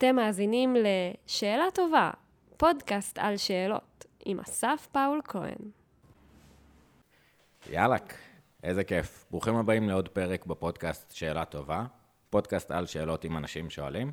אתם 0.00 0.16
מאזינים 0.16 0.76
ל"שאלה 0.76 1.64
טובה", 1.74 2.10
פודקאסט 2.56 3.18
על 3.18 3.36
שאלות, 3.36 4.06
עם 4.24 4.40
אסף 4.40 4.88
פאול 4.92 5.20
כהן. 5.24 5.70
יאללה, 7.70 7.96
איזה 8.62 8.84
כיף. 8.84 9.26
ברוכים 9.30 9.56
הבאים 9.56 9.88
לעוד 9.88 10.08
פרק 10.08 10.46
בפודקאסט 10.46 11.12
שאלה 11.12 11.44
טובה, 11.44 11.84
פודקאסט 12.30 12.70
על 12.70 12.86
שאלות 12.86 13.24
עם 13.24 13.36
אנשים 13.36 13.70
שואלים. 13.70 14.12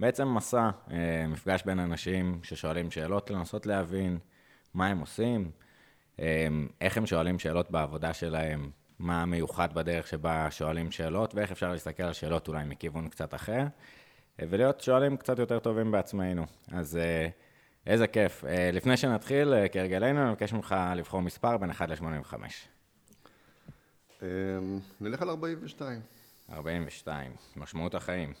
בעצם 0.00 0.34
מסע, 0.34 0.70
אה, 0.90 1.24
מפגש 1.28 1.62
בין 1.62 1.78
אנשים 1.78 2.40
ששואלים 2.42 2.90
שאלות, 2.90 3.30
לנסות 3.30 3.66
להבין 3.66 4.18
מה 4.74 4.86
הם 4.86 5.00
עושים, 5.00 5.50
אה, 6.20 6.48
איך 6.80 6.96
הם 6.96 7.06
שואלים 7.06 7.38
שאלות 7.38 7.70
בעבודה 7.70 8.12
שלהם, 8.12 8.70
מה 8.98 9.24
מיוחד 9.26 9.74
בדרך 9.74 10.06
שבה 10.06 10.50
שואלים 10.50 10.90
שאלות, 10.90 11.34
ואיך 11.34 11.52
אפשר 11.52 11.72
להסתכל 11.72 12.02
על 12.02 12.12
שאלות 12.12 12.48
אולי 12.48 12.64
מכיוון 12.64 13.08
קצת 13.08 13.34
אחר, 13.34 13.64
ולהיות 14.38 14.80
שואלים 14.80 15.16
קצת 15.16 15.38
יותר 15.38 15.58
טובים 15.58 15.90
בעצמנו. 15.90 16.46
אז 16.72 16.98
איזה 17.86 18.06
כיף. 18.06 18.44
לפני 18.72 18.96
שנתחיל, 18.96 19.54
כהרגלנו, 19.72 20.22
אני 20.22 20.30
מבקש 20.30 20.52
ממך 20.52 20.74
לבחור 20.96 21.22
מספר 21.22 21.56
בין 21.56 21.70
1 21.70 21.88
ל-85. 21.88 22.34
נלך 25.00 25.22
על 25.22 25.28
42. 25.28 26.00
42, 26.52 27.32
משמעות 27.56 27.94
החיים. 27.94 28.32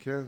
כן. 0.00 0.22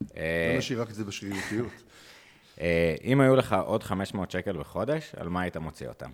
לא 0.00 0.58
נשאיר 0.58 0.82
רק 0.82 0.90
את 0.90 0.94
זה 0.94 1.04
בשרירותיות. 1.04 1.72
אם 3.04 3.20
היו 3.20 3.36
לך 3.36 3.56
עוד 3.64 3.82
500 3.82 4.30
שקל 4.30 4.58
בחודש, 4.58 5.14
על 5.14 5.28
מה 5.28 5.40
היית 5.40 5.56
מוציא 5.56 5.88
אותם? 5.88 6.10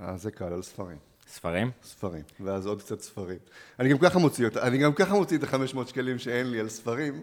אה, 0.00 0.16
זה 0.16 0.30
קל, 0.30 0.52
על 0.52 0.62
ספרים. 0.62 0.98
ספרים? 1.28 1.70
ספרים, 1.82 2.22
ואז 2.40 2.66
עוד 2.66 2.82
קצת 2.82 3.00
ספרים. 3.00 3.38
אני 3.80 3.88
גם 3.88 3.98
ככה 3.98 4.18
מוציא 4.18 4.46
אותם, 4.46 4.60
אני 4.60 4.78
גם 4.78 4.92
ככה 4.92 5.14
מוציא 5.14 5.38
את 5.38 5.42
ה-500 5.42 5.86
שקלים 5.86 6.18
שאין 6.18 6.50
לי 6.50 6.60
על 6.60 6.68
ספרים, 6.68 7.22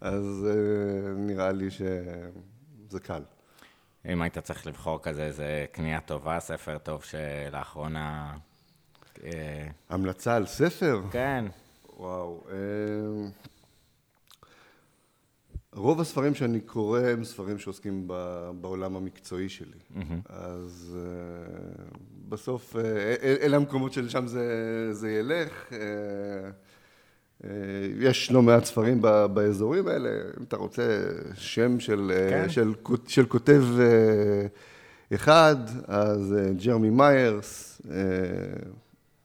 אז 0.00 0.46
uh, 0.46 1.08
נראה 1.16 1.52
לי 1.52 1.70
שזה 1.70 3.00
קל. 3.02 3.22
אם 4.08 4.22
היית 4.22 4.38
צריך 4.38 4.66
לבחור 4.66 5.02
כזה 5.02 5.24
איזה 5.24 5.66
קנייה 5.72 6.00
טובה, 6.00 6.40
ספר 6.40 6.78
טוב 6.78 7.04
שלאחרונה... 7.04 8.36
אה, 9.24 9.68
המלצה 9.88 10.36
על 10.36 10.46
ספר? 10.46 11.00
כן. 11.10 11.44
וואו. 11.96 12.44
Uh, 12.46 12.52
רוב 15.78 16.00
הספרים 16.00 16.34
שאני 16.34 16.60
קורא 16.60 17.00
הם 17.00 17.24
ספרים 17.24 17.58
שעוסקים 17.58 18.08
בעולם 18.60 18.96
המקצועי 18.96 19.48
שלי. 19.48 19.70
Mm-hmm. 19.70 20.00
אז 20.28 20.96
uh, 20.96 21.96
בסוף, 22.28 22.76
uh, 22.76 22.78
אלה 23.22 23.56
המקומות 23.56 23.92
שלשם 23.92 24.26
זה, 24.26 24.88
זה 24.92 25.10
ילך. 25.10 25.70
Uh, 25.70 27.46
יש 28.00 28.30
לא 28.32 28.42
מעט 28.42 28.64
ספרים 28.64 28.98
ב, 29.02 29.26
באזורים 29.26 29.88
האלה, 29.88 30.10
אם 30.38 30.44
אתה 30.48 30.56
רוצה 30.56 31.08
שם 31.34 31.80
של, 31.80 32.12
כן. 32.30 32.48
של, 32.48 32.72
של 33.06 33.26
כותב 33.26 33.64
אחד, 35.14 35.56
אז 35.86 36.34
ג'רמי 36.64 36.90
מיירס, 36.90 37.82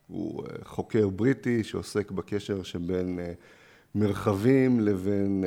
הוא 0.07 0.43
חוקר 0.63 1.09
בריטי 1.09 1.63
שעוסק 1.63 2.11
בקשר 2.11 2.63
שבין... 2.63 3.19
מרחבים 3.95 4.79
לבין 4.79 5.43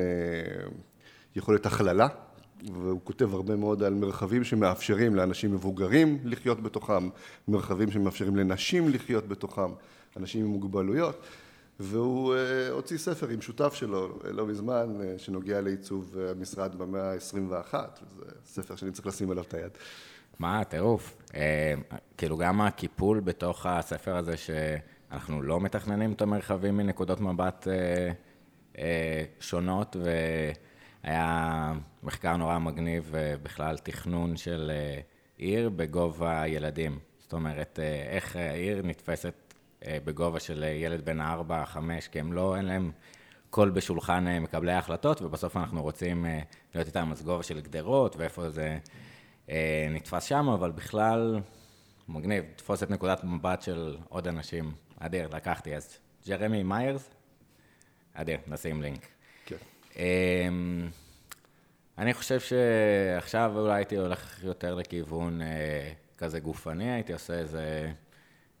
יכולת 1.37 1.65
הכללה, 1.65 2.07
והוא 2.73 2.99
כותב 3.03 3.33
הרבה 3.33 3.55
מאוד 3.55 3.83
על 3.83 3.93
מרחבים 3.93 4.43
שמאפשרים 4.43 5.15
לאנשים 5.15 5.53
מבוגרים 5.53 6.19
לחיות 6.23 6.63
בתוכם, 6.63 7.09
מרחבים 7.47 7.91
שמאפשרים 7.91 8.35
לנשים 8.35 8.89
לחיות 8.89 9.27
בתוכם, 9.27 9.71
אנשים 10.17 10.45
עם 10.45 10.51
מוגבלויות, 10.51 11.21
והוא 11.79 12.35
אה, 12.35 12.69
הוציא 12.69 12.97
ספר 12.97 13.29
עם 13.29 13.41
שותף 13.41 13.73
שלו 13.73 14.19
לא 14.23 14.47
מזמן, 14.47 14.97
אה, 15.01 15.13
שנוגע 15.17 15.61
לעיצוב 15.61 16.15
המשרד 16.17 16.75
במאה 16.75 17.11
ה-21, 17.11 17.73
וזה 18.17 18.31
ספר 18.45 18.75
שאני 18.75 18.91
צריך 18.91 19.07
לשים 19.07 19.31
עליו 19.31 19.43
את 19.43 19.53
היד. 19.53 19.71
מה, 20.39 20.63
טירוף. 20.63 21.17
אה, 21.35 21.73
כאילו 22.17 22.37
גם 22.37 22.61
הקיפול 22.61 23.19
בתוך 23.19 23.65
הספר 23.65 24.15
הזה, 24.15 24.37
שאנחנו 24.37 25.41
לא 25.41 25.59
מתכננים 25.59 26.11
את 26.11 26.21
המרחבים 26.21 26.77
מנקודות 26.77 27.21
מבט 27.21 27.67
אה, 27.67 28.11
אה, 28.77 29.23
שונות, 29.39 29.95
והיה 31.07 31.73
מחקר 32.03 32.37
נורא 32.37 32.59
מגניב 32.59 33.15
אה, 33.15 33.35
בכלל 33.43 33.77
תכנון 33.77 34.37
של 34.37 34.71
אה, 34.73 34.99
עיר 35.37 35.69
בגובה 35.69 36.47
ילדים. 36.47 36.99
זאת 37.19 37.33
אומרת, 37.33 37.79
איך 38.09 38.35
העיר 38.35 38.81
נתפסת 38.83 39.53
בגובה 39.85 40.39
של 40.39 40.63
ילד 40.63 41.05
בן 41.05 41.21
4-5, 41.21 41.23
כי 42.11 42.19
הם 42.19 42.33
לא, 42.33 42.55
אין 42.55 42.65
להם 42.65 42.91
קול 43.49 43.69
בשולחן 43.69 44.37
מקבלי 44.41 44.71
ההחלטות, 44.71 45.21
ובסוף 45.21 45.57
אנחנו 45.57 45.81
רוצים 45.81 46.25
להיות 46.75 46.87
איתם 46.87 47.11
אז 47.11 47.23
גובה 47.23 47.43
של 47.43 47.61
גדרות, 47.61 48.15
ואיפה 48.15 48.49
זה 48.49 48.77
נתפס 49.89 50.23
שם, 50.23 50.49
אבל 50.49 50.71
בכלל, 50.71 51.39
מגניב, 52.07 52.45
תפוס 52.55 52.83
את 52.83 52.89
נקודת 52.91 53.23
מבט 53.23 53.61
של 53.61 53.97
עוד 54.09 54.27
אנשים. 54.27 54.71
אדיר, 54.99 55.27
לקחתי 55.27 55.75
אז. 55.75 55.97
ג'רמי 56.27 56.63
מיירס, 56.63 57.09
אדיר, 58.13 58.37
נשים 58.47 58.81
לינק. 58.81 59.16
אמ, 59.97 60.89
אני 61.97 62.13
חושב 62.13 62.39
שעכשיו 62.39 63.53
אולי 63.55 63.75
הייתי 63.75 63.95
הולך 63.95 64.43
יותר 64.43 64.75
לכיוון 64.75 65.41
אה, 65.41 65.91
כזה 66.17 66.39
גופני, 66.39 66.91
הייתי 66.91 67.13
עושה 67.13 67.33
איזה 67.33 67.91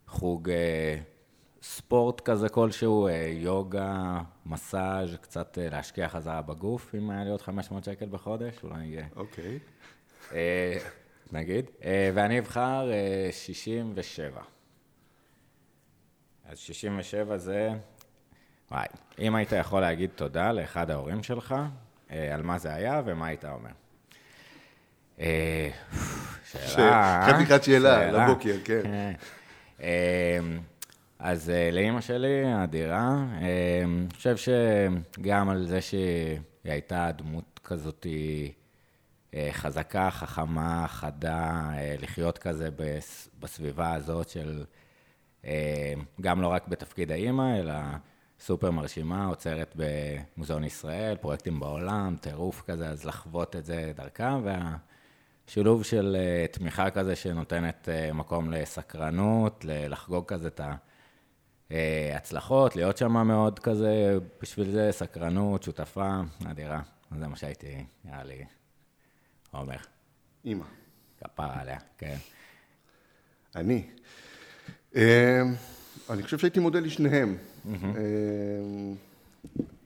חוג 0.07 0.49
אה, 0.49 0.97
ספורט 1.61 2.21
כזה 2.21 2.49
כלשהו, 2.49 3.07
אה, 3.07 3.13
יוגה, 3.33 4.21
מסאז', 4.45 5.15
קצת 5.21 5.57
להשקיע 5.71 6.09
חזרה 6.09 6.41
בגוף, 6.41 6.95
אם 6.95 7.09
היה 7.09 7.23
לי 7.23 7.29
עוד 7.29 7.41
500 7.41 7.83
שקל 7.83 8.05
בחודש, 8.05 8.63
אולי... 8.63 8.85
יהיה. 8.85 9.05
אוקיי. 9.15 9.59
נגיד. 11.31 11.65
ואני 12.13 12.39
אבחר 12.39 12.89
67. 13.31 14.41
אז 16.45 16.57
67 16.57 17.37
זה 17.37 17.71
וואי, 18.71 18.87
אם 19.19 19.35
היית 19.35 19.51
יכול 19.51 19.81
להגיד 19.81 20.09
תודה 20.15 20.51
לאחד 20.51 20.91
ההורים 20.91 21.23
שלך, 21.23 21.55
אה, 22.11 22.33
על 22.33 22.41
מה 22.41 22.57
זה 22.57 22.73
היה 22.73 23.01
ומה 23.05 23.27
היית 23.27 23.45
אומר? 23.45 23.69
אה, 25.19 25.69
שאלה... 26.43 27.27
חתיכת 27.27 27.63
שאלה, 27.63 28.11
לבוקר, 28.11 28.55
כן. 28.65 28.81
אה, 29.81 30.39
אז 31.19 31.51
לאימא 31.71 32.01
שלי, 32.01 32.63
אדירה, 32.63 33.15
אני 33.37 34.07
חושב 34.15 34.35
שגם 34.37 35.49
על 35.49 35.67
זה 35.67 35.81
שהיא 35.81 36.39
הייתה 36.63 37.11
דמות 37.17 37.59
כזאת 37.63 38.07
חזקה, 39.51 40.11
חכמה, 40.11 40.85
חדה, 40.87 41.69
לחיות 42.01 42.37
כזה 42.37 42.69
בסביבה 43.39 43.93
הזאת 43.93 44.29
של, 44.29 44.63
גם 46.21 46.41
לא 46.41 46.47
רק 46.47 46.67
בתפקיד 46.67 47.11
האימא, 47.11 47.59
אלא 47.59 47.73
סופר 48.39 48.71
מרשימה, 48.71 49.25
עוצרת 49.25 49.75
במוזיאון 49.75 50.63
ישראל, 50.63 51.15
פרויקטים 51.15 51.59
בעולם, 51.59 52.15
טירוף 52.21 52.61
כזה, 52.61 52.89
אז 52.89 53.05
לחוות 53.05 53.55
את 53.55 53.65
זה 53.65 53.91
דרכם, 53.95 54.41
והשילוב 54.43 55.83
של 55.83 56.17
אה, 56.19 56.45
תמיכה 56.47 56.89
כזה 56.89 57.15
שנותנת 57.15 57.89
אה, 57.89 58.13
מקום 58.13 58.51
לסקרנות, 58.51 59.65
לחגוג 59.67 60.25
כזה 60.25 60.47
את 60.47 60.61
ההצלחות, 61.71 62.75
להיות 62.75 62.97
שם 62.97 63.27
מאוד 63.27 63.59
כזה, 63.59 64.17
בשביל 64.41 64.71
זה 64.71 64.89
סקרנות, 64.91 65.63
שותפה, 65.63 66.21
אדירה. 66.51 66.81
זה 67.19 67.27
מה 67.27 67.35
שהייתי, 67.35 67.85
נראה 68.05 68.23
לי, 68.23 68.45
אומר. 69.53 69.77
אימא. 70.45 70.65
כפרה 71.23 71.61
עליה, 71.61 71.77
כן. 71.97 72.17
אני. 73.55 73.89
אה, 74.95 75.41
אני 76.09 76.23
חושב 76.23 76.37
שהייתי 76.37 76.59
מודה 76.59 76.79
לשניהם. 76.79 77.37
אמ, 77.75 78.95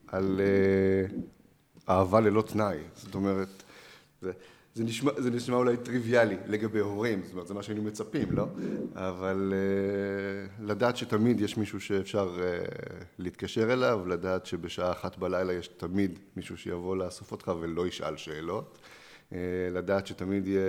על 0.06 0.40
אה, 0.40 1.16
אהבה 1.94 2.20
ללא 2.20 2.42
תנאי. 2.42 2.78
זאת 2.94 3.14
אומרת, 3.14 3.62
זה, 4.22 4.32
זה, 4.74 4.84
נשמע, 4.84 5.12
זה 5.18 5.30
נשמע 5.30 5.56
אולי 5.56 5.76
טריוויאלי 5.76 6.36
לגבי 6.46 6.78
הורים, 6.78 7.22
זאת 7.22 7.32
אומרת, 7.32 7.46
זה 7.46 7.54
מה 7.54 7.62
שהיינו 7.62 7.82
מצפים, 7.82 8.32
לא? 8.32 8.46
אבל 8.94 9.52
uh, 9.52 10.62
לדעת 10.62 10.96
שתמיד 10.96 11.40
יש 11.40 11.56
מישהו 11.56 11.80
שאפשר 11.80 12.38
להתקשר 13.18 13.72
אליו, 13.72 14.06
לדעת 14.06 14.46
שבשעה 14.46 14.92
אחת 14.92 15.18
בלילה 15.18 15.52
יש 15.52 15.68
תמיד 15.68 16.18
מישהו 16.36 16.56
שיבוא 16.56 16.96
לאסוף 16.96 17.32
אותך 17.32 17.52
ולא 17.60 17.86
ישאל 17.86 18.16
שאלות. 18.16 18.78
לדעת 19.72 20.06
שתמיד 20.06 20.46
יהיה 20.46 20.60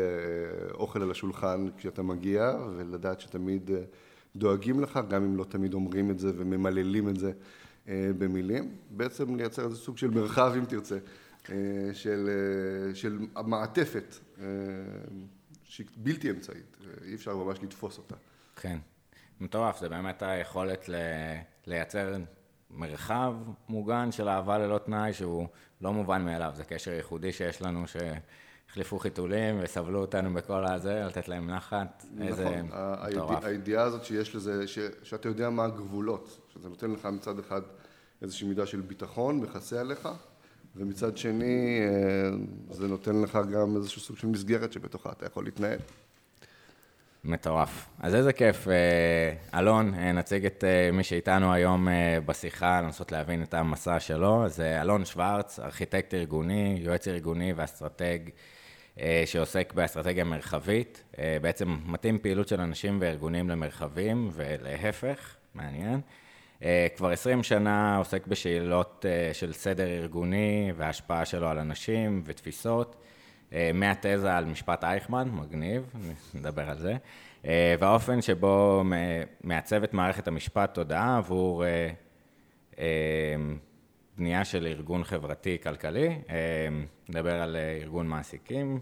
אוכל 0.74 1.02
על 1.02 1.12
השולחן 1.12 1.68
כשאתה 1.78 2.04
מגיע, 2.04 2.54
ולדעת 2.78 3.22
שתמיד... 3.22 3.72
דואגים 4.36 4.80
לך, 4.80 5.00
גם 5.10 5.24
אם 5.24 5.38
לא 5.38 5.44
תמיד 5.44 5.74
אומרים 5.74 6.12
את 6.12 6.20
זה 6.20 6.32
וממללים 6.38 7.10
את 7.10 7.20
זה 7.20 7.32
אה, 7.88 8.12
במילים. 8.18 8.76
בעצם 8.90 9.36
לייצר 9.36 9.66
איזה 9.66 9.76
סוג 9.76 9.98
של 9.98 10.10
מרחב, 10.10 10.54
אם 10.58 10.66
תרצה, 10.66 10.98
אה, 11.50 11.56
של, 11.94 12.30
אה, 12.30 12.96
של 12.96 13.20
המעטפת, 13.36 14.16
שהיא 15.64 15.88
בלתי 15.96 16.32
אמצעית, 16.32 16.78
אי 17.06 17.16
אפשר 17.16 17.38
ממש 17.38 17.60
לתפוס 17.64 17.98
אותה. 17.98 18.16
כן, 18.56 18.78
מטורף, 19.42 19.80
זה 19.80 19.90
באמת 19.90 20.24
היכולת. 20.24 20.90
לייצר 21.68 22.16
מרחב 22.72 23.36
מוגן 23.70 24.12
של 24.12 24.30
אהבה 24.30 24.58
ללא 24.58 24.78
תנאי, 24.78 25.14
שהוא 25.14 25.48
לא 25.82 25.94
מובן 25.94 26.26
מאליו, 26.26 26.52
זה 26.56 26.64
קשר 26.64 26.92
ייחודי 26.92 27.32
שיש 27.32 27.62
לנו, 27.62 27.84
שהחליפו 28.74 29.00
חיתולים 29.00 29.60
וסבלו 29.64 30.02
אותנו 30.02 30.34
בכל 30.34 30.66
הזה, 30.66 31.04
לתת 31.08 31.28
להם 31.28 31.50
נחת, 31.50 32.06
נכון. 32.14 32.28
איזה 32.28 32.62
מטורף. 33.10 33.44
הידיעה 33.44 33.84
הזאת 33.84 34.06
שיש 34.06 34.36
לזה, 34.36 34.68
ש, 34.68 34.80
שאתה 35.04 35.28
יודע 35.28 35.50
מה 35.50 35.66
הגבולות, 35.66 36.40
שזה 36.54 36.70
נותן 36.70 36.92
לך 36.92 37.06
מצד 37.06 37.40
אחד 37.40 37.62
איזושהי 38.22 38.48
מידה 38.48 38.66
של 38.66 38.82
ביטחון, 38.82 39.40
מכסה 39.40 39.80
עליך, 39.80 40.10
ומצד 40.76 41.18
שני 41.18 41.80
אה, 41.82 42.76
זה 42.76 42.88
נותן 42.88 43.22
לך 43.22 43.40
גם 43.52 43.76
איזשהו 43.76 44.02
סוג 44.02 44.18
של 44.18 44.28
מסגרת 44.28 44.74
שבתוכה 44.74 45.12
אתה 45.12 45.26
יכול 45.26 45.46
להתנהל. 45.46 45.80
מטורף. 47.24 47.90
אז 48.00 48.16
איזה 48.16 48.34
כיף. 48.34 48.68
אה, 48.68 49.60
אלון, 49.60 49.94
אה, 49.94 50.12
נציג 50.12 50.46
את 50.46 50.64
מי 50.94 51.04
שאיתנו 51.04 51.54
היום 51.54 51.88
בשיחה, 52.26 52.82
לנסות 52.82 53.12
להבין 53.12 53.44
את 53.44 53.54
המסע 53.54 54.00
שלו. 54.00 54.46
אז 54.46 54.60
אלון 54.60 55.06
שוורץ, 55.06 55.60
ארכיטקט 55.60 56.14
ארגוני, 56.14 56.78
יועץ 56.82 57.08
ארגוני 57.08 57.54
ואסטרטג 57.54 58.20
שעוסק 59.26 59.74
באסטרטגיה 59.74 60.24
מרחבית. 60.24 61.04
בעצם 61.42 61.78
מתאים 61.86 62.20
פעילות 62.20 62.48
של 62.48 62.62
אנשים 62.62 62.98
וארגונים 63.02 63.50
למרחבים, 63.50 64.30
ולהפך, 64.34 65.36
מעניין. 65.56 66.02
אה, 66.64 66.88
כבר 66.96 67.10
20 67.12 67.44
שנה 67.44 67.98
עוסק 67.98 68.28
בשאלות 68.28 69.06
אה, 69.10 69.34
של 69.34 69.54
סדר 69.54 69.88
ארגוני 69.88 70.72
וההשפעה 70.76 71.26
שלו 71.26 71.48
על 71.48 71.60
אנשים 71.60 72.22
ותפיסות. 72.26 72.96
אה, 73.54 73.72
מהתזה 73.74 74.38
על 74.38 74.46
משפט 74.46 74.84
אייכמן, 74.84 75.30
מגניב, 75.32 75.94
נדבר 76.36 76.70
על 76.70 76.78
זה. 76.78 76.96
והאופן 77.80 78.22
שבו 78.22 78.84
מעצב 79.44 79.84
את 79.84 79.94
מערכת 79.94 80.28
המשפט 80.28 80.74
תודעה 80.74 81.18
עבור 81.18 81.64
בנייה 84.18 84.46
של 84.46 84.68
ארגון 84.68 85.04
חברתי-כלכלי, 85.04 86.20
נדבר 87.10 87.42
על 87.42 87.56
ארגון 87.82 88.08
מעסיקים, 88.08 88.80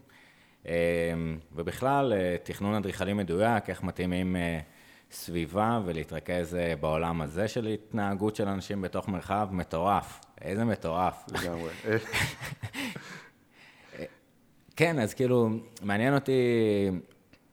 ובכלל 1.52 2.14
תכנון 2.44 2.74
אדריכלי 2.76 3.14
מדויק, 3.14 3.70
איך 3.70 3.84
מתאימים 3.84 4.36
סביבה 5.12 5.80
ולהתרכז 5.86 6.56
אה, 6.56 6.76
בעולם 6.76 7.22
הזה 7.22 7.48
של 7.48 7.66
התנהגות 7.66 8.36
של 8.36 8.48
אנשים 8.48 8.82
בתוך 8.82 9.08
מרחב 9.08 9.50
מטורף. 9.52 10.22
איזה 10.42 10.66
מטורף. 10.66 11.26
לגמרי. 11.32 11.70
כן, 14.76 15.00
אז 15.00 15.14
כאילו, 15.14 15.50
מעניין 15.82 16.14
אותי, 16.14 16.42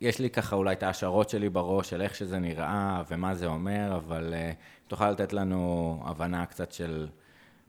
יש 0.00 0.18
לי 0.18 0.30
ככה 0.30 0.56
אולי 0.56 0.72
את 0.72 0.82
ההשערות 0.82 1.28
שלי 1.28 1.48
בראש 1.48 1.90
של 1.90 2.02
איך 2.02 2.14
שזה 2.14 2.38
נראה 2.38 3.02
ומה 3.08 3.34
זה 3.34 3.46
אומר, 3.46 3.96
אבל 3.96 4.34
uh, 4.34 4.88
תוכל 4.88 5.10
לתת 5.10 5.32
לנו 5.32 6.00
הבנה 6.04 6.46
קצת 6.46 6.72
של 6.72 7.08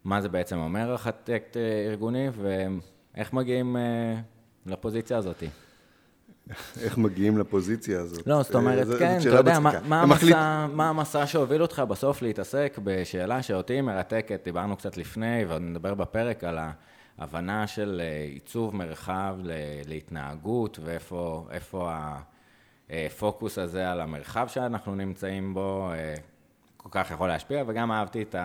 מה 0.03 0.21
זה 0.21 0.29
בעצם 0.29 0.57
אומר 0.57 0.91
ארכיטקט 0.91 1.57
אה, 1.57 1.85
ארגוני 1.89 2.27
ואיך 2.37 3.33
מגיעים 3.33 3.75
uh, 3.75 4.69
לפוזיציה 4.71 5.17
הזאת. 5.17 5.43
איך 6.81 6.97
מגיעים 6.97 7.37
לפוזיציה 7.37 7.99
הזאת. 7.99 8.27
לא, 8.27 8.43
זאת 8.43 8.55
אומרת, 8.55 8.87
אה, 8.91 8.99
כן, 8.99 9.17
אתה 9.19 9.29
יודע, 9.29 9.59
מה 10.73 10.89
המסע 10.89 11.27
שהוביל 11.27 11.61
אותך 11.61 11.83
בסוף 11.87 12.21
להתעסק 12.21 12.79
בשאלה 12.83 13.43
שאותי 13.43 13.81
מרתקת, 13.81 14.41
דיברנו 14.45 14.77
קצת 14.77 14.97
לפני, 14.97 15.45
ועוד 15.47 15.61
נדבר 15.61 15.93
בפרק 15.93 16.43
על 16.43 16.59
ההבנה 17.17 17.67
של 17.67 18.01
אה, 18.03 18.25
עיצוב 18.33 18.75
מרחב 18.75 19.35
להתנהגות, 19.85 20.79
ואיפה 20.83 21.93
הפוקוס 22.89 23.57
הזה 23.57 23.91
על 23.91 24.01
המרחב 24.01 24.47
שאנחנו 24.47 24.95
נמצאים 24.95 25.53
בו, 25.53 25.89
אה, 25.93 26.15
כל 26.77 26.89
כך 26.91 27.11
יכול 27.11 27.27
להשפיע, 27.27 27.63
וגם 27.67 27.91
אהבתי 27.91 28.21
את 28.21 28.35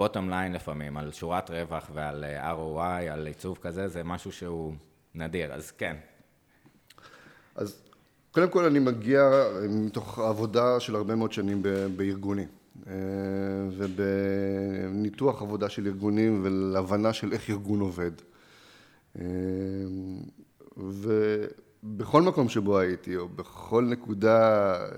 ה-bottom 0.00 0.30
line 0.30 0.54
לפעמים, 0.54 0.96
על 0.96 1.12
שורת 1.12 1.50
רווח 1.50 1.90
ועל 1.94 2.24
ROI, 2.40 3.10
על 3.12 3.26
עיצוב 3.26 3.58
כזה, 3.62 3.88
זה 3.88 4.04
משהו 4.04 4.32
שהוא 4.32 4.74
נדיר, 5.14 5.52
אז 5.52 5.70
כן, 5.70 5.96
אז 7.54 7.82
קודם 8.30 8.50
כל 8.50 8.64
אני 8.64 8.78
מגיע 8.78 9.30
מתוך 9.68 10.18
עבודה 10.18 10.80
של 10.80 10.96
הרבה 10.96 11.14
מאוד 11.14 11.32
שנים 11.32 11.62
בארגונים. 11.96 12.48
אה, 12.86 12.92
ובניתוח 13.76 15.42
עבודה 15.42 15.68
של 15.68 15.86
ארגונים 15.86 16.40
ולהבנה 16.44 17.12
של 17.12 17.32
איך 17.32 17.50
ארגון 17.50 17.80
עובד. 17.80 18.10
אה, 19.18 19.24
ובכל 20.76 22.22
מקום 22.22 22.48
שבו 22.48 22.78
הייתי, 22.78 23.16
או 23.16 23.28
בכל 23.28 23.84
נקודה 23.84 24.72
אה, 24.74 24.88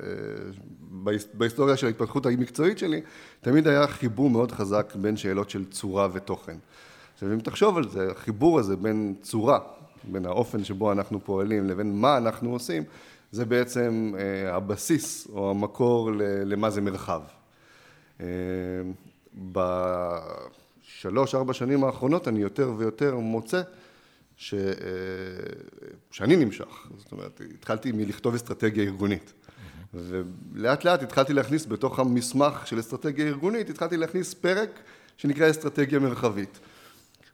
בהיסטוריה 1.35 1.77
של 1.77 1.87
ההתפתחות 1.87 2.27
המקצועית 2.27 2.79
שלי, 2.79 3.01
תמיד 3.41 3.69
היה 3.69 3.87
חיבור 3.87 4.31
מאוד 4.31 4.53
חזק 4.53 4.93
בין 5.01 5.17
שאלות 5.17 5.51
של 5.51 5.65
צורה 5.65 6.09
ותוכן. 6.13 6.57
עכשיו 7.15 7.33
אם 7.33 7.41
תחשוב 7.41 7.77
על 7.77 7.89
זה, 7.89 8.11
החיבור 8.11 8.59
הזה 8.59 8.77
בין 8.77 9.15
צורה 9.23 9.59
בין 10.05 10.27
האופן 10.27 10.65
שבו 10.65 10.93
אנחנו 10.93 11.25
פועלים 11.25 11.67
לבין 11.67 12.01
מה 12.01 12.17
אנחנו 12.17 12.53
עושים, 12.53 12.85
זה 13.33 13.45
בעצם 13.45 14.13
אה, 14.19 14.57
הבסיס 14.57 15.29
או 15.33 15.51
המקור 15.51 16.11
למה 16.45 16.71
זה 16.71 16.81
מרחב. 16.81 17.23
אה, 18.21 18.27
בשלוש, 19.53 21.35
ארבע 21.35 21.53
שנים 21.53 21.85
האחרונות 21.85 22.29
אני 22.29 22.41
יותר 22.41 22.73
ויותר 22.77 23.17
מוצא 23.17 23.63
ש... 24.37 24.55
אה, 24.55 24.61
שאני 26.11 26.37
נמשך, 26.37 26.89
זאת 26.97 27.13
אומרת, 27.13 27.41
התחלתי 27.55 27.93
מלכתוב 27.93 28.35
אסטרטגיה 28.35 28.85
ארגונית. 28.85 29.33
ולאט 29.95 30.85
לאט 30.85 31.03
התחלתי 31.03 31.33
להכניס 31.33 31.67
בתוך 31.67 31.99
המסמך 31.99 32.67
של 32.67 32.81
אסטרטגיה 32.81 33.27
ארגונית, 33.27 33.71
התחלתי 33.71 33.97
להכניס 33.97 34.35
פרק 34.35 34.81
שנקרא 35.17 35.51
אסטרטגיה 35.51 35.99
מרחבית. 35.99 36.59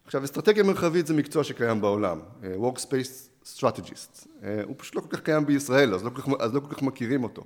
עכשיו, 0.05 0.25
אסטרטגיה 0.25 0.63
מרחבית 0.63 1.07
זה 1.07 1.15
מקצוע 1.15 1.45
שקיים 1.45 1.81
בעולם, 1.81 2.21
אה, 2.43 2.55
Workspace 2.55 3.47
Strategist. 3.57 4.27
אה, 4.43 4.63
הוא 4.65 4.75
פשוט 4.79 4.95
לא 4.95 5.01
כל 5.01 5.17
כך 5.17 5.21
קיים 5.21 5.47
בישראל, 5.47 5.95
אז 5.95 6.05
לא 6.05 6.11
כל 6.11 6.23
כך, 6.23 6.29
אז 6.41 6.55
לא 6.55 6.61
כל 6.61 6.75
כך 6.75 6.83
מכירים 6.83 7.25
אותו. 7.25 7.45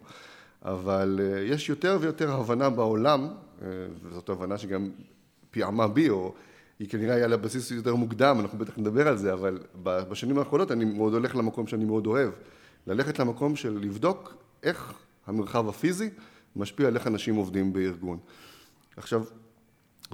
אבל 0.65 1.21
אה, 1.23 1.41
יש 1.41 1.69
יותר 1.69 1.99
ויותר 2.01 2.33
הבנה 2.33 2.71
בעולם, 2.71 3.29
וזאת 4.03 4.29
הבנה 4.29 4.59
שגם 4.59 4.91
פיעמה 5.51 5.89
בי, 5.89 6.09
או 6.09 6.35
היא 6.79 6.89
כנראה 6.89 7.15
היה 7.15 7.27
לה 7.27 7.37
בסיס 7.37 7.71
יותר 7.71 7.95
מוקדם, 7.95 8.37
אנחנו 8.41 8.59
בטח 8.59 8.79
נדבר 8.79 9.09
על 9.09 9.17
זה, 9.17 9.33
אבל 9.33 9.59
בשנים 9.83 10.39
האחרונות 10.39 10.73
אני 10.73 10.85
מאוד 10.85 11.13
הולך 11.13 11.37
למקום 11.37 11.67
שאני 11.67 11.85
מאוד 11.85 12.07
אוהב. 12.07 12.31
ללכת 12.87 13.19
למקום 13.19 13.57
של 13.57 13.79
לבדוק 13.83 14.35
איך 14.63 14.93
המרחב 15.27 15.69
הפיזי 15.69 16.11
משפיע 16.57 16.89
על 16.89 16.97
איך 16.97 17.07
אנשים 17.07 17.35
עובדים 17.35 17.73
בארגון. 17.73 18.19
עכשיו, 18.97 19.25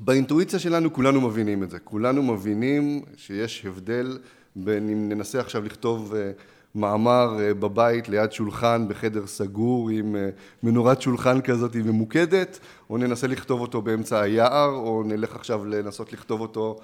באינטואיציה 0.01 0.59
שלנו 0.59 0.93
כולנו 0.93 1.21
מבינים 1.21 1.63
את 1.63 1.71
זה, 1.71 1.79
כולנו 1.79 2.23
מבינים 2.23 3.03
שיש 3.17 3.67
הבדל 3.67 4.19
בין 4.57 4.89
אם 4.89 5.09
ננסה 5.09 5.41
עכשיו 5.41 5.65
לכתוב 5.65 6.15
אה, 6.15 6.31
מאמר 6.75 7.37
אה, 7.41 7.55
בבית 7.55 8.09
ליד 8.09 8.33
שולחן 8.33 8.89
בחדר 8.89 9.27
סגור 9.27 9.91
עם 9.91 10.17
אה, 10.17 10.31
מנורת 10.63 11.03
שולחן 11.03 11.41
כזאת 11.41 11.77
ממוקדת, 11.77 12.59
או 12.91 12.99
ננסה 12.99 13.27
לכתוב 13.27 13.61
אותו 13.61 13.83
באמצע 13.83 14.21
היער, 14.21 14.69
או 14.69 15.03
נלך 15.07 15.37
עכשיו 15.37 15.65
לנסות 15.65 16.13
לכתוב 16.13 16.41
אותו 16.41 16.79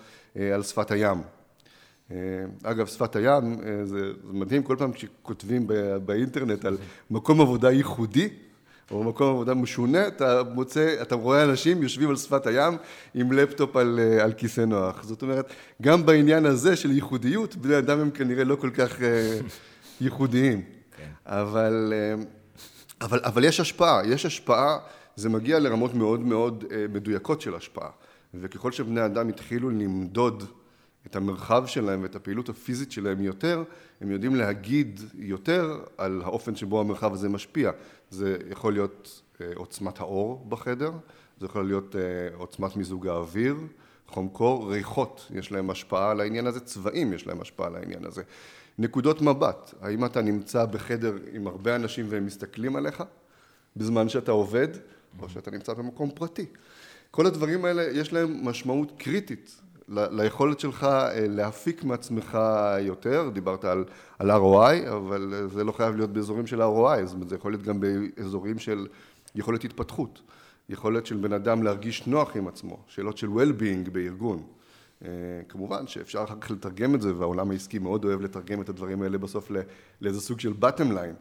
על 0.54 0.62
שפת 0.62 0.90
הים. 0.90 1.18
אגב, 2.62 2.86
שפת 2.86 3.16
הים, 3.16 3.56
זה 3.84 4.10
מדהים, 4.24 4.62
כל 4.62 4.76
פעם 4.78 4.90
שכותבים 4.94 5.66
באינטרנט 6.04 6.64
על 6.64 6.76
מקום 7.10 7.40
עבודה 7.40 7.70
ייחודי, 7.70 8.28
או 8.90 9.04
במקום 9.04 9.30
עבודה 9.30 9.54
משונה, 9.54 10.06
אתה 10.06 10.42
מוצא, 10.42 10.96
אתה 11.02 11.14
רואה 11.14 11.44
אנשים 11.44 11.82
יושבים 11.82 12.08
על 12.08 12.16
שפת 12.16 12.46
הים 12.46 12.76
עם 13.14 13.32
לפטופ 13.32 13.76
על, 13.76 14.00
אה, 14.02 14.24
על 14.24 14.32
כיסא 14.32 14.60
נוח. 14.60 15.02
זאת 15.02 15.22
אומרת, 15.22 15.52
גם 15.82 16.06
בעניין 16.06 16.46
הזה 16.46 16.76
של 16.76 16.90
ייחודיות, 16.90 17.56
בני 17.56 17.78
אדם 17.78 18.00
הם 18.00 18.10
כנראה 18.10 18.44
לא 18.44 18.56
כל 18.56 18.70
כך 18.70 19.02
אה, 19.02 19.38
ייחודיים. 20.00 20.62
כן. 20.96 21.08
אבל, 21.26 21.92
אה, 21.96 22.22
אבל, 23.00 23.20
אבל 23.24 23.44
יש 23.44 23.60
השפעה, 23.60 24.02
יש 24.06 24.26
השפעה, 24.26 24.78
זה 25.16 25.28
מגיע 25.28 25.58
לרמות 25.58 25.94
מאוד 25.94 26.20
מאוד 26.20 26.64
מדויקות 26.92 27.40
של 27.40 27.54
השפעה. 27.54 27.90
וככל 28.34 28.72
שבני 28.72 29.04
אדם 29.04 29.28
התחילו 29.28 29.70
למדוד 29.70 30.44
את 31.10 31.16
המרחב 31.16 31.66
שלהם 31.66 32.02
ואת 32.02 32.16
הפעילות 32.16 32.48
הפיזית 32.48 32.92
שלהם 32.92 33.22
יותר, 33.22 33.64
הם 34.00 34.10
יודעים 34.10 34.34
להגיד 34.34 35.00
יותר 35.14 35.80
על 35.96 36.22
האופן 36.24 36.56
שבו 36.56 36.80
המרחב 36.80 37.12
הזה 37.12 37.28
משפיע. 37.28 37.70
זה 38.10 38.36
יכול 38.50 38.72
להיות 38.72 39.22
אה, 39.40 39.46
עוצמת 39.54 40.00
האור 40.00 40.46
בחדר, 40.48 40.92
זה 41.40 41.46
יכול 41.46 41.66
להיות 41.66 41.96
אה, 41.96 42.00
עוצמת 42.36 42.76
מיזוג 42.76 43.06
האוויר, 43.06 43.56
חום 44.08 44.28
קור, 44.28 44.72
ריחות, 44.72 45.26
יש 45.34 45.52
להם 45.52 45.70
השפעה 45.70 46.10
על 46.10 46.20
העניין 46.20 46.46
הזה, 46.46 46.60
צבעים 46.60 47.12
יש 47.12 47.26
להם 47.26 47.40
השפעה 47.40 47.66
על 47.66 47.76
העניין 47.76 48.04
הזה. 48.04 48.22
נקודות 48.78 49.22
מבט, 49.22 49.74
האם 49.80 50.04
אתה 50.04 50.22
נמצא 50.22 50.64
בחדר 50.64 51.14
עם 51.32 51.46
הרבה 51.46 51.76
אנשים 51.76 52.06
והם 52.08 52.26
מסתכלים 52.26 52.76
עליך 52.76 53.02
בזמן 53.76 54.08
שאתה 54.08 54.32
עובד, 54.32 54.68
או 55.20 55.28
שאתה 55.28 55.50
נמצא 55.50 55.74
במקום 55.74 56.10
פרטי. 56.10 56.46
כל 57.10 57.26
הדברים 57.26 57.64
האלה 57.64 57.82
יש 57.82 58.12
להם 58.12 58.44
משמעות 58.44 58.92
קריטית 58.98 59.60
ליכולת 59.88 60.60
שלך 60.60 60.84
אה, 60.84 61.26
להפיק 61.28 61.84
מעצמך 61.84 62.38
יותר, 62.80 63.30
דיברת 63.32 63.64
על, 63.64 63.84
על 64.18 64.30
ROI, 64.30 64.88
אבל 64.88 65.48
זה 65.52 65.64
לא 65.64 65.72
חייב 65.72 65.96
להיות 65.96 66.10
באזורים 66.10 66.46
של 66.46 66.62
ROI, 66.62 67.04
זאת 67.04 67.14
אומרת 67.14 67.28
זה 67.28 67.34
יכול 67.34 67.52
להיות 67.52 67.62
גם 67.62 67.80
באזורים 67.80 68.58
של 68.58 68.86
יכולת 69.34 69.64
התפתחות. 69.64 70.20
יכולת 70.68 71.06
של 71.06 71.16
בן 71.16 71.32
אדם 71.32 71.62
להרגיש 71.62 72.06
נוח 72.06 72.36
עם 72.36 72.48
עצמו, 72.48 72.78
שאלות 72.86 73.18
של 73.18 73.26
well-being 73.26 73.90
בארגון. 73.90 74.42
אה, 75.04 75.08
כמובן 75.48 75.86
שאפשר 75.86 76.24
אחר 76.24 76.34
כך 76.40 76.50
לתרגם 76.50 76.94
את 76.94 77.02
זה, 77.02 77.16
והעולם 77.16 77.50
העסקי 77.50 77.78
מאוד 77.78 78.04
אוהב 78.04 78.20
לתרגם 78.20 78.60
את 78.60 78.68
הדברים 78.68 79.02
האלה 79.02 79.18
בסוף 79.18 79.50
לאיזה 80.00 80.20
סוג 80.20 80.40
של 80.40 80.52
bottom 80.60 80.92
line, 80.92 81.14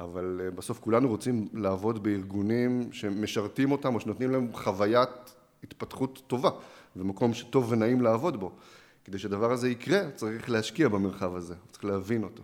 אבל 0.00 0.40
אה, 0.44 0.50
בסוף 0.50 0.80
כולנו 0.80 1.08
רוצים 1.08 1.48
לעבוד 1.52 2.02
בארגונים 2.02 2.92
שמשרתים 2.92 3.72
אותם 3.72 3.94
או 3.94 4.00
שנותנים 4.00 4.30
להם 4.30 4.48
חוויית 4.52 5.34
התפתחות 5.64 6.22
טובה, 6.26 6.50
ומקום 6.96 7.34
שטוב 7.34 7.72
ונעים 7.72 8.00
לעבוד 8.00 8.40
בו. 8.40 8.52
כדי 9.04 9.18
שהדבר 9.18 9.52
הזה 9.52 9.68
יקרה, 9.68 10.10
צריך 10.10 10.50
להשקיע 10.50 10.88
במרחב 10.88 11.36
הזה, 11.36 11.54
צריך 11.70 11.84
להבין 11.84 12.22
אותו. 12.22 12.42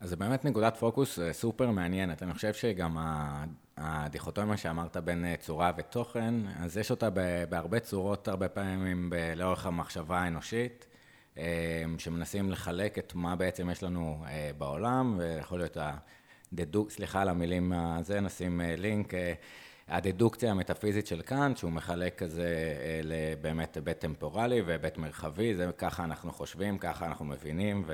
אז 0.00 0.10
זה 0.10 0.16
באמת 0.16 0.44
נקודת 0.44 0.76
פוקוס 0.76 1.18
אה, 1.18 1.32
סופר 1.32 1.70
מעניינת. 1.70 2.22
אני 2.22 2.34
חושב 2.34 2.54
שגם 2.54 2.96
הדיכוטומיה 3.76 4.56
שאמרת 4.56 4.96
בין 4.96 5.24
אה, 5.24 5.34
צורה 5.40 5.72
ותוכן, 5.76 6.34
אז 6.56 6.76
יש 6.76 6.90
אותה 6.90 7.08
בהרבה 7.48 7.80
צורות, 7.80 8.28
הרבה 8.28 8.48
פעמים 8.48 9.12
לאורך 9.36 9.66
המחשבה 9.66 10.18
האנושית, 10.18 10.86
אה, 11.38 11.44
שמנסים 11.98 12.50
לחלק 12.50 12.98
את 12.98 13.14
מה 13.14 13.36
בעצם 13.36 13.70
יש 13.70 13.82
לנו 13.82 14.24
בעולם, 14.58 15.18
ויכול 15.18 15.58
להיות 15.58 15.76
הדדוק, 16.52 16.90
סליחה 16.90 17.22
על 17.22 17.28
המילים 17.28 17.72
הזה, 17.72 18.20
נשים 18.20 18.60
לינק. 18.64 19.12
הדדוקציה 19.88 20.50
המטאפיזית 20.50 21.06
של 21.06 21.22
קאנט, 21.22 21.56
שהוא 21.56 21.72
מחלק 21.72 22.18
כזה 22.18 22.48
באמת 23.40 23.76
היבט 23.76 24.00
טמפורלי 24.00 24.60
והיבט 24.60 24.98
מרחבי, 24.98 25.54
זה 25.54 25.70
ככה 25.78 26.04
אנחנו 26.04 26.32
חושבים, 26.32 26.78
ככה 26.78 27.06
אנחנו 27.06 27.24
מבינים, 27.24 27.84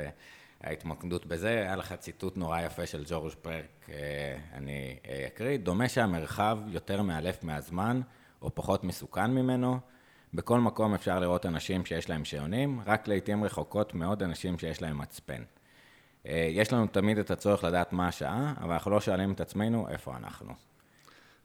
ההתמקדות 0.64 1.26
בזה, 1.26 1.48
היה 1.48 1.76
לך 1.76 1.92
ציטוט 1.92 2.36
נורא 2.36 2.60
יפה 2.60 2.86
של 2.86 3.04
ג'ורג' 3.06 3.32
פרק, 3.42 3.88
אה, 3.88 4.36
אני 4.54 4.96
אה, 5.08 5.24
אקריא, 5.26 5.58
דומה 5.58 5.88
שהמרחב 5.88 6.58
יותר 6.66 7.02
מאלף 7.02 7.44
מהזמן, 7.44 8.00
או 8.42 8.54
פחות 8.54 8.84
מסוכן 8.84 9.30
ממנו. 9.30 9.78
בכל 10.34 10.60
מקום 10.60 10.94
אפשר 10.94 11.18
לראות 11.18 11.46
אנשים 11.46 11.84
שיש 11.84 12.10
להם 12.10 12.24
שעונים, 12.24 12.80
רק 12.86 13.08
לעיתים 13.08 13.44
רחוקות 13.44 13.94
מאוד 13.94 14.22
אנשים 14.22 14.58
שיש 14.58 14.82
להם 14.82 14.98
מצפן. 14.98 15.42
אה, 16.26 16.48
יש 16.50 16.72
לנו 16.72 16.86
תמיד 16.86 17.18
את 17.18 17.30
הצורך 17.30 17.64
לדעת 17.64 17.92
מה 17.92 18.08
השעה, 18.08 18.54
אבל 18.60 18.72
אנחנו 18.72 18.90
לא 18.90 19.00
שואלים 19.00 19.32
את 19.32 19.40
עצמנו 19.40 19.88
איפה 19.88 20.16
אנחנו. 20.16 20.73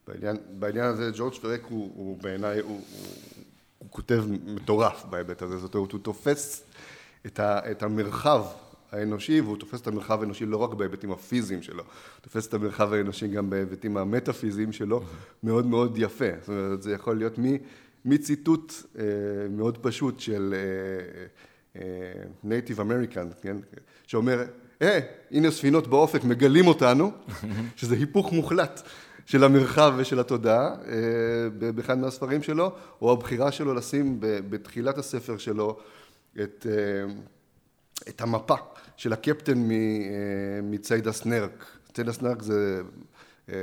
בעניין, 0.09 0.37
בעניין 0.51 0.85
הזה 0.85 1.11
ג'ורג' 1.17 1.33
פרק 1.33 1.61
הוא, 1.69 1.91
הוא 1.95 2.17
בעיניי, 2.21 2.59
הוא, 2.59 2.69
הוא, 2.69 2.81
הוא 3.77 3.87
כותב 3.89 4.23
מטורף 4.45 5.05
בהיבט 5.09 5.41
הזה, 5.41 5.57
זאת 5.57 5.75
אומרת 5.75 5.91
הוא 5.91 5.99
תופס 5.99 6.63
את, 7.25 7.39
ה, 7.39 7.71
את 7.71 7.83
המרחב 7.83 8.45
האנושי, 8.91 9.41
והוא 9.41 9.57
תופס 9.57 9.81
את 9.81 9.87
המרחב 9.87 10.21
האנושי 10.21 10.45
לא 10.45 10.57
רק 10.57 10.73
בהיבטים 10.73 11.11
הפיזיים 11.11 11.61
שלו, 11.61 11.83
הוא 11.83 12.21
תופס 12.21 12.47
את 12.47 12.53
המרחב 12.53 12.93
האנושי 12.93 13.27
גם 13.27 13.49
בהיבטים 13.49 13.97
המטאפיזיים 13.97 14.71
שלו, 14.71 15.03
מאוד 15.43 15.65
מאוד 15.65 15.97
יפה. 15.97 16.29
זאת 16.39 16.49
אומרת, 16.49 16.81
זה 16.81 16.91
יכול 16.91 17.17
להיות 17.17 17.33
מציטוט 18.05 18.73
אה, 18.97 19.03
מאוד 19.49 19.77
פשוט 19.77 20.19
של 20.19 20.55
native 22.43 22.79
אה, 22.79 22.85
American, 22.85 23.27
אה, 23.27 23.33
כן? 23.41 23.57
שאומר, 24.07 24.43
אה, 24.81 24.99
הנה 25.31 25.51
ספינות 25.51 25.87
באופק, 25.87 26.23
מגלים 26.23 26.67
אותנו, 26.67 27.11
שזה 27.75 27.95
היפוך 27.95 28.31
מוחלט. 28.31 28.81
של 29.29 29.43
המרחב 29.43 29.93
ושל 29.97 30.19
התודעה 30.19 30.75
באחד 31.75 31.97
מהספרים 31.97 32.43
שלו, 32.43 32.71
או 33.01 33.11
הבחירה 33.11 33.51
שלו 33.51 33.73
לשים 33.73 34.17
בתחילת 34.19 34.97
הספר 34.97 35.37
שלו 35.37 35.77
את, 36.41 36.65
את 38.09 38.21
המפה 38.21 38.55
של 38.97 39.13
הקפטן 39.13 39.71
אה, 39.71 39.77
מציידה 40.63 41.11
סנרק. 41.11 41.65
ציידה 41.93 42.13
סנרק 42.13 42.41
זה 42.41 42.81
אה, 43.49 43.55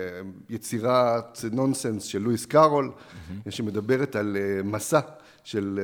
יצירת 0.51 1.39
נונסנס 1.53 2.03
של 2.03 2.19
לואיס 2.19 2.47
קארול, 2.47 2.91
mm-hmm. 2.91 3.51
שמדברת 3.51 4.17
על 4.17 4.37
אה, 4.37 4.63
מסע 4.63 5.01
של 5.45 5.81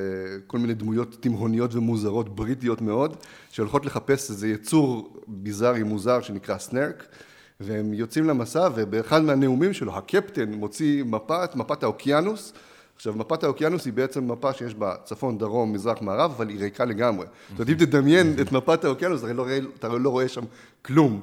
כל 0.46 0.58
מיני 0.58 0.74
דמויות 0.74 1.16
תימהוניות 1.20 1.74
ומוזרות 1.74 2.36
בריטיות 2.36 2.80
מאוד, 2.80 3.16
שהולכות 3.50 3.86
לחפש 3.86 4.30
איזה 4.30 4.48
יצור 4.48 5.16
ביזארי 5.26 5.82
מוזר 5.82 6.20
שנקרא 6.20 6.58
סנרק, 6.58 7.06
והם 7.62 7.94
יוצאים 7.94 8.26
למסע, 8.26 8.68
ובאחד 8.74 9.22
מהנאומים 9.22 9.72
שלו, 9.72 9.96
הקפטן 9.96 10.52
מוציא 10.52 11.04
מפת, 11.04 11.50
מפת 11.54 11.82
האוקיינוס, 11.82 12.52
עכשיו, 12.96 13.14
מפת 13.16 13.44
האוקיינוס 13.44 13.84
היא 13.84 13.92
בעצם 13.92 14.30
מפה 14.30 14.52
שיש 14.52 14.74
בה 14.74 14.94
צפון, 15.04 15.38
דרום, 15.38 15.72
מזרח, 15.72 16.02
מערב, 16.02 16.32
אבל 16.36 16.48
היא 16.48 16.60
ריקה 16.60 16.84
לגמרי. 16.84 17.26
זאת 17.26 17.60
אומרת, 17.60 17.68
אם 17.68 17.86
תדמיין 17.86 18.36
את 18.40 18.52
מפת 18.52 18.84
האוקיינוס, 18.84 19.24
אתה 19.24 19.32
לא 19.32 19.46
אתה 19.78 19.88
לא 19.88 20.08
רואה 20.08 20.28
שם 20.28 20.42
כלום. 20.82 21.20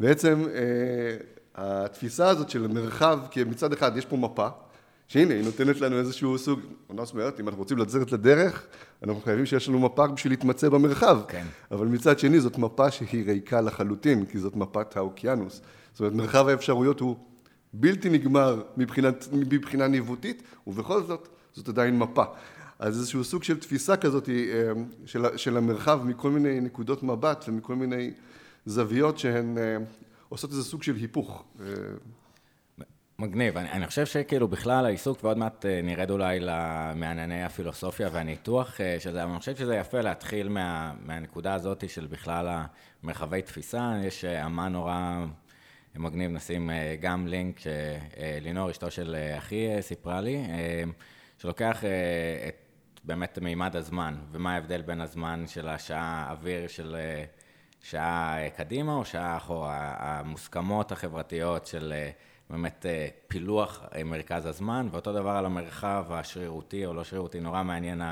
בעצם 0.00 0.44
אה, 0.54 1.16
התפיסה 1.54 2.28
הזאת 2.28 2.50
של 2.50 2.66
מרחב, 2.66 3.18
כי 3.30 3.44
מצד 3.44 3.72
אחד 3.72 3.96
יש 3.96 4.04
פה 4.04 4.16
מפה, 4.16 4.48
שהנה, 5.08 5.34
היא 5.34 5.44
נותנת 5.44 5.80
לנו 5.80 5.98
איזשהו 5.98 6.38
סוג, 6.38 6.60
זאת 6.96 7.12
אומרת, 7.12 7.40
אם 7.40 7.48
אנחנו 7.48 7.62
רוצים 7.62 7.78
לצאת 7.78 8.12
לדרך, 8.12 8.66
אנחנו 9.02 9.20
חייבים 9.20 9.46
שיש 9.46 9.68
לנו 9.68 9.78
מפה 9.78 10.06
בשביל 10.06 10.32
להתמצא 10.32 10.68
במרחב. 10.68 11.20
כן. 11.28 11.44
אבל 11.70 11.86
מצד 11.86 12.18
שני, 12.18 12.40
זאת 12.40 12.58
מפה 12.58 12.90
שהיא 12.90 13.24
ריקה 13.26 13.60
לחלוטין, 13.60 14.26
כי 14.26 14.38
זאת 14.38 14.56
מפת 14.56 14.96
האוקיינוס. 14.96 15.60
זאת 15.98 16.00
אומרת, 16.00 16.14
מרחב 16.14 16.48
האפשרויות 16.48 17.00
הוא 17.00 17.16
בלתי 17.72 18.10
נגמר 18.10 18.62
מבחינת, 18.76 19.28
מבחינה 19.32 19.88
ניווטית, 19.88 20.42
ובכל 20.66 21.02
זאת, 21.02 21.28
זאת 21.52 21.68
עדיין 21.68 21.98
מפה. 21.98 22.24
אז 22.78 22.98
איזשהו 22.98 23.24
סוג 23.24 23.42
של 23.42 23.60
תפיסה 23.60 23.96
כזאת 23.96 24.28
אה, 24.28 24.34
של, 25.06 25.36
של 25.36 25.56
המרחב 25.56 26.00
מכל 26.04 26.30
מיני 26.30 26.60
נקודות 26.60 27.02
מבט 27.02 27.44
ומכל 27.48 27.74
מיני 27.74 28.10
זוויות 28.66 29.18
שהן 29.18 29.58
אה, 29.58 29.76
עושות 30.28 30.50
איזה 30.50 30.64
סוג 30.64 30.82
של 30.82 30.94
היפוך. 30.94 31.44
אה. 31.60 31.66
מגניב, 33.18 33.56
אני, 33.56 33.70
אני 33.70 33.86
חושב 33.86 34.06
שכאילו 34.06 34.48
בכלל 34.48 34.86
העיסוק, 34.86 35.24
ועוד 35.24 35.38
מעט 35.38 35.66
נרד 35.82 36.10
אולי 36.10 36.40
מענייני 36.96 37.44
הפילוסופיה 37.44 38.08
והניתוח 38.12 38.80
של 38.98 39.12
זה, 39.12 39.22
אבל 39.22 39.30
אני 39.30 39.38
חושב 39.38 39.56
שזה 39.56 39.76
יפה 39.76 40.00
להתחיל 40.00 40.48
מה, 40.48 40.92
מהנקודה 41.06 41.54
הזאת 41.54 41.90
של 41.90 42.06
בכלל 42.06 42.64
המרחבי 43.02 43.42
תפיסה, 43.42 43.92
יש 44.04 44.24
אמן 44.24 44.72
נורא 44.72 45.24
מגניב, 45.96 46.30
נשים 46.30 46.70
אה, 46.70 46.96
גם 47.00 47.26
לינק 47.26 47.58
שלינור, 47.58 48.70
אשתו 48.70 48.90
של 48.90 49.14
אה, 49.18 49.38
אחי, 49.38 49.74
אה, 49.74 49.82
סיפרה 49.82 50.20
לי, 50.20 50.44
שלוקח 51.38 51.84
את 52.48 53.00
באמת 53.04 53.38
מימד 53.38 53.76
הזמן, 53.76 54.16
ומה 54.32 54.54
ההבדל 54.54 54.82
בין 54.82 55.00
הזמן 55.00 55.44
של 55.46 55.68
השעה 55.68 56.26
אוויר 56.30 56.68
של 56.68 56.96
שעה 57.82 58.36
קדימה 58.56 58.94
או 58.94 59.04
שעה 59.04 59.36
אחורה, 59.36 59.94
המוסכמות 59.98 60.92
החברתיות 60.92 61.66
של 61.66 61.94
באמת 62.50 62.86
פילוח 63.28 63.84
מרכז 64.04 64.46
הזמן, 64.46 64.88
ואותו 64.90 65.12
דבר 65.12 65.30
על 65.30 65.46
המרחב 65.46 66.06
השרירותי 66.10 66.86
או 66.86 66.94
לא 66.94 67.04
שרירותי, 67.04 67.40
נורא 67.40 67.62
מעניין 67.62 68.02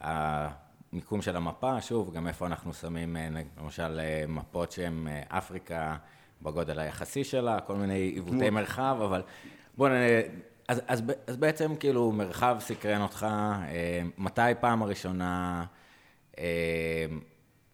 המיקום 0.00 1.22
של 1.22 1.36
המפה, 1.36 1.80
שוב, 1.80 2.14
גם 2.14 2.28
איפה 2.28 2.46
אנחנו 2.46 2.74
שמים 2.74 3.16
למשל 3.60 4.00
מפות 4.28 4.72
שהן 4.72 5.06
אפריקה, 5.28 5.96
בגודל 6.42 6.78
היחסי 6.78 7.24
שלה, 7.24 7.60
כל 7.60 7.74
מיני 7.74 7.98
עיוותי 7.98 8.50
מרחב, 8.50 8.96
אבל 9.04 9.22
בוא 9.76 9.88
נ... 9.88 9.92
אז, 10.68 10.82
אז, 10.86 11.02
אז 11.26 11.36
בעצם 11.36 11.76
כאילו 11.76 12.12
מרחב 12.12 12.56
סקרן 12.60 13.00
אותך, 13.02 13.26
אה, 13.68 14.02
מתי 14.18 14.40
פעם 14.60 14.82
הראשונה 14.82 15.64
אה, 16.38 17.06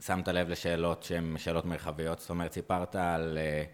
שמת 0.00 0.28
לב 0.28 0.48
לשאלות 0.48 1.02
שהן 1.02 1.34
שאלות 1.38 1.64
מרחביות? 1.64 2.18
זאת 2.18 2.30
אומרת, 2.30 2.52
סיפרת 2.52 2.96
על 2.96 3.38
אה, 3.38 3.64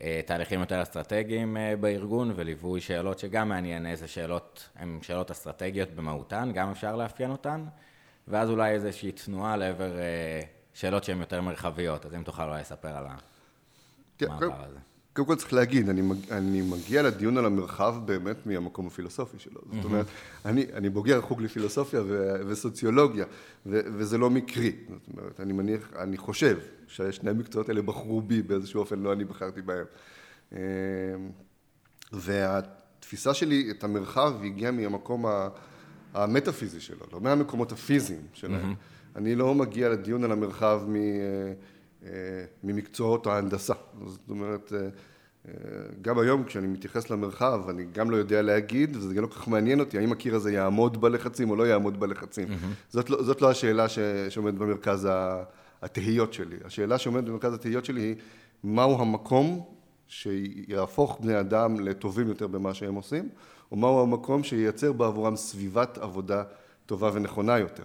אה, 0.00 0.20
תהליכים 0.26 0.60
יותר 0.60 0.82
אסטרטגיים 0.82 1.56
אה, 1.56 1.76
בארגון 1.80 2.32
וליווי 2.36 2.80
שאלות 2.80 3.18
שגם 3.18 3.48
מעניין 3.48 3.86
איזה 3.86 4.08
שאלות 4.08 4.68
הן 4.76 4.98
שאלות 5.02 5.30
אסטרטגיות 5.30 5.90
במהותן, 5.90 6.50
גם 6.54 6.70
אפשר 6.70 6.96
לאפיין 6.96 7.30
אותן, 7.30 7.64
ואז 8.28 8.50
אולי 8.50 8.70
איזושהי 8.70 9.12
תנועה 9.12 9.56
לעבר 9.56 9.98
אה, 9.98 10.40
שאלות 10.74 11.04
שהן 11.04 11.20
יותר 11.20 11.40
מרחביות, 11.40 12.06
אז 12.06 12.14
אם 12.14 12.22
תוכל 12.22 12.42
אולי 12.42 12.60
לספר 12.60 12.96
על 12.96 13.06
ה... 13.06 13.16
כן, 14.18 14.26
קודם 15.18 15.28
כל 15.28 15.34
צריך 15.34 15.52
להגיד, 15.52 15.88
אני, 15.88 16.02
אני 16.30 16.62
מגיע 16.62 17.02
לדיון 17.02 17.38
על 17.38 17.46
המרחב 17.46 17.94
באמת 18.04 18.46
מהמקום 18.46 18.86
הפילוסופי 18.86 19.38
שלו. 19.38 19.60
זאת 19.72 19.84
אומרת, 19.84 20.06
אני, 20.44 20.66
אני 20.74 20.88
בוגר 20.88 21.20
חוג 21.20 21.42
לפילוסופיה 21.42 22.02
ו, 22.06 22.34
וסוציולוגיה, 22.46 23.24
ו, 23.66 23.80
וזה 23.84 24.18
לא 24.18 24.30
מקרי. 24.30 24.72
זאת 24.88 25.16
אומרת, 25.16 25.40
אני 25.40 25.52
מניח, 25.52 25.92
אני 25.98 26.16
חושב 26.16 26.58
ששני 26.86 27.30
המקצועות 27.30 27.68
האלה 27.68 27.82
בחרו 27.82 28.20
בי 28.20 28.42
באיזשהו 28.42 28.80
אופן, 28.80 28.98
לא 28.98 29.12
אני 29.12 29.24
בחרתי 29.24 29.62
בהם. 29.62 29.84
אמ, 30.52 30.58
והתפיסה 32.12 33.34
שלי 33.34 33.70
את 33.70 33.84
המרחב 33.84 34.32
הגיעה 34.44 34.72
מהמקום 34.72 35.24
המטאפיזי 36.14 36.80
שלו, 36.80 37.06
לא 37.12 37.20
מהמקומות 37.20 37.72
הפיזיים 37.72 38.22
שלהם. 38.32 38.74
אני 39.16 39.34
לא 39.34 39.54
מגיע 39.54 39.88
לדיון 39.88 40.24
על 40.24 40.32
המרחב 40.32 40.82
מ... 40.88 40.96
אה, 42.08 42.44
ממקצועות 42.64 43.26
ההנדסה. 43.26 43.74
זאת 44.06 44.30
אומרת, 44.30 44.72
אה, 44.76 44.88
אה, 45.48 45.52
גם 46.02 46.18
היום 46.18 46.44
כשאני 46.44 46.66
מתייחס 46.66 47.10
למרחב, 47.10 47.60
אני 47.68 47.84
גם 47.92 48.10
לא 48.10 48.16
יודע 48.16 48.42
להגיד, 48.42 48.96
וזה 48.96 49.14
גם 49.14 49.22
לא 49.22 49.26
כל 49.26 49.34
כך 49.34 49.48
מעניין 49.48 49.80
אותי, 49.80 49.98
האם 49.98 50.12
הקיר 50.12 50.34
הזה 50.34 50.52
יעמוד 50.52 51.00
בלחצים 51.00 51.50
או 51.50 51.56
לא 51.56 51.66
יעמוד 51.66 52.00
בלחצים. 52.00 52.48
Mm-hmm. 52.48 52.90
זאת, 52.90 53.10
לא, 53.10 53.22
זאת 53.22 53.42
לא 53.42 53.50
השאלה 53.50 53.88
ש, 53.88 53.98
שעומדת 54.28 54.54
במרכז 54.54 55.08
התהיות 55.82 56.32
שלי. 56.32 56.56
השאלה 56.64 56.98
שעומדת 56.98 57.24
במרכז 57.24 57.54
התהיות 57.54 57.84
שלי 57.84 58.00
היא, 58.00 58.14
מהו 58.64 59.00
המקום 59.00 59.64
שיהפוך 60.08 61.18
בני 61.20 61.40
אדם 61.40 61.80
לטובים 61.80 62.28
יותר 62.28 62.46
במה 62.46 62.74
שהם 62.74 62.94
עושים, 62.94 63.28
או 63.72 63.76
מהו 63.76 64.02
המקום 64.02 64.44
שייצר 64.44 64.92
בעבורם 64.92 65.36
סביבת 65.36 65.98
עבודה 65.98 66.42
טובה 66.86 67.10
ונכונה 67.14 67.58
יותר. 67.58 67.84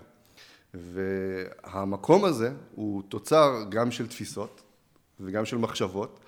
והמקום 0.74 2.26
הזה 2.26 2.52
הוא 2.76 3.04
תוצר 3.10 3.64
גם 3.70 3.92
של 3.92 4.08
תפיסות 4.08 4.62
וגם 5.20 5.46
של 5.46 5.58
מחשבות 5.58 6.20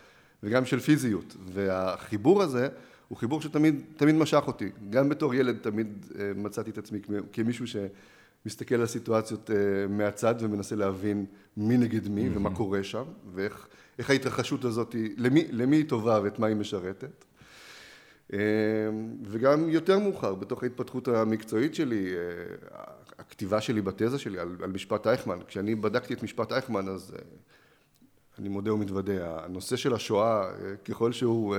וגם 0.43 0.65
של 0.65 0.79
פיזיות, 0.79 1.35
והחיבור 1.53 2.41
הזה 2.41 2.67
הוא 3.07 3.17
חיבור 3.17 3.41
שתמיד 3.41 3.81
תמיד 3.97 4.15
משך 4.15 4.43
אותי. 4.47 4.69
גם 4.89 5.09
בתור 5.09 5.35
ילד 5.35 5.57
תמיד 5.61 6.05
אה, 6.19 6.31
מצאתי 6.35 6.69
את 6.69 6.77
עצמי 6.77 6.99
כמישהו 7.33 7.65
שמסתכל 7.67 8.75
על 8.75 8.85
סיטואציות 8.85 9.51
אה, 9.51 9.55
מהצד 9.89 10.35
ומנסה 10.39 10.75
להבין 10.75 11.25
מי 11.57 11.77
נגד 11.77 12.07
מי 12.07 12.29
ומה 12.35 12.55
קורה 12.55 12.83
שם, 12.83 13.03
ואיך 13.33 14.09
ההתרחשות 14.09 14.65
הזאת, 14.65 14.95
למי, 15.17 15.47
למי 15.51 15.75
היא 15.75 15.89
טובה 15.89 16.19
ואת 16.23 16.39
מה 16.39 16.47
היא 16.47 16.55
משרתת. 16.55 17.25
אה, 18.33 18.39
וגם 19.23 19.69
יותר 19.69 19.99
מאוחר, 19.99 20.35
בתוך 20.35 20.63
ההתפתחות 20.63 21.07
המקצועית 21.07 21.75
שלי, 21.75 22.13
הכתיבה 23.19 23.61
שלי 23.61 23.81
בתזה 23.81 24.19
שלי 24.19 24.39
על, 24.39 24.55
על 24.63 24.71
משפט 24.71 25.07
אייכמן, 25.07 25.39
כשאני 25.47 25.75
בדקתי 25.75 26.13
את 26.13 26.23
משפט 26.23 26.51
אייכמן 26.51 26.87
אז 26.87 27.11
אני 28.39 28.49
מודה 28.49 28.73
ומתוודה, 28.73 29.39
הנושא 29.43 29.75
של 29.75 29.93
השואה, 29.93 30.51
ככל 30.85 31.11
שהוא 31.11 31.55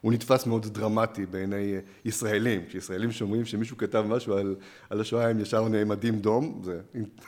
הוא 0.00 0.12
נתפס 0.12 0.46
מאוד 0.46 0.66
דרמטי 0.66 1.26
בעיני 1.26 1.74
ישראלים. 2.04 2.66
כשישראלים 2.68 3.12
שומעים 3.12 3.44
שמישהו 3.44 3.76
כתב 3.76 4.04
משהו 4.08 4.34
על, 4.34 4.56
על 4.90 5.00
השואה, 5.00 5.28
הם 5.28 5.40
ישר 5.40 5.68
נעמדים 5.68 6.18
דום, 6.18 6.60
זה 6.64 6.80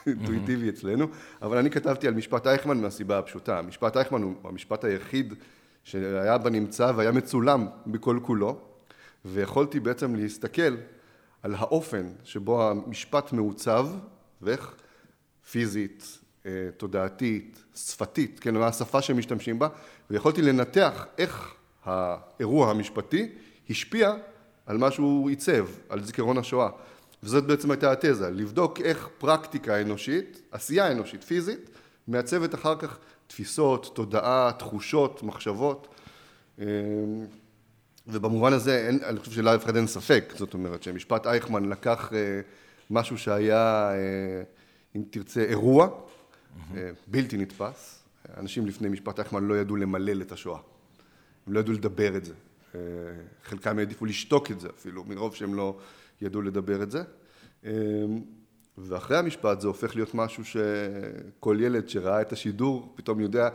אינטואיטיבי 0.06 0.68
אצלנו, 0.68 1.06
אבל 1.42 1.56
אני 1.58 1.70
כתבתי 1.70 2.08
על 2.08 2.14
משפט 2.14 2.46
אייכמן 2.46 2.78
מהסיבה 2.80 3.18
הפשוטה. 3.18 3.62
משפט 3.62 3.96
אייכמן 3.96 4.22
הוא 4.22 4.34
המשפט 4.44 4.84
היחיד 4.84 5.34
שהיה 5.90 6.38
בנמצא 6.38 6.92
והיה 6.96 7.12
מצולם 7.12 7.66
בכל 7.86 8.18
כולו, 8.22 8.58
ויכולתי 9.24 9.80
בעצם 9.80 10.14
להסתכל 10.14 10.76
על 11.42 11.54
האופן 11.54 12.06
שבו 12.24 12.70
המשפט 12.70 13.32
מעוצב, 13.32 13.88
ואיך 14.42 14.74
פיזית, 15.50 16.18
אה, 16.46 16.68
תודעתית, 16.76 17.62
שפתית, 17.74 18.40
כן, 18.40 18.54
מה 18.54 18.66
השפה 18.66 19.02
שמשתמשים 19.02 19.58
בה, 19.58 19.68
ויכולתי 20.10 20.42
לנתח 20.42 21.06
איך 21.18 21.54
האירוע 21.84 22.70
המשפטי 22.70 23.32
השפיע 23.70 24.14
על 24.66 24.78
מה 24.78 24.90
שהוא 24.90 25.30
עיצב, 25.30 25.66
על 25.88 26.04
זיכרון 26.04 26.38
השואה. 26.38 26.68
וזאת 27.22 27.44
בעצם 27.44 27.70
הייתה 27.70 27.92
התזה, 27.92 28.30
לבדוק 28.30 28.80
איך 28.80 29.08
פרקטיקה 29.18 29.80
אנושית, 29.80 30.42
עשייה 30.50 30.92
אנושית, 30.92 31.24
פיזית, 31.24 31.70
מעצבת 32.08 32.54
אחר 32.54 32.76
כך 32.76 32.98
תפיסות, 33.30 33.90
תודעה, 33.94 34.50
תחושות, 34.58 35.22
מחשבות. 35.22 35.88
אמ, 36.58 36.64
ובמובן 38.06 38.52
הזה, 38.52 38.86
אין, 38.86 38.98
אני 39.04 39.18
חושב 39.18 39.32
שלאף 39.32 39.64
אחד 39.64 39.76
אין 39.76 39.86
ספק, 39.86 40.32
זאת 40.36 40.54
אומרת 40.54 40.82
שמשפט 40.82 41.26
אייכמן 41.26 41.68
לקח 41.68 42.12
אה, 42.12 42.40
משהו 42.90 43.18
שהיה, 43.18 43.90
אה, 43.92 44.42
אם 44.96 45.02
תרצה, 45.10 45.40
אירוע, 45.42 45.88
mm-hmm. 45.88 46.74
בלתי 47.06 47.36
נתפס. 47.36 48.02
אנשים 48.36 48.66
לפני 48.66 48.88
משפט 48.88 49.18
אייכמן 49.18 49.44
לא 49.44 49.54
ידעו 49.54 49.76
למלל 49.76 50.22
את 50.22 50.32
השואה. 50.32 50.60
הם 51.46 51.52
לא 51.52 51.60
ידעו 51.60 51.72
לדבר 51.72 52.16
את 52.16 52.24
זה. 52.24 52.34
אה, 52.74 52.80
חלקם 53.44 53.78
העדיפו 53.78 54.06
לשתוק 54.06 54.50
את 54.50 54.60
זה 54.60 54.68
אפילו, 54.68 55.04
מרוב 55.04 55.34
שהם 55.34 55.54
לא 55.54 55.76
ידעו 56.20 56.42
לדבר 56.42 56.82
את 56.82 56.90
זה. 56.90 57.02
אה, 57.64 57.72
ואחרי 58.88 59.16
המשפט 59.16 59.60
זה 59.60 59.68
הופך 59.68 59.96
להיות 59.96 60.14
משהו 60.14 60.44
שכל 60.44 61.56
ילד 61.60 61.88
שראה 61.88 62.20
את 62.20 62.32
השידור 62.32 62.92
פתאום 62.94 63.20
יודע, 63.20 63.48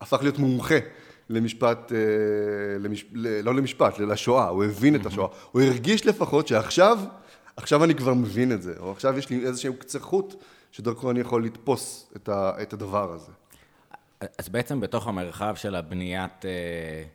הפך 0.00 0.18
להיות 0.22 0.38
מומחה 0.38 0.78
למשפט, 1.30 1.92
אה, 1.92 1.98
למש... 2.78 3.04
לא 3.12 3.54
למשפט, 3.54 3.98
לשואה, 3.98 4.48
הוא 4.48 4.64
הבין 4.64 4.94
את 4.96 5.06
השואה. 5.06 5.28
הוא 5.52 5.62
הרגיש 5.62 6.06
לפחות 6.06 6.48
שעכשיו, 6.48 6.98
עכשיו 7.56 7.84
אני 7.84 7.94
כבר 7.94 8.14
מבין 8.14 8.52
את 8.52 8.62
זה, 8.62 8.74
או 8.78 8.92
עכשיו 8.92 9.18
יש 9.18 9.30
לי 9.30 9.46
איזשהו 9.46 9.74
קצה 9.74 9.98
חוט 9.98 10.34
שדרכו 10.72 11.10
אני 11.10 11.20
יכול 11.20 11.44
לתפוס 11.44 12.12
את 12.28 12.72
הדבר 12.72 13.12
הזה. 13.12 13.32
אז 14.38 14.48
בעצם 14.48 14.80
בתוך 14.80 15.06
המרחב 15.06 15.54
של 15.54 15.74
הבניית, 15.74 16.44
אה, 16.44 16.50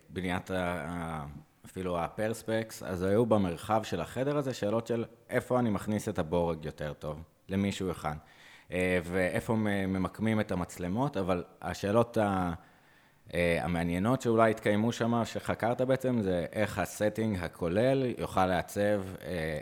בניית 0.10 0.52
אפילו 1.66 2.00
הפרספקס, 2.00 2.84
אז 2.84 3.04
היו 3.04 3.26
במרחב 3.26 3.84
של 3.84 4.02
החדר 4.02 4.38
הזה 4.38 4.54
שאלות 4.54 4.88
של 4.88 5.06
איפה 5.30 5.60
אני 5.60 5.70
מכניס 5.70 6.10
את 6.10 6.20
הבורג 6.20 6.66
יותר 6.66 6.94
טוב, 6.94 7.20
למישהו 7.50 7.92
אחד, 7.92 8.16
אה, 8.72 9.00
ואיפה 9.04 9.56
ממקמים 9.56 10.40
את 10.40 10.52
המצלמות, 10.52 11.18
אבל 11.18 11.44
השאלות 11.62 12.18
אה, 12.18 12.54
המעניינות 13.64 14.22
שאולי 14.22 14.52
התקיימו 14.52 14.92
שם, 14.92 15.22
שחקרת 15.26 15.82
בעצם, 15.82 16.22
זה 16.22 16.46
איך 16.52 16.80
הסטינג 16.80 17.38
הכולל 17.42 18.14
יוכל 18.18 18.46
לעצב 18.46 19.02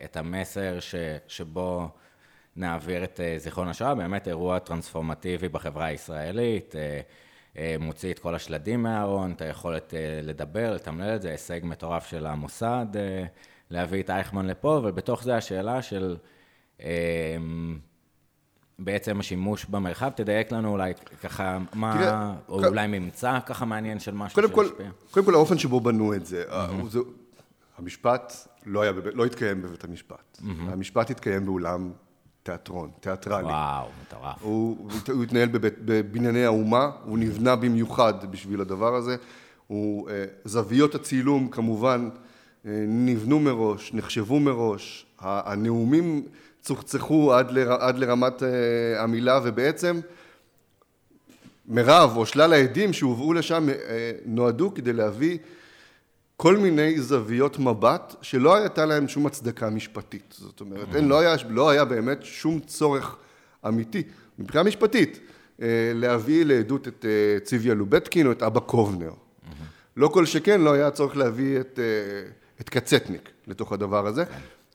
את 0.05 0.17
המסר 0.17 0.79
ש, 0.79 0.95
שבו 1.27 1.89
נעביר 2.55 3.03
את 3.03 3.19
זיכרון 3.37 3.67
השואה, 3.67 3.95
באמת 3.95 4.27
אירוע 4.27 4.59
טרנספורמטיבי 4.59 5.49
בחברה 5.49 5.85
הישראלית. 5.85 6.75
אה, 7.57 7.75
מוציא 7.79 8.11
את 8.13 8.19
כל 8.19 8.35
השלדים 8.35 8.83
מהארון, 8.83 9.31
את 9.31 9.41
היכולת 9.41 9.93
אה, 9.93 10.19
לדבר, 10.23 10.73
לתמלל 10.73 11.15
את 11.15 11.21
זה, 11.21 11.31
הישג 11.31 11.59
מטורף 11.63 12.05
של 12.05 12.25
המוסד, 12.25 12.85
אה, 12.95 13.23
להביא 13.69 14.03
את 14.03 14.09
אייכמן 14.09 14.45
לפה, 14.45 14.81
ובתוך 14.83 15.23
זה 15.23 15.35
השאלה 15.35 15.81
של 15.81 16.17
בעצם 18.79 19.19
השימוש 19.19 19.65
במרחב, 19.65 20.09
תדייק 20.09 20.51
לנו 20.51 20.71
אולי 20.71 20.93
ככה, 21.23 21.57
מה, 21.73 21.93
תראה, 21.97 22.33
או 22.49 22.59
כ... 22.61 22.63
אולי 22.63 22.87
ממצא 22.87 23.39
ככה 23.45 23.65
מעניין 23.65 23.99
של 23.99 24.13
משהו 24.13 24.41
שהשפיע. 24.41 24.89
קודם 25.11 25.25
כל, 25.25 25.33
האופן 25.33 25.57
שבו 25.57 25.79
בנו 25.79 26.13
את 26.13 26.25
זה, 26.25 26.43
mm-hmm. 26.49 26.87
זה 26.89 26.99
המשפט 27.77 28.33
לא, 28.65 28.81
היה, 28.81 28.91
לא 29.13 29.25
התקיים 29.25 29.61
בבית 29.61 29.83
המשפט. 29.83 30.37
Mm-hmm. 30.37 30.71
המשפט 30.71 31.09
התקיים 31.09 31.45
באולם 31.45 31.91
תיאטרון, 32.43 32.89
תיאטרלי. 32.99 33.43
וואו, 33.43 33.87
מטורף. 34.01 34.41
הוא, 34.41 34.89
הוא 35.13 35.23
התנהל 35.23 35.49
בבית, 35.49 35.73
בבנייני 35.85 36.45
האומה, 36.45 36.91
הוא 37.05 37.17
נבנה 37.17 37.55
במיוחד 37.55 38.31
בשביל 38.31 38.61
הדבר 38.61 38.95
הזה. 38.95 39.15
הוא, 39.67 40.09
אה, 40.09 40.25
זוויות 40.45 40.95
הצילום 40.95 41.47
כמובן 41.47 42.09
אה, 42.65 42.83
נבנו 42.87 43.39
מראש, 43.39 43.93
נחשבו 43.93 44.39
מראש, 44.39 45.05
הנאומים 45.19 46.23
צוחצחו 46.61 47.33
עד, 47.33 47.51
ל, 47.51 47.71
עד 47.79 47.97
לרמת 47.97 48.43
אה, 48.43 49.03
המילה 49.03 49.39
ובעצם 49.43 49.99
מירב 51.65 52.17
או 52.17 52.25
שלל 52.25 52.53
העדים 52.53 52.93
שהובאו 52.93 53.33
לשם 53.33 53.67
נועדו 54.25 54.73
כדי 54.73 54.93
להביא 54.93 55.37
כל 56.41 56.57
מיני 56.57 57.01
זוויות 57.01 57.59
מבט 57.59 58.15
שלא 58.21 58.55
הייתה 58.55 58.85
להם 58.85 59.07
שום 59.07 59.25
הצדקה 59.25 59.69
משפטית. 59.69 60.35
זאת 60.37 60.61
אומרת, 60.61 60.95
אין, 60.95 61.07
לא, 61.07 61.19
היה, 61.19 61.35
לא 61.49 61.69
היה 61.69 61.85
באמת 61.85 62.23
שום 62.23 62.59
צורך 62.59 63.15
אמיתי, 63.67 64.03
מבחינה 64.39 64.63
משפטית, 64.63 65.19
אה, 65.61 65.67
להביא 65.95 66.45
לעדות 66.45 66.87
את 66.87 67.05
אה, 67.05 67.39
ציוויה 67.39 67.73
לובטקין 67.73 68.27
או 68.27 68.31
את 68.31 68.43
אבא 68.43 68.59
קובנר. 68.59 69.11
לא 69.97 70.07
כל 70.07 70.25
שכן, 70.25 70.61
לא 70.61 70.73
היה 70.73 70.91
צורך 70.91 71.17
להביא 71.17 71.59
את, 71.59 71.79
אה, 71.79 72.29
את 72.61 72.69
קצטניק 72.69 73.29
לתוך 73.47 73.73
הדבר 73.73 74.07
הזה. 74.07 74.23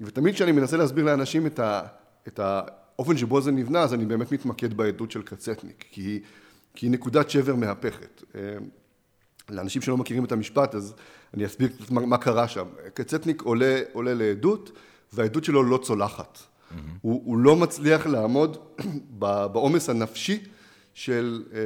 ותמיד 0.01 0.35
כשאני 0.35 0.53
מנסה 0.53 0.77
להסביר 0.77 1.05
לאנשים 1.05 1.47
את, 1.47 1.59
ה, 1.59 1.83
את 2.29 2.41
האופן 2.43 3.17
שבו 3.17 3.41
זה 3.41 3.53
נבנה, 3.53 3.83
אז 3.83 3.95
אני 3.95 4.07
באמת 4.07 4.33
מתמקד 4.33 4.75
בעדות 4.75 5.11
של 5.11 5.23
קצטניק, 5.23 5.85
כי 5.91 6.01
היא, 6.01 6.21
כי 6.75 6.87
היא 6.87 6.93
נקודת 6.93 7.31
שבר 7.31 7.55
מהפכת. 7.55 8.23
לאנשים 9.51 9.83
שלא 9.83 9.97
מכירים 9.97 10.25
את 10.25 10.33
המשפט, 10.33 10.75
אז 10.75 10.95
אני 11.35 11.47
אסביר 11.47 11.69
קצת 11.69 11.91
מה, 11.91 12.07
מה 12.07 12.19
קרה 12.19 12.49
שם. 12.49 12.65
קצטניק 12.95 13.43
עולה, 13.43 13.81
עולה 13.93 14.15
לעדות, 14.15 14.73
והעדות 15.13 15.45
שלו 15.45 15.63
לא 15.63 15.79
צולחת. 15.83 16.39
Mm-hmm. 16.39 16.75
הוא, 17.01 17.23
הוא 17.25 17.39
לא 17.39 17.57
מצליח 17.57 18.07
לעמוד 18.07 18.57
בעומס 19.53 19.91
הנפשי 19.91 20.45
של, 20.95 21.45
אה, 21.53 21.61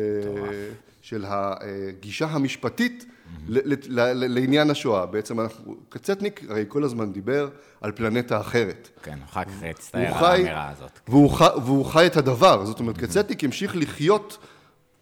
של 1.02 1.24
הגישה 1.26 2.26
המשפטית. 2.26 3.04
לעניין 3.48 4.70
השואה. 4.70 5.06
בעצם 5.06 5.40
אנחנו, 5.40 5.76
קצטניק 5.88 6.44
הרי 6.48 6.64
כל 6.68 6.84
הזמן 6.84 7.12
דיבר 7.12 7.48
על 7.80 7.92
פלנטה 7.92 8.40
אחרת. 8.40 8.88
כן, 9.02 9.18
אחר 9.24 9.44
כך 9.44 9.62
הצטער 9.62 10.18
על 10.18 10.24
האמירה 10.24 10.68
הזאת. 10.68 11.00
והוא 11.08 11.30
חי, 11.30 11.44
והוא 11.64 11.86
את 12.06 12.16
הדבר, 12.16 12.64
זאת 12.64 12.80
אומרת, 12.80 12.96
mm-hmm. 12.96 13.00
קצטניק 13.00 13.44
המשיך 13.44 13.76
לחיות 13.76 14.38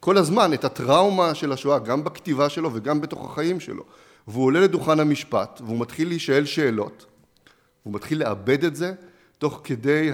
כל 0.00 0.16
הזמן 0.16 0.52
את 0.54 0.64
הטראומה 0.64 1.34
של 1.34 1.52
השואה, 1.52 1.78
גם 1.78 2.04
בכתיבה 2.04 2.48
שלו 2.48 2.70
וגם 2.74 3.00
בתוך 3.00 3.30
החיים 3.30 3.60
שלו. 3.60 3.84
והוא 4.28 4.44
עולה 4.44 4.60
לדוכן 4.60 5.00
המשפט, 5.00 5.60
והוא 5.64 5.80
מתחיל 5.80 6.08
להישאל 6.08 6.44
שאלות, 6.44 7.06
הוא 7.82 7.94
מתחיל 7.94 8.18
לאבד 8.18 8.64
את 8.64 8.76
זה 8.76 8.92
תוך 9.38 9.60
כדי 9.64 10.10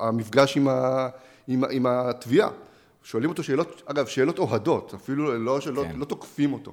המפגש 0.00 0.56
עם, 0.56 0.68
ה, 0.68 1.08
עם, 1.48 1.64
עם 1.70 1.86
התביעה. 1.86 2.48
שואלים 3.02 3.30
אותו 3.30 3.42
שאלות, 3.42 3.82
אגב, 3.86 4.06
שאלות 4.06 4.38
אוהדות, 4.38 4.94
אפילו 4.94 5.38
לא, 5.38 5.60
שלא, 5.60 5.84
כן. 5.84 5.98
לא 5.98 6.04
תוקפים 6.04 6.52
אותו, 6.52 6.72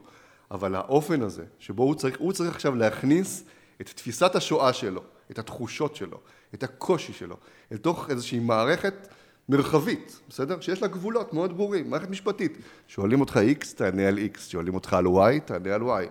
אבל 0.52 0.76
האופן 0.76 1.22
הזה, 1.22 1.44
שבו 1.60 1.84
הוא 1.84 1.96
צריך, 1.96 2.16
הוא 2.20 2.34
צריך 2.34 2.56
עכשיו 2.56 2.76
להכניס 2.76 3.44
את 3.82 3.90
תפיסת 3.90 4.36
השואה 4.36 4.74
שלו, 4.74 5.02
את 5.32 5.40
התחושות 5.40 5.96
שלו, 5.96 6.20
את 6.54 6.64
הקושי 6.64 7.14
שלו, 7.14 7.38
אל 7.72 7.78
תוך 7.78 8.10
איזושהי 8.10 8.40
מערכת 8.40 9.08
מרחבית, 9.50 10.20
בסדר? 10.30 10.60
שיש 10.60 10.82
לה 10.82 10.88
גבולות 10.88 11.34
מאוד 11.34 11.58
ברורים, 11.58 11.90
מערכת 11.90 12.10
משפטית. 12.10 12.58
שואלים 12.88 13.20
אותך 13.20 13.40
X, 13.60 13.76
תענה 13.76 14.08
על 14.08 14.18
X, 14.18 14.40
שואלים 14.40 14.76
אותך 14.76 14.94
על 14.94 15.06
Y, 15.06 15.40
תענה 15.46 15.76
על 15.76 15.82
Y. 15.82 16.10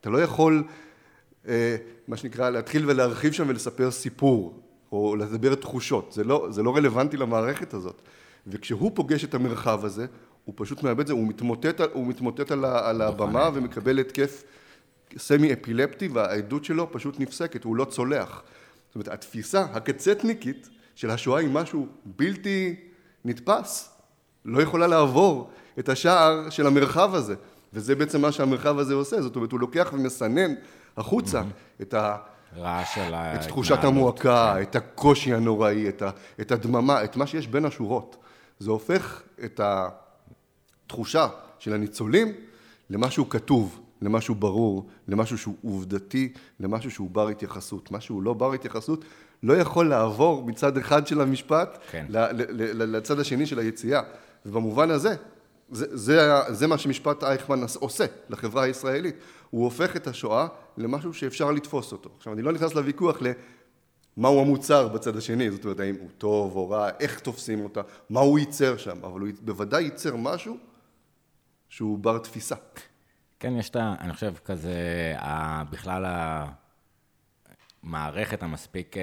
אתה 0.00 0.10
לא 0.10 0.22
יכול 0.22 0.64
אה, 1.48 1.76
מה 2.08 2.16
שנקרא, 2.16 2.50
להתחיל 2.50 2.90
ולהרחיב 2.90 3.32
שם 3.32 3.48
ולספר 3.48 3.90
סיפור, 3.90 4.60
או 4.92 5.16
לדבר 5.16 5.54
תחושות. 5.54 6.12
זה 6.12 6.24
לא, 6.24 6.46
זה 6.50 6.62
לא 6.62 6.76
רלוונטי 6.76 7.16
למערכת 7.16 7.74
הזאת. 7.74 8.02
וכשהוא 8.46 8.90
פוגש 8.94 9.24
את 9.24 9.34
המרחב 9.34 9.84
הזה, 9.84 10.06
הוא 10.44 10.54
פשוט 10.58 10.82
מאבד 10.82 11.00
את 11.00 11.06
זה, 11.06 11.12
הוא 11.12 11.28
מתמוטט, 11.28 11.80
הוא 11.92 12.06
מתמוטט 12.06 12.50
על, 12.50 12.64
על 12.64 13.02
הבמה 13.02 13.50
ומקבל 13.54 13.98
התקף 13.98 14.42
סמי 15.16 15.52
אפילפטי, 15.52 16.08
והעדות 16.08 16.64
שלו 16.64 16.92
פשוט 16.92 17.20
נפסקת, 17.20 17.64
הוא 17.64 17.76
לא 17.76 17.84
צולח. 17.84 18.42
זאת 18.88 18.94
אומרת, 18.94 19.08
התפיסה 19.08 19.66
הקצטניקית 19.72 20.68
של 20.94 21.10
השואה 21.10 21.40
היא 21.40 21.48
משהו 21.48 21.86
בלתי 22.04 22.76
נתפס, 23.24 23.90
לא 24.44 24.62
יכולה 24.62 24.86
לעבור 24.86 25.50
את 25.78 25.88
השער 25.88 26.50
של 26.50 26.66
המרחב 26.66 27.14
הזה, 27.14 27.34
וזה 27.72 27.94
בעצם 27.94 28.20
מה 28.20 28.32
שהמרחב 28.32 28.78
הזה 28.78 28.94
עושה, 28.94 29.22
זאת 29.22 29.36
אומרת, 29.36 29.52
הוא 29.52 29.60
לוקח 29.60 29.90
ומסנן 29.92 30.54
החוצה 30.96 31.42
את 31.82 31.94
ה... 31.94 32.16
רעש 32.56 32.94
של 32.94 33.14
את 33.14 33.40
תחושת 33.40 33.84
המועקה, 33.84 34.62
את 34.62 34.76
הקושי 34.76 35.34
הנוראי, 35.34 35.88
את, 35.88 36.02
ה, 36.02 36.10
את 36.40 36.52
הדממה, 36.52 37.04
את 37.04 37.16
מה 37.16 37.26
שיש 37.26 37.46
בין 37.46 37.64
השורות. 37.64 38.16
זה 38.58 38.70
הופך 38.70 39.22
את 39.44 39.60
התחושה 40.90 41.28
של 41.58 41.72
הניצולים 41.72 42.32
למשהו 42.90 43.28
כתוב, 43.28 43.80
למשהו 44.02 44.34
ברור, 44.34 44.86
למשהו 45.08 45.38
שהוא 45.38 45.54
עובדתי, 45.62 46.32
למשהו 46.60 46.90
שהוא 46.90 47.10
בר 47.10 47.28
התייחסות. 47.28 47.92
משהו 47.92 48.20
לא 48.20 48.34
בר 48.34 48.52
התייחסות 48.52 49.04
לא 49.42 49.52
יכול 49.52 49.88
לעבור 49.88 50.44
מצד 50.46 50.76
אחד 50.76 51.06
של 51.06 51.20
המשפט 51.20 51.78
כן. 51.90 52.06
לצד 52.10 53.20
השני 53.20 53.46
של 53.46 53.58
היציאה. 53.58 54.00
ובמובן 54.46 54.90
הזה, 54.90 55.14
זה, 55.70 55.86
זה, 55.96 56.30
זה 56.48 56.66
מה 56.66 56.78
שמשפט 56.78 57.24
אייכמן 57.24 57.60
עושה 57.80 58.04
לחברה 58.28 58.62
הישראלית. 58.62 59.14
הוא 59.50 59.64
הופך 59.64 59.96
את 59.96 60.06
השואה 60.06 60.46
למשהו 60.76 61.14
שאפשר 61.14 61.50
לתפוס 61.50 61.92
אותו. 61.92 62.10
עכשיו, 62.16 62.32
אני 62.32 62.42
לא 62.42 62.52
נכנס 62.52 62.74
לוויכוח 62.74 63.18
למהו 64.16 64.40
המוצר 64.40 64.88
בצד 64.88 65.16
השני, 65.16 65.50
זאת 65.50 65.64
אומרת, 65.64 65.80
האם 65.80 65.94
הוא 66.00 66.08
טוב 66.18 66.56
או 66.56 66.70
רע, 66.70 66.88
איך 67.00 67.20
תופסים 67.20 67.64
אותה, 67.64 67.80
מה 68.10 68.20
הוא 68.20 68.38
ייצר 68.38 68.76
שם, 68.76 68.96
אבל 69.04 69.20
הוא 69.20 69.28
בוודאי 69.40 69.82
ייצר 69.82 70.16
משהו 70.16 70.69
שהוא 71.70 71.98
בר 71.98 72.18
תפיסה. 72.18 72.54
כן, 73.40 73.56
יש 73.56 73.70
את 73.70 73.76
ה... 73.76 73.94
אני 74.00 74.12
חושב 74.12 74.34
כזה, 74.44 74.74
בכלל 75.70 76.04
המערכת 77.82 78.42
המספיק 78.42 78.96
אה, 78.96 79.02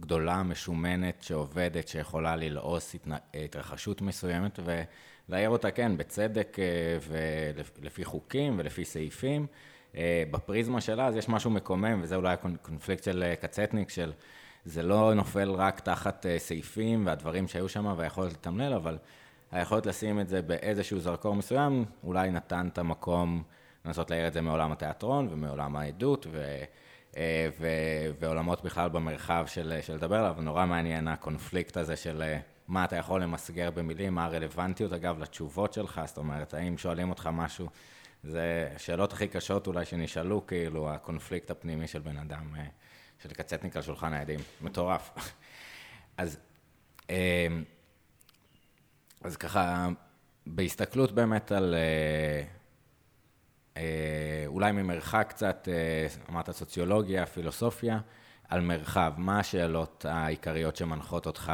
גדולה, 0.00 0.42
משומנת, 0.42 1.22
שעובדת, 1.22 1.88
שיכולה 1.88 2.36
ללעוס 2.36 2.96
התרחשות 3.44 4.02
מסוימת, 4.02 4.58
ולהעיר 4.64 5.48
אותה, 5.48 5.70
כן, 5.70 5.96
בצדק 5.96 6.56
אה, 6.58 6.64
ולפי 7.78 8.04
חוקים 8.04 8.58
ולפי 8.58 8.84
סעיפים. 8.84 9.46
אה, 9.96 10.22
בפריזמה 10.30 10.80
שלה, 10.80 11.06
אז 11.06 11.16
יש 11.16 11.28
משהו 11.28 11.50
מקומם, 11.50 12.00
וזה 12.02 12.16
אולי 12.16 12.32
הקונפליקט 12.32 13.04
של 13.04 13.34
קצטניק, 13.40 13.90
של 13.90 14.12
זה 14.64 14.82
לא 14.82 15.14
נופל 15.14 15.50
רק 15.50 15.80
תחת 15.80 16.26
סעיפים 16.38 17.06
והדברים 17.06 17.48
שהיו 17.48 17.68
שם 17.68 17.94
והיכולת 17.96 18.32
לתמלל, 18.32 18.72
אבל 18.72 18.98
היכולת 19.54 19.86
לשים 19.86 20.20
את 20.20 20.28
זה 20.28 20.42
באיזשהו 20.42 21.00
זרקור 21.00 21.34
מסוים, 21.36 21.84
אולי 22.04 22.30
נתן 22.30 22.68
את 22.72 22.78
המקום 22.78 23.42
לנסות 23.84 24.10
להעיר 24.10 24.26
את 24.26 24.32
זה 24.32 24.40
מעולם 24.40 24.72
התיאטרון 24.72 25.28
ומעולם 25.30 25.76
העדות, 25.76 26.26
ו, 26.30 26.62
אה, 27.16 27.48
ו, 27.60 27.66
ועולמות 28.18 28.64
בכלל 28.64 28.88
במרחב 28.88 29.44
של, 29.46 29.78
של 29.82 29.94
לדבר 29.94 30.16
עליו. 30.16 30.36
נורא 30.40 30.66
מעניין 30.66 31.08
הקונפליקט 31.08 31.76
הזה 31.76 31.96
של 31.96 32.22
אה, 32.22 32.38
מה 32.68 32.84
אתה 32.84 32.96
יכול 32.96 33.22
למסגר 33.22 33.70
במילים, 33.70 34.14
מה 34.14 34.24
הרלוונטיות 34.24 34.92
אגב 34.92 35.18
לתשובות 35.18 35.72
שלך, 35.72 36.00
זאת 36.04 36.18
אומרת, 36.18 36.54
האם 36.54 36.78
שואלים 36.78 37.10
אותך 37.10 37.28
משהו, 37.32 37.68
זה 38.24 38.72
השאלות 38.76 39.12
הכי 39.12 39.28
קשות 39.28 39.66
אולי 39.66 39.84
שנשאלו, 39.84 40.46
כאילו, 40.46 40.90
הקונפליקט 40.90 41.50
הפנימי 41.50 41.86
של 41.86 42.00
בן 42.00 42.16
אדם, 42.16 42.54
אה, 42.56 42.64
של 43.22 43.28
קצטניק 43.28 43.76
על 43.76 43.82
שולחן 43.82 44.12
העדים, 44.12 44.40
מטורף. 44.60 45.10
אז... 46.16 46.38
אז 49.24 49.36
ככה, 49.36 49.88
בהסתכלות 50.46 51.12
באמת 51.12 51.52
על, 51.52 51.74
אה, 51.74 52.42
אה, 53.76 54.44
אולי 54.46 54.72
ממרחק 54.72 55.26
קצת, 55.28 55.68
אה, 55.72 56.06
אמרת 56.30 56.50
סוציולוגיה, 56.50 57.26
פילוסופיה, 57.26 58.00
על 58.48 58.60
מרחב, 58.60 59.12
מה 59.16 59.38
השאלות 59.38 60.04
העיקריות 60.08 60.76
שמנחות 60.76 61.26
אותך 61.26 61.52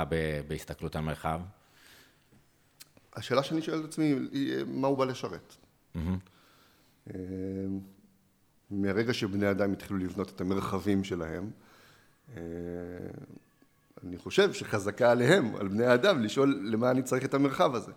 בהסתכלות 0.48 0.96
על 0.96 1.02
מרחב? 1.02 1.40
השאלה 3.16 3.42
שאני 3.42 3.62
שואל 3.62 3.80
את 3.80 3.85
עצמי 3.85 4.14
היא 4.33 4.64
מה 4.66 4.88
הוא 4.88 4.98
בא 4.98 5.04
לשרת. 5.04 5.56
Mm-hmm. 5.96 7.11
מהרגע 8.70 9.12
שבני 9.12 9.50
אדם 9.50 9.72
התחילו 9.72 9.98
לבנות 9.98 10.30
את 10.30 10.40
המרחבים 10.40 11.04
שלהם, 11.04 11.50
אני 14.08 14.18
חושב 14.18 14.52
שחזקה 14.52 15.10
עליהם, 15.10 15.56
על 15.56 15.68
בני 15.68 15.84
האדם, 15.84 16.22
לשאול 16.22 16.60
למה 16.64 16.90
אני 16.90 17.02
צריך 17.02 17.24
את 17.24 17.34
המרחב 17.34 17.74
הזה. 17.74 17.92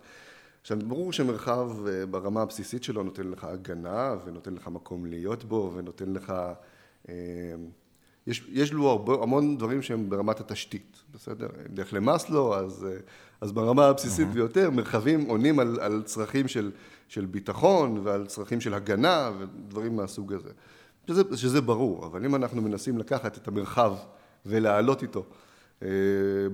עכשיו, 0.62 0.78
ברור 0.88 1.14
שמרחב 1.14 1.88
אה, 1.88 2.06
ברמה 2.06 2.42
הבסיסית 2.42 2.84
שלו 2.84 3.04
נותן 3.04 3.28
לך 3.28 3.44
הגנה, 3.44 4.16
ונותן 4.26 4.54
לך 4.54 4.68
מקום 4.68 5.06
להיות 5.06 5.44
בו, 5.44 5.72
ונותן 5.76 6.14
לך... 6.14 6.34
אה, 7.10 7.14
יש, 8.28 8.48
יש 8.50 8.74
לו 8.74 8.90
הרבה, 8.90 9.14
המון 9.24 9.58
דברים 9.58 9.82
שהם 9.82 10.10
ברמת 10.10 10.40
התשתית, 10.40 10.98
בסדר? 11.14 11.48
נלך 11.70 11.94
למאסלו, 11.94 12.56
אז, 12.56 12.88
אה, 12.90 12.98
אז 13.42 13.52
ברמה 13.52 13.86
הבסיסית 13.86 14.28
mm-hmm. 14.28 14.34
ביותר, 14.34 14.70
מרחבים 14.70 15.26
עונים 15.26 15.60
על, 15.60 15.80
על 15.82 16.04
צרכים 16.06 16.48
של, 16.48 16.72
של 17.08 17.26
ביטחון 17.26 18.00
ועל 18.04 18.26
צרכים 18.26 18.62
של 18.62 18.74
הגנה 18.74 19.32
ודברים 19.40 19.96
מהסוג 19.96 20.34
הזה. 20.34 20.50
שזה, 21.08 21.24
שזה 21.36 21.62
ברור, 21.62 22.06
אבל 22.06 22.26
אם 22.26 22.36
אנחנו 22.36 22.62
מנסים 22.62 22.98
לקחת 22.98 23.38
את 23.38 23.48
המרחב 23.48 23.96
ולהעלות 24.46 25.02
איתו 25.02 25.26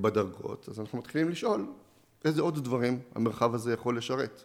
בדרגות, 0.02 0.70
אז 0.70 0.80
אנחנו 0.80 0.98
מתחילים 0.98 1.30
לשאול 1.30 1.66
איזה 2.26 2.42
עוד 2.42 2.64
דברים 2.64 3.00
המרחב 3.16 3.56
הזה 3.56 3.74
יכול 3.74 3.98
לשרת. 3.98 4.44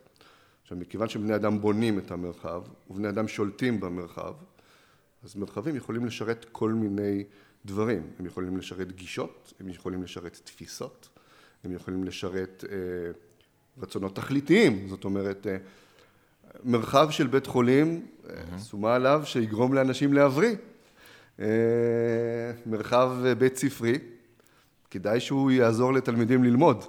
עכשיו, 0.62 0.78
מכיוון 0.78 1.08
שבני 1.08 1.34
אדם 1.34 1.60
בונים 1.60 1.98
את 1.98 2.10
המרחב, 2.10 2.62
ובני 2.90 3.08
אדם 3.08 3.28
שולטים 3.28 3.80
במרחב, 3.80 4.32
אז 5.24 5.36
מרחבים 5.36 5.76
יכולים 5.76 6.06
לשרת 6.06 6.46
כל 6.52 6.72
מיני 6.72 7.24
דברים. 7.64 8.02
הם 8.18 8.26
יכולים 8.26 8.56
לשרת 8.56 8.92
גישות, 8.92 9.52
הם 9.60 9.68
יכולים 9.68 10.02
לשרת 10.02 10.40
תפיסות, 10.44 11.08
הם 11.64 11.72
יכולים 11.72 12.04
לשרת 12.04 12.64
אה, 12.68 12.76
רצונות 13.82 14.16
תכליתיים, 14.16 14.88
זאת 14.88 15.04
אומרת, 15.04 15.46
אה, 15.46 15.56
מרחב 16.64 17.10
של 17.10 17.26
בית 17.26 17.46
חולים, 17.46 18.06
אה, 18.30 18.58
שומה 18.58 18.94
עליו 18.94 19.22
שיגרום 19.24 19.74
לאנשים 19.74 20.12
להבריא. 20.12 20.56
אה, 21.40 21.46
מרחב 22.66 23.12
בית 23.38 23.56
ספרי, 23.56 23.98
כדאי 24.94 25.20
שהוא 25.20 25.50
יעזור 25.50 25.92
לתלמידים 25.92 26.44
ללמוד. 26.44 26.84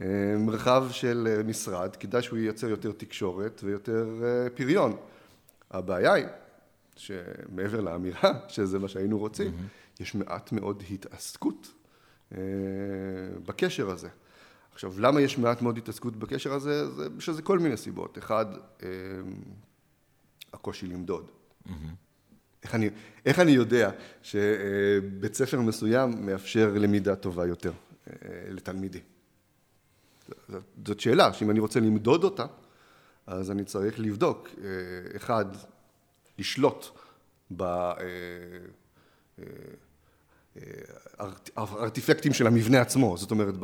אה, 0.00 0.06
מרחב 0.38 0.86
של 0.90 1.28
אה, 1.30 1.42
משרד, 1.42 1.96
כדאי 1.96 2.22
שהוא 2.22 2.38
ייצר 2.38 2.68
יותר 2.68 2.92
תקשורת 2.92 3.60
ויותר 3.64 4.06
אה, 4.24 4.50
פריון. 4.50 4.96
הבעיה 5.70 6.12
היא 6.12 6.26
שמעבר 6.96 7.80
לאמירה 7.80 8.32
שזה 8.48 8.78
מה 8.78 8.88
שהיינו 8.88 9.18
רוצים, 9.18 9.50
mm-hmm. 9.50 10.02
יש 10.02 10.14
מעט 10.14 10.52
מאוד 10.52 10.82
התעסקות 10.90 11.72
בקשר 13.46 13.90
הזה. 13.90 14.08
עכשיו, 14.72 15.00
למה 15.00 15.20
יש 15.20 15.38
מעט 15.38 15.62
מאוד 15.62 15.78
התעסקות 15.78 16.16
בקשר 16.16 16.52
הזה? 16.52 16.90
זה, 16.90 17.06
יש 17.18 17.28
לזה 17.28 17.42
כל 17.42 17.58
מיני 17.58 17.76
סיבות. 17.76 18.18
אחד, 18.18 18.46
הקושי 20.52 20.86
למדוד. 20.86 21.30
Mm-hmm. 21.66 21.70
איך 22.68 22.74
אני, 22.74 22.90
איך 23.26 23.38
אני 23.38 23.50
יודע 23.50 23.90
שבית 24.22 25.34
ספר 25.34 25.60
מסוים 25.60 26.26
מאפשר 26.26 26.72
למידה 26.74 27.16
טובה 27.16 27.46
יותר 27.46 27.72
אה, 28.08 28.12
לתלמידים? 28.50 29.02
זאת 30.86 31.00
שאלה 31.00 31.32
שאם 31.32 31.50
אני 31.50 31.60
רוצה 31.60 31.80
למדוד 31.80 32.24
אותה, 32.24 32.46
אז 33.26 33.50
אני 33.50 33.64
צריך 33.64 34.00
לבדוק, 34.00 34.48
אה, 34.64 34.70
אחד, 35.16 35.44
לשלוט 36.38 36.86
בארטיפקטים 41.56 42.32
אה, 42.32 42.36
של 42.36 42.46
המבנה 42.46 42.80
עצמו, 42.80 43.16
זאת 43.16 43.30
אומרת, 43.30 43.54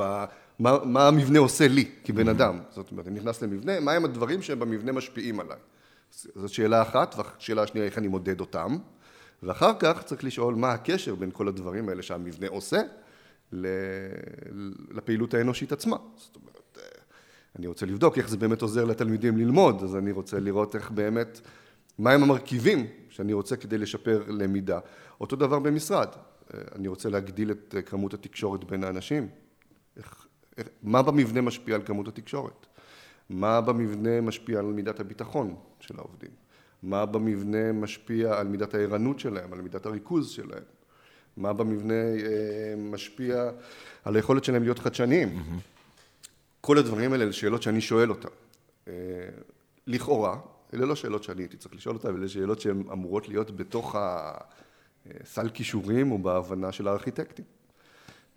מה, 0.59 0.85
מה 0.85 1.09
המבנה 1.09 1.39
עושה 1.39 1.69
לי 1.69 1.91
כבן 2.05 2.29
אדם, 2.29 2.61
זאת 2.71 2.91
אומרת, 2.91 3.07
אני 3.07 3.21
נכנס 3.21 3.43
למבנה, 3.43 3.81
מהם 3.81 4.05
הדברים 4.05 4.43
שבמבנה 4.43 4.93
משפיעים 4.93 5.41
עליי. 5.41 5.59
זאת 6.15 6.51
שאלה 6.51 6.83
אחת, 6.83 7.15
והשאלה 7.19 7.63
השנייה, 7.63 7.87
איך 7.87 7.99
אני 7.99 8.09
מודד 8.09 8.41
אותם, 8.41 8.77
ואחר 9.43 9.73
כך 9.79 10.03
צריך 10.03 10.25
לשאול 10.25 10.55
מה 10.55 10.73
הקשר 10.73 11.15
בין 11.15 11.31
כל 11.33 11.49
הדברים 11.49 11.89
האלה 11.89 12.03
שהמבנה 12.03 12.47
עושה 12.49 12.81
לפעילות 14.91 15.35
האנושית 15.35 15.73
עצמה. 15.73 15.97
זאת 16.17 16.37
אומרת, 16.37 16.79
אני 17.59 17.67
רוצה 17.67 17.87
לבדוק 17.87 18.19
איך 18.19 18.29
זה 18.29 18.37
באמת 18.37 18.63
עוזר 18.63 18.85
לתלמידים 18.85 19.37
ללמוד, 19.37 19.83
אז 19.83 19.97
אני 19.97 20.13
רוצה 20.13 20.41
לראות 20.41 20.75
איך 20.75 20.91
באמת, 20.91 21.41
מהם 21.99 22.23
המרכיבים 22.23 22.87
שאני 23.09 23.33
רוצה 23.33 23.57
כדי 23.57 23.79
לשפר 23.79 24.25
למידה. 24.29 24.79
אותו 25.21 25.37
דבר 25.37 25.59
במשרד, 25.59 26.09
אני 26.75 26.89
רוצה 26.89 27.09
להגדיל 27.09 27.51
את 27.51 27.75
כמות 27.87 28.15
התקשורת 28.15 28.65
בין 28.65 28.85
האנשים. 28.85 29.29
איך, 29.97 30.27
איך, 30.57 30.69
מה 30.83 31.03
במבנה 31.03 31.41
משפיע 31.41 31.75
על 31.75 31.83
כמות 31.85 32.09
התקשורת? 32.09 32.67
מה 33.31 33.61
במבנה 33.61 34.21
משפיע 34.21 34.59
על 34.59 34.65
מידת 34.65 35.01
הביטחון 35.01 35.55
של 35.81 35.95
העובדים? 35.99 36.31
מה 36.83 37.07
במבנה 37.07 37.73
משפיע 37.73 38.39
על 38.39 38.47
מידת 38.49 38.75
הערנות 38.75 39.19
שלהם, 39.19 39.53
על 39.53 39.61
מידת 39.61 39.87
הריכוז 39.87 40.31
שלהם, 40.31 40.63
מה 41.37 41.53
במבנה 41.53 41.95
אה, 41.95 42.75
משפיע 42.77 43.51
על 44.05 44.17
היכולת 44.17 44.45
שלהם 44.45 44.63
להיות 44.63 44.79
חדשניים. 44.79 45.29
Mm-hmm. 45.29 45.75
כל 46.61 46.79
הדברים 46.79 47.13
האלה 47.13 47.25
אלה 47.25 47.33
שאלות 47.33 47.63
שאני 47.63 47.81
שואל 47.81 48.11
אותם. 48.11 48.29
אה, 48.89 48.93
לכאורה, 49.87 50.39
אלה 50.75 50.87
לא 50.87 50.97
שאלות 50.97 51.23
שאני 51.23 51.43
הייתי 51.43 51.57
צריך 51.57 51.75
לשאול 51.75 51.97
אותן, 51.97 52.17
אלה 52.17 52.29
שאלות 52.29 52.61
שהן 52.61 52.83
אמורות 52.93 53.29
להיות 53.29 53.57
בתוך 53.57 53.97
הסל 53.99 55.49
כישורים 55.49 56.13
או 56.13 56.19
בהבנה 56.19 56.73
של 56.73 56.89
הארכיטקטים. 56.89 57.45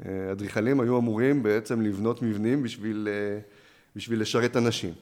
אה, 0.06 0.32
אדריכלים 0.32 0.80
היו 0.80 0.98
אמורים 1.00 1.44
בעצם 1.44 1.82
לבנות 1.82 2.22
מבנים 2.22 2.64
בשביל, 2.64 3.08
אה, 3.12 3.40
בשביל 3.98 4.22
לשרת 4.22 4.58
אנשים. 4.58 4.94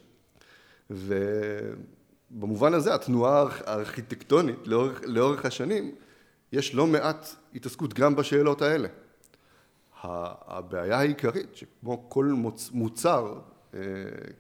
ובמובן 0.90 2.74
הזה 2.74 2.96
התנועה 2.96 3.46
הארכיטקטונית 3.66 4.68
לאורך, 4.68 5.02
לאורך 5.06 5.46
השנים, 5.46 5.96
יש 6.52 6.76
לא 6.76 6.88
מעט 6.88 7.36
התעסקות 7.56 7.94
גם 7.94 8.16
בשאלות 8.16 8.62
האלה. 8.62 8.88
הבעיה 10.04 11.00
העיקרית, 11.00 11.56
שכמו 11.56 12.10
כל 12.10 12.34
מוצר, 12.72 13.40
אה, 13.74 13.80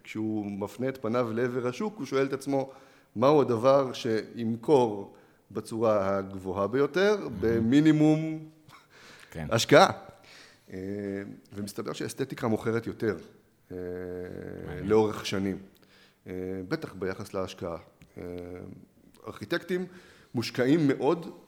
כשהוא 0.04 0.46
מפנה 0.46 0.90
את 0.90 0.98
פניו 1.02 1.34
לעבר 1.34 1.68
השוק, 1.68 1.98
הוא 1.98 2.06
שואל 2.06 2.26
את 2.26 2.34
עצמו 2.34 2.72
מהו 3.16 3.42
הדבר 3.42 3.94
שימכור 3.94 5.16
בצורה 5.52 6.18
הגבוהה 6.18 6.68
ביותר, 6.68 7.28
במינימום 7.40 8.50
כן. 9.32 9.48
השקעה. 9.50 9.92
אה, 10.74 10.78
ומסתבר 11.54 11.94
שאסתטיקה 11.94 12.48
מוכרת 12.48 12.88
יותר 12.88 13.18
לאורך 14.84 15.26
שנים, 15.26 15.58
בטח 16.68 16.94
ביחס 16.94 17.34
להשקעה. 17.34 17.78
ארכיטקטים 19.28 19.86
מושקעים 20.36 20.88
מאוד 20.88 21.40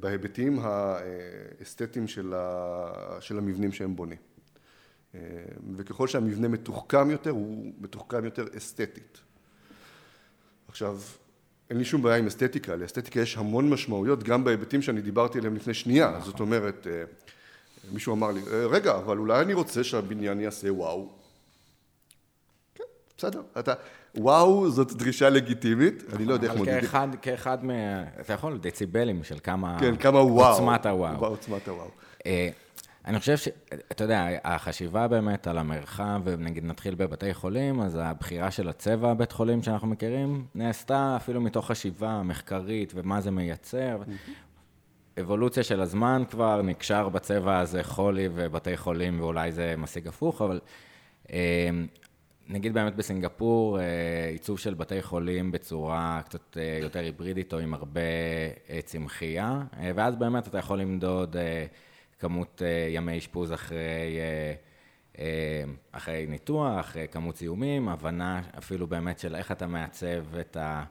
בהיבטים 0.00 0.58
האסתטיים 0.62 2.08
של, 2.08 2.34
של 3.20 3.38
המבנים 3.38 3.72
שהם 3.72 3.96
בונים. 3.96 4.18
וככל 5.76 6.08
שהמבנה 6.08 6.48
מתוחכם 6.48 7.10
יותר, 7.10 7.30
הוא 7.30 7.72
מתוחכם 7.80 8.24
יותר 8.24 8.46
אסתטית. 8.56 9.18
עכשיו, 10.68 10.98
אין 11.70 11.78
לי 11.78 11.84
שום 11.84 12.02
בעיה 12.02 12.16
עם 12.16 12.26
אסתטיקה, 12.26 12.76
לאסתטיקה 12.76 13.20
יש 13.20 13.36
המון 13.36 13.70
משמעויות, 13.70 14.22
גם 14.22 14.44
בהיבטים 14.44 14.82
שאני 14.82 15.00
דיברתי 15.00 15.38
עליהם 15.38 15.56
לפני 15.56 15.74
שנייה. 15.74 16.10
נכון. 16.10 16.30
זאת 16.30 16.40
אומרת, 16.40 16.86
אה, 16.86 17.04
מישהו 17.92 18.14
אמר 18.14 18.30
לי, 18.30 18.40
אה, 18.52 18.66
רגע, 18.66 18.96
אבל 18.96 19.18
אולי 19.18 19.42
אני 19.42 19.54
רוצה 19.54 19.84
שהבניין 19.84 20.40
יעשה 20.40 20.72
וואו. 20.72 21.23
בסדר. 23.18 23.42
אתה, 23.58 23.72
וואו 24.16 24.70
זאת 24.70 24.92
דרישה 24.92 25.30
לגיטימית, 25.30 26.02
אני 26.12 26.24
לא 26.24 26.34
יודע 26.34 26.48
איך 26.48 26.56
מודדים. 26.56 26.78
אבל 26.92 27.16
כאחד 27.22 27.64
מה... 27.64 27.72
אתה 28.20 28.32
יכול 28.32 28.58
דציבלים 28.58 29.24
של 29.24 29.38
כמה... 29.42 29.76
כן, 29.80 29.96
כמה 29.96 30.18
וואו. 30.18 30.52
עוצמת 30.52 30.86
הוואו. 30.86 31.26
עוצמת 31.26 31.68
הוואו. 31.68 31.88
אה, 32.26 32.48
אני 33.04 33.18
חושב 33.18 33.36
ש... 33.36 33.48
אתה 33.92 34.04
יודע, 34.04 34.26
החשיבה 34.44 35.08
באמת 35.08 35.46
על 35.46 35.58
המרחב, 35.58 36.20
ונגיד 36.24 36.64
נתחיל 36.64 36.94
בבתי 36.94 37.34
חולים, 37.34 37.80
אז 37.80 37.98
הבחירה 38.02 38.50
של 38.50 38.68
הצבע 38.68 39.10
הבית 39.10 39.32
חולים 39.32 39.62
שאנחנו 39.62 39.88
מכירים, 39.88 40.46
נעשתה 40.54 41.16
אפילו 41.16 41.40
מתוך 41.40 41.66
חשיבה 41.66 42.22
מחקרית 42.22 42.92
ומה 42.96 43.20
זה 43.20 43.30
מייצר. 43.30 44.02
אבולוציה 45.20 45.62
של 45.62 45.80
הזמן 45.80 46.22
כבר, 46.30 46.62
נקשר 46.62 47.08
בצבע 47.08 47.58
הזה 47.58 47.82
חולי 47.82 48.28
ובתי 48.34 48.76
חולים, 48.76 49.20
ואולי 49.20 49.52
זה 49.52 49.74
משיג 49.78 50.08
הפוך, 50.08 50.42
אבל 50.42 50.60
אה, 51.32 51.68
נגיד 52.48 52.74
באמת 52.74 52.96
בסינגפור, 52.96 53.80
אה, 53.80 53.84
עיצוב 54.28 54.58
של 54.58 54.74
בתי 54.74 55.02
חולים 55.02 55.52
בצורה 55.52 56.20
קצת 56.24 56.56
אה, 56.56 56.78
יותר 56.82 56.98
היברידית 57.00 57.52
או 57.52 57.58
עם 57.58 57.74
הרבה 57.74 58.00
צמחייה, 58.84 59.62
ואז 59.94 60.16
באמת 60.16 60.48
אתה 60.48 60.58
יכול 60.58 60.80
למדוד... 60.80 61.36
כמות 62.24 62.62
אה, 62.64 62.86
ימי 62.90 63.18
אשפוז 63.18 63.52
אחרי, 63.52 64.18
אה, 64.18 64.54
אה, 65.18 65.64
אחרי 65.92 66.26
ניתוח, 66.26 66.96
כמות 67.10 67.36
זיהומים, 67.36 67.88
הבנה 67.88 68.42
אפילו 68.58 68.86
באמת 68.86 69.18
של 69.18 69.36
איך 69.36 69.52
אתה 69.52 69.66
מעצב 69.66 70.36
את 70.40 70.56
ה... 70.56 70.84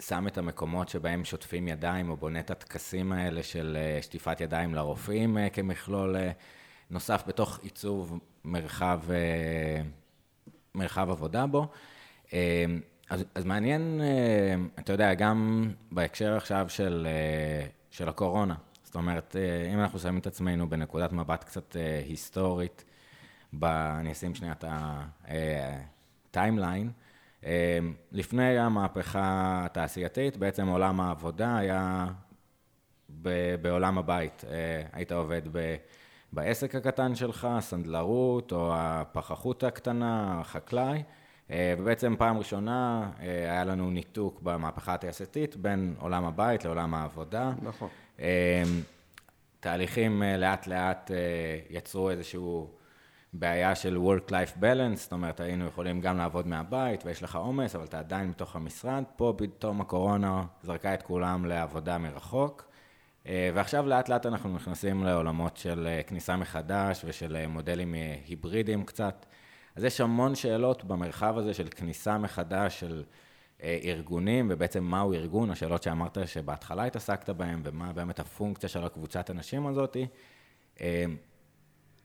שם 0.00 0.26
את 0.26 0.38
המקומות 0.38 0.88
שבהם 0.88 1.24
שוטפים 1.24 1.68
ידיים, 1.68 2.10
או 2.10 2.16
בונה 2.16 2.40
את 2.40 2.50
הטקסים 2.50 3.12
האלה 3.12 3.42
של 3.42 3.76
שטיפת 4.02 4.40
ידיים 4.40 4.74
לרופאים 4.74 5.36
כמכלול 5.52 6.16
נוסף 6.90 7.22
בתוך 7.26 7.58
עיצוב 7.62 8.18
מרחב, 8.44 9.00
מרחב 10.74 11.10
עבודה 11.10 11.46
בו. 11.46 11.68
אז, 13.10 13.24
אז 13.34 13.44
מעניין, 13.44 14.00
אתה 14.78 14.92
יודע, 14.92 15.14
גם 15.14 15.70
בהקשר 15.92 16.36
עכשיו 16.36 16.66
של, 16.68 17.06
של 17.90 18.08
הקורונה, 18.08 18.54
זאת 18.88 18.94
אומרת, 18.94 19.36
אה, 19.36 19.72
אם 19.74 19.80
אנחנו 19.80 19.98
שמים 19.98 20.18
את 20.18 20.26
עצמנו 20.26 20.68
בנקודת 20.68 21.12
מבט 21.12 21.44
קצת 21.44 21.76
אה, 21.76 22.02
היסטורית, 22.08 22.84
ב... 23.52 23.64
אני 23.64 24.12
אשים 24.12 24.34
שנייה 24.34 24.52
את 24.52 24.64
הטיימליין, 26.30 26.90
אה, 27.44 27.78
לפני 28.12 28.58
המהפכה 28.58 29.62
התעשייתית, 29.64 30.36
בעצם 30.36 30.66
עולם 30.66 31.00
העבודה 31.00 31.56
היה 31.56 32.06
בעולם 33.62 33.98
הבית. 33.98 34.44
היית 34.92 35.12
עובד 35.12 35.42
ב... 35.52 35.76
בעסק 36.32 36.74
הקטן 36.74 37.14
שלך, 37.14 37.48
סנדלרות 37.60 38.52
או 38.52 38.72
הפחחות 38.74 39.64
הקטנה, 39.64 40.40
החקלאי, 40.40 41.02
ובעצם 41.50 42.14
פעם 42.18 42.38
ראשונה 42.38 43.10
היה 43.18 43.64
לנו 43.64 43.90
ניתוק 43.90 44.40
במהפכה 44.42 44.94
התעשייתית 44.94 45.56
בין 45.56 45.94
עולם 45.98 46.24
הבית 46.24 46.64
לעולם 46.64 46.94
העבודה. 46.94 47.52
נכון. 47.62 47.88
אמ, 48.18 48.24
תהליכים 49.60 50.22
אה, 50.22 50.36
לאט 50.36 50.66
לאט 50.66 51.10
אה, 51.10 51.16
יצרו 51.70 52.10
איזשהו 52.10 52.70
בעיה 53.32 53.74
של 53.74 53.96
Work-Life 53.96 54.60
Balance, 54.60 54.96
זאת 54.96 55.12
אומרת, 55.12 55.40
היינו 55.40 55.66
יכולים 55.66 56.00
גם 56.00 56.16
לעבוד 56.16 56.46
מהבית 56.46 57.06
ויש 57.06 57.22
לך 57.22 57.36
עומס, 57.36 57.74
אבל 57.74 57.84
אתה 57.84 57.98
עדיין 57.98 58.30
בתוך 58.30 58.56
המשרד. 58.56 59.04
פה 59.16 59.34
פתאום 59.36 59.80
הקורונה 59.80 60.44
זרקה 60.62 60.94
את 60.94 61.02
כולם 61.02 61.44
לעבודה 61.44 61.98
מרחוק. 61.98 62.67
אה, 63.28 63.50
ועכשיו 63.54 63.86
לאט 63.86 64.08
לאט 64.08 64.26
אנחנו 64.26 64.54
נכנסים 64.54 65.04
לעולמות 65.04 65.56
של 65.56 65.88
כניסה 66.06 66.36
מחדש 66.36 67.02
ושל 67.04 67.46
מודלים 67.46 67.94
היברידיים 68.26 68.84
קצת. 68.84 69.26
אז 69.76 69.84
יש 69.84 70.00
המון 70.00 70.34
שאלות 70.34 70.84
במרחב 70.84 71.38
הזה 71.38 71.54
של 71.54 71.68
כניסה 71.68 72.18
מחדש, 72.18 72.80
של 72.80 73.04
אה, 73.62 73.78
ארגונים, 73.84 74.46
ובעצם 74.50 74.84
מהו 74.84 75.12
ארגון, 75.12 75.50
השאלות 75.50 75.82
שאמרת 75.82 76.18
שבהתחלה 76.26 76.84
התעסקת 76.84 77.30
בהן, 77.30 77.60
ומה 77.64 77.92
באמת 77.92 78.20
הפונקציה 78.20 78.68
של 78.68 78.84
הקבוצת 78.84 79.30
הנשים 79.30 79.66
הזאת. 79.66 79.96
אה, 80.80 81.04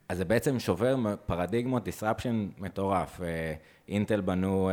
אז 0.08 0.18
זה 0.18 0.24
בעצם 0.24 0.58
שובר 0.58 0.96
פרדיגמות, 1.26 1.88
disruption 1.88 2.62
מטורף. 2.62 3.20
אה, 3.20 3.54
אינטל 3.88 4.20
בנו 4.20 4.70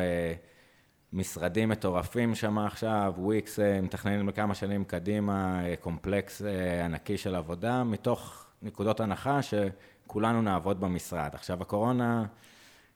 משרדים 1.13 1.69
מטורפים 1.69 2.35
שם 2.35 2.57
עכשיו, 2.57 3.13
וויקס 3.17 3.59
מתכננים 3.83 4.27
לכמה 4.29 4.55
שנים 4.55 4.83
קדימה, 4.83 5.61
קומפלקס 5.79 6.41
ענקי 6.85 7.17
של 7.17 7.35
עבודה, 7.35 7.83
מתוך 7.83 8.45
נקודות 8.61 8.99
הנחה 8.99 9.39
שכולנו 9.41 10.41
נעבוד 10.41 10.79
במשרד. 10.79 11.29
עכשיו, 11.33 11.61
הקורונה 11.61 12.25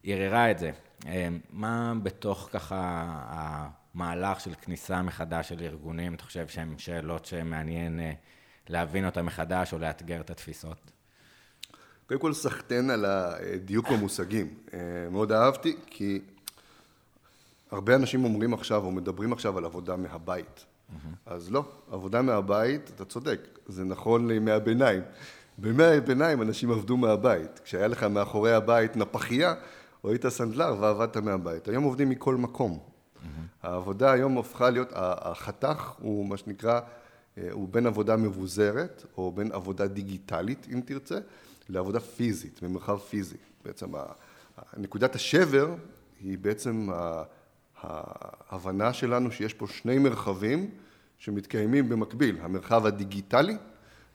ערערה 0.03 0.51
את 0.51 0.59
זה. 0.59 0.71
אה, 1.07 1.27
מה 1.53 1.93
בתוך 2.03 2.49
ככה 2.51 3.05
המהלך 3.27 4.39
של 4.39 4.53
כניסה 4.61 5.01
מחדש 5.01 5.49
של 5.49 5.61
ארגונים, 5.61 6.13
אתה 6.13 6.23
חושב 6.23 6.47
שהן 6.47 6.77
שאלות 6.77 7.25
שמעניין 7.25 7.99
אה, 7.99 8.11
להבין 8.69 9.05
אותן 9.05 9.21
מחדש 9.21 9.73
או 9.73 9.79
לאתגר 9.79 10.21
את 10.21 10.29
התפיסות? 10.29 10.91
קודם 12.07 12.19
כל 12.19 12.33
סחטיין 12.33 12.89
על 12.89 13.05
הדיוק 13.05 13.89
במושגים. 13.89 14.53
אה, 14.73 14.79
מאוד 15.11 15.31
אהבתי, 15.31 15.75
כי 15.85 16.21
הרבה 17.71 17.95
אנשים 17.95 18.23
אומרים 18.23 18.53
עכשיו, 18.53 18.83
או 18.83 18.91
מדברים 18.91 19.33
עכשיו 19.33 19.57
על 19.57 19.65
עבודה 19.65 19.95
מהבית. 19.95 20.65
Mm-hmm. 20.65 20.95
אז 21.25 21.51
לא, 21.51 21.63
עבודה 21.91 22.21
מהבית, 22.21 22.91
אתה 22.95 23.05
צודק, 23.05 23.59
זה 23.67 23.83
נכון 23.83 24.27
לימי 24.27 24.51
הביניים. 24.51 25.01
בימי 25.57 25.83
הביניים 25.83 26.41
אנשים 26.41 26.71
עבדו 26.71 26.97
מהבית. 26.97 27.59
כשהיה 27.59 27.87
לך 27.87 28.03
מאחורי 28.03 28.53
הבית 28.53 28.97
נפחייה, 28.97 29.53
או 30.03 30.09
היית 30.09 30.27
סנדלר 30.27 30.75
ועבדת 30.79 31.17
מהבית. 31.17 31.67
היום 31.67 31.83
עובדים 31.83 32.09
מכל 32.09 32.35
מקום. 32.35 32.79
Mm-hmm. 32.79 33.27
העבודה 33.63 34.11
היום 34.11 34.37
הפכה 34.37 34.69
להיות, 34.69 34.89
החתך 34.95 35.93
הוא 35.99 36.25
מה 36.25 36.37
שנקרא, 36.37 36.79
אה, 37.37 37.47
הוא 37.51 37.69
בין 37.71 37.87
עבודה 37.87 38.15
מבוזרת, 38.15 39.05
או 39.17 39.31
בין 39.31 39.51
עבודה 39.51 39.87
דיגיטלית, 39.87 40.67
אם 40.73 40.81
תרצה, 40.85 41.19
לעבודה 41.69 41.99
פיזית, 41.99 42.63
במרחב 42.63 42.97
פיזי. 42.97 43.37
בעצם 43.65 43.87
נקודת 44.77 45.15
השבר 45.15 45.75
היא 46.19 46.37
בעצם 46.37 46.89
ההבנה 47.81 48.93
שלנו 48.93 49.31
שיש 49.31 49.53
פה 49.53 49.67
שני 49.67 49.99
מרחבים 49.99 50.69
שמתקיימים 51.17 51.89
במקביל, 51.89 52.37
המרחב 52.41 52.85
הדיגיטלי 52.85 53.57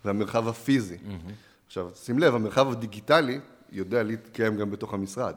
והמרחב 0.05 0.49
הפיזי. 0.49 0.97
Mm-hmm. 0.97 1.33
עכשיו, 1.67 1.91
שים 1.95 2.19
לב, 2.19 2.35
המרחב 2.35 2.71
הדיגיטלי 2.71 3.41
יודע 3.73 4.03
להתקיים 4.03 4.57
גם 4.57 4.71
בתוך 4.71 4.95
המשרד. 4.95 5.35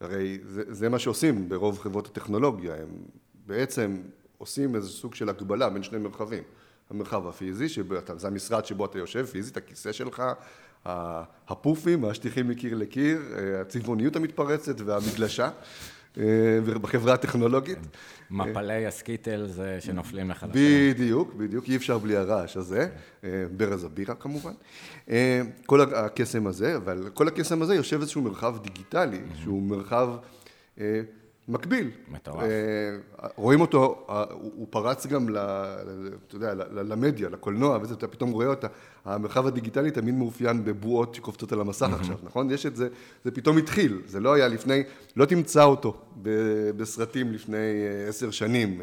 הרי 0.00 0.38
זה, 0.44 0.62
זה 0.68 0.88
מה 0.88 0.98
שעושים 0.98 1.48
ברוב 1.48 1.78
חברות 1.78 2.06
הטכנולוגיה, 2.06 2.74
הם 2.74 2.88
בעצם 3.46 3.96
עושים 4.38 4.76
איזה 4.76 4.88
סוג 4.88 5.14
של 5.14 5.28
הקבלה 5.28 5.70
בין 5.70 5.82
שני 5.82 5.98
מרחבים. 5.98 6.42
המרחב 6.90 7.26
הפיזי, 7.26 7.68
שזה 7.68 8.28
המשרד 8.28 8.66
שבו 8.66 8.84
אתה 8.84 8.98
יושב 8.98 9.24
פיזית, 9.24 9.56
הכיסא 9.56 9.92
שלך, 9.92 10.22
הפופים, 11.48 12.04
השטיחים 12.04 12.48
מקיר 12.48 12.74
לקיר, 12.74 13.20
הצבעוניות 13.60 14.16
המתפרצת 14.16 14.80
והמגלשה. 14.80 15.50
אה, 16.18 16.58
בחברה 16.82 17.14
הטכנולוגית. 17.14 17.78
מפלי 18.30 18.86
הסקיטל 18.86 19.46
זה 19.46 19.78
שנופלים 19.80 20.30
לך. 20.30 20.46
בדיוק, 20.52 21.34
בדיוק, 21.34 21.68
אי 21.68 21.76
אפשר 21.76 21.98
בלי 21.98 22.16
הרעש 22.16 22.56
הזה, 22.56 22.88
אה, 23.24 23.44
ברז 23.56 23.84
הבירה 23.84 24.14
כמובן. 24.14 24.52
אה, 25.10 25.42
כל 25.66 25.80
הקסם 25.80 26.46
הזה, 26.46 26.76
אבל 26.76 27.08
כל 27.14 27.28
הקסם 27.28 27.62
הזה 27.62 27.74
יושב 27.74 28.00
איזשהו 28.00 28.22
מרחב 28.22 28.56
דיגיטלי, 28.62 29.20
שהוא 29.42 29.62
מרחב 29.62 30.08
מקביל. 31.48 31.90
מטורף. 32.08 32.44
רואים 33.36 33.60
אותו, 33.60 34.06
הוא 34.30 34.66
פרץ 34.70 35.06
גם, 35.06 35.28
ל, 35.28 35.38
אתה 36.26 36.36
יודע, 36.36 36.54
למדיה, 36.72 37.28
לקולנוע, 37.28 37.78
וזה, 37.82 37.94
אתה 37.94 38.08
פתאום 38.08 38.30
רואה 38.30 38.46
אותה. 38.46 38.66
המרחב 39.04 39.46
הדיגיטלי 39.46 39.90
תמיד 39.90 40.14
מאופיין 40.14 40.64
בבועות 40.64 41.14
שקופצות 41.14 41.52
על 41.52 41.60
המסך 41.60 41.88
עכשיו, 41.92 42.16
נכון? 42.22 42.50
יש 42.50 42.66
את 42.66 42.76
זה, 42.76 42.88
זה 43.24 43.30
פתאום 43.30 43.58
התחיל, 43.58 44.02
זה 44.06 44.20
לא 44.20 44.34
היה 44.34 44.48
לפני, 44.48 44.82
לא 45.16 45.24
תמצא 45.24 45.64
אותו 45.64 46.00
בסרטים 46.76 47.32
לפני 47.32 47.56
אה, 47.56 48.08
עשר 48.08 48.30
שנים, 48.30 48.80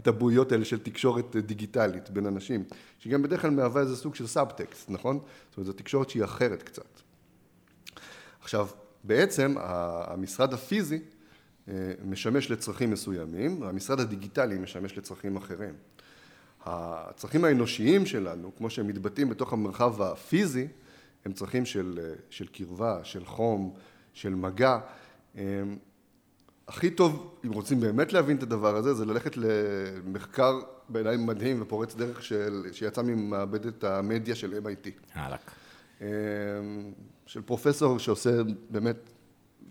את 0.00 0.06
הבועיות 0.06 0.52
האלה 0.52 0.64
של 0.64 0.78
תקשורת 0.78 1.36
דיגיטלית 1.36 2.10
בין 2.10 2.26
אנשים, 2.26 2.64
שגם 2.98 3.22
בדרך 3.22 3.40
כלל 3.40 3.50
מהווה 3.50 3.80
איזה 3.82 3.96
סוג 3.96 4.14
של 4.14 4.26
סאבטקסט, 4.26 4.90
נכון? 4.90 5.18
זאת 5.48 5.56
אומרת, 5.56 5.66
זו 5.66 5.72
תקשורת 5.72 6.10
שהיא 6.10 6.24
אחרת 6.24 6.62
קצת. 6.62 7.00
עכשיו, 8.40 8.68
בעצם 9.04 9.54
המשרד 9.58 10.54
הפיזי 10.54 10.94
אה, 10.96 11.00
משמש 12.04 12.50
לצרכים 12.50 12.90
מסוימים, 12.90 13.62
והמשרד 13.62 14.00
הדיגיטלי 14.00 14.58
משמש 14.58 14.98
לצרכים 14.98 15.36
אחרים. 15.36 15.74
הצרכים 16.64 17.44
האנושיים 17.44 18.06
שלנו, 18.06 18.50
כמו 18.56 18.70
שהם 18.70 18.86
מתבטאים 18.86 19.28
בתוך 19.28 19.52
המרחב 19.52 20.02
הפיזי, 20.02 20.68
הם 21.24 21.32
צרכים 21.32 21.64
של, 21.64 22.00
אה, 22.02 22.14
של 22.30 22.46
קרבה, 22.46 23.00
של 23.04 23.24
חום, 23.24 23.74
של 24.12 24.34
מגע. 24.34 24.78
הכי 26.68 26.90
טוב, 26.90 27.34
אם 27.44 27.52
רוצים 27.52 27.80
באמת 27.80 28.12
להבין 28.12 28.36
את 28.36 28.42
הדבר 28.42 28.76
הזה, 28.76 28.94
זה 28.94 29.04
ללכת 29.04 29.36
למחקר 29.36 30.60
בעיניי 30.88 31.16
מדהים 31.16 31.62
ופורץ 31.62 31.94
דרך 31.94 32.24
של, 32.24 32.66
שיצא 32.72 33.02
ממעבדת 33.02 33.84
המדיה 33.84 34.34
של 34.34 34.54
MIT. 34.64 35.16
אהלק. 35.16 35.50
של 37.26 37.42
פרופסור 37.42 37.98
שעושה 37.98 38.30
באמת 38.70 38.96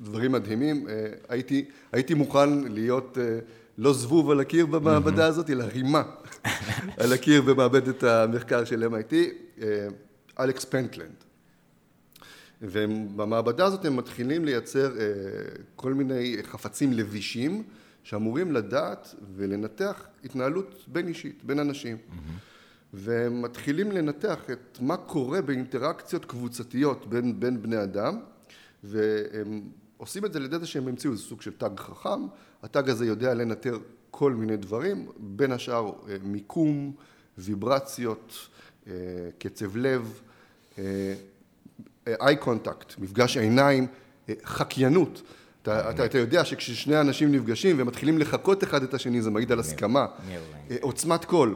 דברים 0.02 0.32
מדהימים. 0.32 0.88
אה, 0.90 1.08
הייתי, 1.30 1.66
הייתי 1.92 2.14
מוכן 2.14 2.50
להיות 2.60 3.18
אה, 3.22 3.40
לא 3.78 3.94
זבוב 3.94 4.32
על 4.32 4.40
הקיר 4.40 4.66
במעבדה 4.66 5.26
הזאת, 5.26 5.50
אלא 5.50 5.64
רימה 5.64 6.04
על 6.98 7.14
הקיר 7.14 7.42
במעבדת 7.42 8.04
המחקר 8.04 8.66
של 8.66 8.84
MIT, 8.84 9.14
אה, 9.62 9.88
אלכס 10.40 10.66
פנטלנד. 10.66 11.16
ובמעבדה 12.62 13.66
הזאת 13.66 13.86
הם 13.86 13.98
מתחילים 13.98 14.46
לייצר 14.46 14.92
כל 15.76 15.94
מיני 15.94 16.38
חפצים 16.44 16.94
לבישים 16.94 17.64
שאמורים 18.04 18.52
לדעת 18.52 19.16
ולנתח 19.36 20.08
התנהלות 20.24 20.86
בין 20.88 21.08
אישית, 21.08 21.44
בין 21.44 21.60
אנשים. 21.60 21.98
והם 22.94 23.42
מתחילים 23.42 23.92
לנתח 23.92 24.40
את 24.52 24.78
מה 24.82 24.98
קורה 24.98 25.42
באינטראקציות 25.42 26.26
קבוצתיות 26.26 27.10
בין, 27.10 27.40
בין 27.40 27.62
בני 27.62 27.84
אדם, 27.84 28.20
והם 28.84 29.62
עושים 30.02 30.26
את 30.26 30.34
זה 30.34 30.40
לידי 30.40 30.60
זה 30.60 30.68
שהם 30.68 30.88
המציאו 30.88 31.14
איזה 31.14 31.24
סוג 31.24 31.42
של 31.42 31.52
תג 31.58 31.70
חכם, 31.78 32.28
התג 32.64 32.90
הזה 32.90 33.06
יודע 33.06 33.34
לנטר 33.34 33.78
כל 34.12 34.34
מיני 34.34 34.58
דברים, 34.58 35.08
בין 35.18 35.52
השאר 35.52 35.92
אה, 36.10 36.16
מיקום, 36.24 36.92
ויברציות, 37.38 38.48
אה, 38.88 38.94
קצב 39.38 39.78
לב, 39.78 40.22
איי 40.78 40.86
אה, 42.22 42.36
קונטקט, 42.36 43.00
מפגש 43.00 43.38
עיניים, 43.38 43.88
חקיינות. 44.44 45.22
אתה, 45.62 45.90
אתה, 45.90 46.06
אתה 46.06 46.18
יודע 46.18 46.46
שכששני 46.46 47.02
אנשים 47.02 47.32
נפגשים 47.32 47.76
ומתחילים 47.80 48.18
לחקות 48.18 48.64
אחד 48.64 48.84
את 48.84 48.94
השני, 48.94 49.22
זה 49.22 49.30
מעיד 49.30 49.52
על 49.52 49.60
הסכמה. 49.60 50.06
עוצמת 50.82 51.26
קול, 51.26 51.56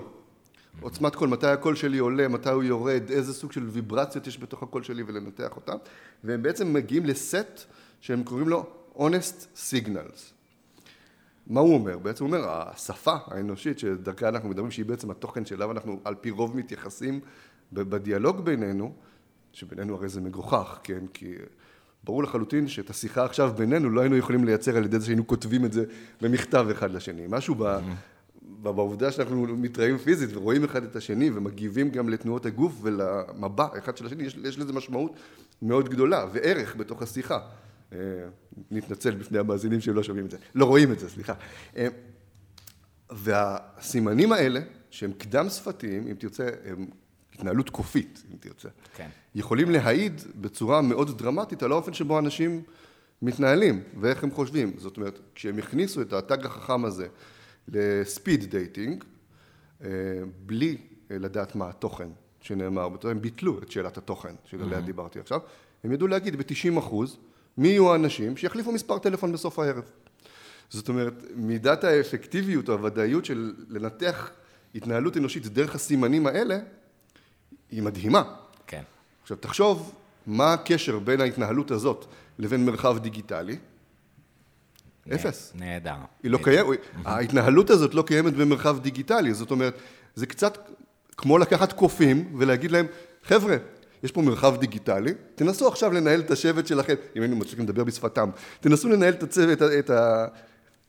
עוצמת 0.82 1.16
קול, 1.16 1.30
מתי 1.30 1.48
הקול 1.48 1.76
שלי 1.76 1.98
עולה, 1.98 2.28
מתי 2.28 2.50
הוא 2.50 2.64
יורד, 2.64 3.10
איזה 3.10 3.34
סוג 3.34 3.52
של 3.52 3.64
ויברציות 3.70 4.28
יש 4.28 4.40
בתוך 4.40 4.64
הקול 4.64 4.84
שלי 4.84 5.04
ולנתח 5.08 5.56
אותם. 5.56 5.78
והם 6.24 6.42
בעצם 6.44 6.74
מגיעים 6.74 7.06
לסט 7.06 7.66
שהם 8.06 8.24
קוראים 8.24 8.50
לו 8.50 8.66
honest 8.96 9.58
signals. 9.72 10.34
מה 11.48 11.60
הוא 11.60 11.74
אומר? 11.74 11.98
בעצם 11.98 12.26
הוא 12.26 12.34
אומר, 12.34 12.50
השפה 12.50 13.16
האנושית 13.26 13.80
שדרכה 13.80 14.30
אנחנו 14.30 14.50
מדברים, 14.50 14.72
שהיא 14.72 14.86
בעצם 14.86 15.12
התוכן 15.12 15.46
שאליו 15.46 15.72
אנחנו 15.72 16.00
על 16.04 16.16
פי 16.16 16.30
רוב 16.30 16.58
מתייחסים 16.58 17.20
בדיאלוג 17.74 18.40
בינינו, 18.46 18.94
שבינינו 19.52 19.96
הרי 19.96 20.10
זה 20.10 20.22
מגוחך, 20.22 20.80
כן? 20.84 21.08
כי 21.14 21.34
ברור 22.04 22.24
לחלוטין 22.24 22.68
שאת 22.68 22.90
השיחה 22.90 23.26
עכשיו 23.26 23.54
בינינו 23.58 23.90
לא 23.90 24.02
היינו 24.02 24.18
יכולים 24.18 24.44
לייצר 24.44 24.78
על 24.78 24.86
ידי 24.86 25.00
זה 25.00 25.06
שהיינו 25.06 25.28
כותבים 25.28 25.66
את 25.66 25.74
זה 25.74 25.86
במכתב 26.22 26.68
אחד 26.72 26.92
לשני. 26.92 27.26
משהו 27.30 27.56
ב... 27.58 27.80
בעובדה 28.62 29.12
שאנחנו 29.12 29.42
מתראים 29.48 29.98
פיזית 29.98 30.30
ורואים 30.34 30.64
אחד 30.64 30.84
את 30.84 30.96
השני 30.96 31.30
ומגיבים 31.34 31.90
גם 31.90 32.10
לתנועות 32.10 32.46
הגוף 32.46 32.74
ולמבע 32.82 33.68
אחד 33.78 33.98
של 33.98 34.06
השני, 34.06 34.24
יש, 34.24 34.38
יש 34.44 34.60
לזה 34.60 34.74
משמעות 34.74 35.14
מאוד 35.62 35.90
גדולה 35.90 36.26
וערך 36.34 36.76
בתוך 36.76 37.02
השיחה. 37.02 37.40
אה, 37.94 37.98
נתנצל 38.72 39.16
בפני 39.16 39.40
המאזינים 39.40 39.82
שלא 39.82 40.04
שומעים 40.04 40.26
את 40.26 40.32
זה, 40.32 40.38
לא 40.56 40.66
רואים 40.66 40.92
את 40.92 41.00
זה, 41.00 41.10
סליחה. 41.10 41.34
אה, 41.78 41.88
והסימנים 43.10 44.32
האלה, 44.32 44.60
שהם 44.90 45.14
קדם 45.14 45.50
שפתיים, 45.50 46.08
אם 46.08 46.16
תרצה, 46.20 46.50
הם 46.66 46.88
התנהלות 47.34 47.70
קופית, 47.70 48.24
אם 48.32 48.38
תרצה, 48.40 48.70
כן. 48.96 49.10
יכולים 49.36 49.72
להעיד 49.72 50.22
בצורה 50.36 50.82
מאוד 50.82 51.18
דרמטית 51.18 51.64
על 51.64 51.72
האופן 51.72 51.94
שבו 51.94 52.20
אנשים 52.20 52.62
מתנהלים 53.22 53.84
ואיך 54.00 54.24
הם 54.24 54.32
חושבים. 54.32 54.74
זאת 54.78 54.98
אומרת, 54.98 55.20
כשהם 55.36 55.58
הכניסו 55.58 56.02
את 56.02 56.14
התג 56.14 56.46
החכם 56.46 56.86
הזה 56.86 57.08
ל 57.68 57.81
speed 57.81 58.44
dating, 58.44 59.04
אה, 59.84 59.90
בלי 60.46 60.78
לדעת 61.10 61.56
מה 61.56 61.70
התוכן 61.70 62.10
שנאמר, 62.42 62.90
הם 63.04 63.22
ביטלו 63.22 63.60
את 63.64 63.72
שאלת 63.72 63.98
התוכן 63.98 64.36
שעליה 64.46 64.78
mm-hmm. 64.78 64.82
דיברתי 64.82 65.20
עכשיו, 65.20 65.40
הם 65.84 65.92
ידעו 65.92 66.08
להגיד 66.08 66.36
ב-90 66.36 66.80
אחוז 66.80 67.18
מי 67.58 67.68
יהיו 67.68 67.92
האנשים 67.92 68.38
שיחליפו 68.38 68.72
מספר 68.72 69.00
טלפון 69.00 69.32
בסוף 69.32 69.60
הערב. 69.60 69.84
זאת 70.70 70.90
אומרת, 70.90 71.14
מידת 71.36 71.84
האפקטיביות 71.84 72.70
או 72.70 72.74
הוודאיות 72.74 73.26
של 73.26 73.54
לנתח 73.70 74.32
התנהלות 74.76 75.18
אנושית 75.18 75.48
דרך 75.48 75.76
הסימנים 75.76 76.28
האלה, 76.28 76.60
היא 77.72 77.84
מדהימה. 77.84 78.24
כן. 78.68 78.82
עכשיו, 79.22 79.38
תחשוב 79.38 79.94
מה 80.28 80.54
הקשר 80.54 81.00
בין 81.00 81.22
ההתנהלות 81.22 81.72
הזאת 81.72 82.06
לבין 82.40 82.66
מרחב 82.66 82.98
דיגיטלי. 82.98 83.58
אפס. 85.14 85.52
נהדר. 85.56 85.96
היא 86.24 86.32
לא 86.32 86.40
קיימת, 86.44 86.80
ההתנהלות 87.06 87.70
הזאת 87.70 87.94
לא 87.94 88.02
קיימת 88.02 88.34
במרחב 88.34 88.80
דיגיטלי, 88.80 89.34
זאת 89.34 89.52
אומרת, 89.52 89.74
זה 90.16 90.26
קצת 90.26 90.70
כמו 91.18 91.38
לקחת 91.38 91.74
קופים 91.74 92.36
ולהגיד 92.38 92.72
להם, 92.72 92.86
חבר'ה, 93.24 93.58
יש 94.06 94.12
פה 94.12 94.22
מרחב 94.22 94.58
דיגיטלי, 94.58 95.14
תנסו 95.36 95.68
עכשיו 95.68 95.92
לנהל 95.92 96.20
את 96.20 96.32
השבט 96.32 96.68
שלכם, 96.68 96.94
אם 97.16 97.22
היינו 97.22 97.36
מצליחים 97.36 97.66
לדבר 97.66 97.84
בשפתם, 97.84 98.30
תנסו 98.60 98.90
לנהל 98.90 99.14
את, 99.14 99.24
הצוות, 99.24 99.62
את, 99.62 99.92
את, 99.92 99.92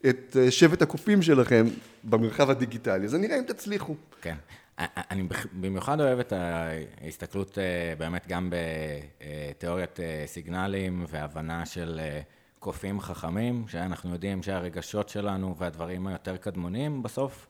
את 0.09 0.37
שבט 0.51 0.83
הקופים 0.83 1.23
שלכם 1.23 1.67
במרחב 2.05 2.51
הדיגיטלי, 2.51 3.05
אז 3.05 3.15
נראה 3.15 3.39
אם 3.39 3.45
תצליחו. 3.47 3.95
כן. 4.21 4.35
אני 4.79 5.29
במיוחד 5.53 6.01
אוהב 6.01 6.19
את 6.19 6.33
ההסתכלות 6.33 7.59
אה, 7.59 7.95
באמת 7.99 8.29
גם 8.29 8.53
בתיאוריית 8.53 10.01
אה, 10.01 10.25
סיגנלים 10.27 11.05
והבנה 11.09 11.67
של 11.67 12.01
אה, 12.03 12.21
קופים 12.59 13.01
חכמים, 13.01 13.65
שאנחנו 13.69 14.13
יודעים 14.13 14.43
שהרגשות 14.43 15.09
שלנו 15.09 15.57
והדברים 15.59 16.07
היותר 16.07 16.37
קדמוניים, 16.37 17.03
בסוף 17.03 17.47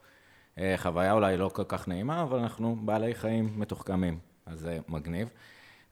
חוויה 0.76 1.12
אולי 1.12 1.36
לא 1.36 1.50
כל 1.54 1.64
כך 1.68 1.88
נעימה, 1.88 2.22
אבל 2.22 2.38
אנחנו 2.38 2.76
בעלי 2.84 3.14
חיים 3.14 3.52
מתוחכמים, 3.56 4.18
אז 4.46 4.60
זה 4.60 4.78
מגניב. 4.88 5.28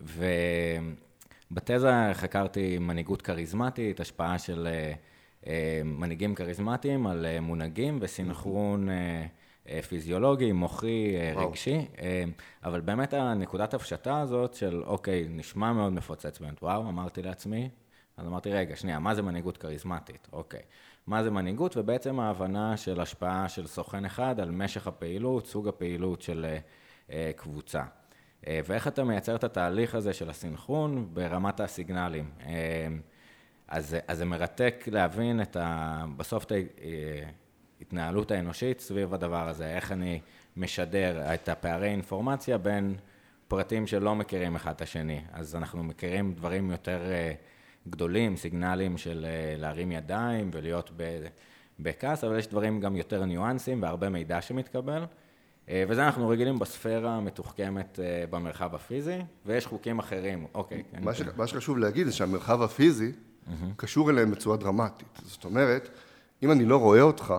ובתזה 0.01 1.93
חקרתי 2.13 2.79
מנהיגות 2.79 3.23
כריזמטית, 3.23 4.01
השפעה 4.01 4.39
של 4.39 4.69
אה, 4.71 4.93
אה, 5.47 5.83
מנהיגים 5.85 6.35
כריזמטיים 6.35 7.07
על 7.07 7.27
אה, 7.27 7.41
מונהגים 7.41 7.99
וסינכרון 8.01 8.89
פיזיולוגי, 9.89 10.53
מוחי, 10.53 11.15
וואו. 11.35 11.49
רגשי, 11.49 11.87
אבל 12.65 12.81
באמת 12.81 13.15
הנקודת 13.15 13.75
הפשטה 13.75 14.21
הזאת 14.21 14.55
של, 14.55 14.83
אוקיי, 14.87 15.27
נשמע 15.31 15.73
מאוד 15.73 15.93
מפוצץ 15.93 16.39
באמת, 16.39 16.63
וואו, 16.63 16.89
אמרתי 16.89 17.23
לעצמי, 17.23 17.69
אז 18.17 18.27
אמרתי, 18.27 18.51
רגע, 18.51 18.77
שנייה, 18.77 18.99
מה 18.99 19.15
זה 19.15 19.23
מנהיגות 19.23 19.57
כריזמטית? 19.57 20.29
אוקיי. 20.33 20.61
מה 21.07 21.23
זה 21.23 21.31
מנהיגות? 21.31 21.77
ובעצם 21.77 22.21
ההבנה 22.21 22.77
של 22.77 23.01
השפעה 23.01 23.49
של 23.49 23.67
סוכן 23.67 24.05
אחד 24.05 24.41
על 24.41 24.51
משך 24.51 24.87
הפעילות, 24.87 25.47
סוג 25.47 25.69
הפעילות 25.69 26.23
של 26.23 26.47
קבוצה. 27.37 27.83
אה, 28.47 28.61
ואיך 28.67 28.89
אתה 28.89 29.05
מייצר 29.05 29.37
את 29.37 29.45
התהליך 29.45 29.95
הזה 29.95 30.13
של 30.13 30.31
הסינכרון 30.31 31.09
ברמת 31.13 31.61
הסיגנלים. 31.61 32.31
אה, 32.47 32.87
אז, 33.69 33.97
אז 34.09 34.19
זה 34.19 34.25
מרתק 34.25 34.85
להבין 34.87 35.43
את 35.43 35.57
ה, 35.57 36.05
בסוף 36.17 36.45
את 36.45 36.53
ההתנהלות 37.81 38.31
האנושית 38.31 38.81
סביב 38.81 39.15
הדבר 39.15 39.49
הזה, 39.49 39.77
איך 39.77 39.93
אני 39.93 40.21
משדר 40.57 41.35
את 41.35 41.49
הפערי 41.49 41.89
אינפורמציה 41.89 42.59
בין 42.59 42.97
פרטים 43.49 43.87
שלא 43.87 44.15
מכירים 44.15 44.57
אחד 44.57 44.71
את 44.71 44.83
השני. 44.83 45.21
אז 45.33 45.57
אנחנו 45.57 45.83
מכירים 45.83 46.33
דברים 46.35 46.71
יותר 46.71 47.01
אה, 47.11 47.33
גדולים, 47.89 48.37
סיגנלים 48.37 48.99
של 48.99 49.27
אה, 49.29 49.55
להרים 49.59 49.93
ידיים 49.93 50.51
ולהיות 50.53 50.91
בכעס, 51.79 52.25
אבל 52.25 52.39
יש 52.39 52.47
דברים 52.47 52.81
גם 52.81 52.97
יותר 52.97 53.25
ניואנסים 53.25 53.83
והרבה 53.83 54.09
מידע 54.09 54.43
שמתקבל. 54.43 55.05
אה, 55.69 55.85
וזה 55.89 56.05
אנחנו 56.07 56.29
רגילים 56.29 56.59
בספירה 56.59 57.17
המתוחכמת 57.17 57.99
במרחב 58.31 58.75
הפיזי, 58.75 59.19
ויש 59.47 59.67
חוקים 59.67 59.99
אחרים, 59.99 60.47
אוקיי. 60.55 60.83
מה, 61.01 61.15
ש... 61.15 61.23
מה 61.37 61.47
שחשוב 61.47 61.79
להגיד 61.79 62.07
זה 62.07 62.12
שהמרחב 62.12 62.62
הפיזי. 62.62 63.12
קשור 63.77 64.11
אליהם 64.11 64.31
בצורה 64.31 64.57
דרמטית. 64.57 65.09
זאת 65.25 65.45
אומרת, 65.45 65.89
אם 66.43 66.51
אני 66.53 66.65
לא 66.65 66.77
רואה 66.77 67.01
אותך, 67.01 67.35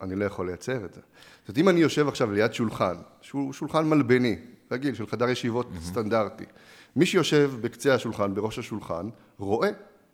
אני 0.00 0.16
לא 0.16 0.24
יכול 0.24 0.46
לייצר 0.46 0.84
את 0.84 0.94
זה. 0.94 1.00
זאת 1.00 1.48
אומרת, 1.48 1.58
אם 1.58 1.68
אני 1.68 1.80
יושב 1.80 2.08
עכשיו 2.08 2.32
ליד 2.32 2.54
שולחן, 2.54 2.94
שהוא 3.20 3.52
שולחן 3.52 3.88
מלבני, 3.88 4.38
רגיל, 4.70 4.94
של 4.94 5.06
חדר 5.06 5.28
ישיבות. 5.28 5.66
סטנדרטי, 5.80 6.44
מי 6.96 7.06
שיושב 7.06 7.52
בקצה 7.60 7.94
השולחן, 7.94 8.34
בראש 8.34 8.58
השולחן, 8.58 9.08
רואה 9.38 9.70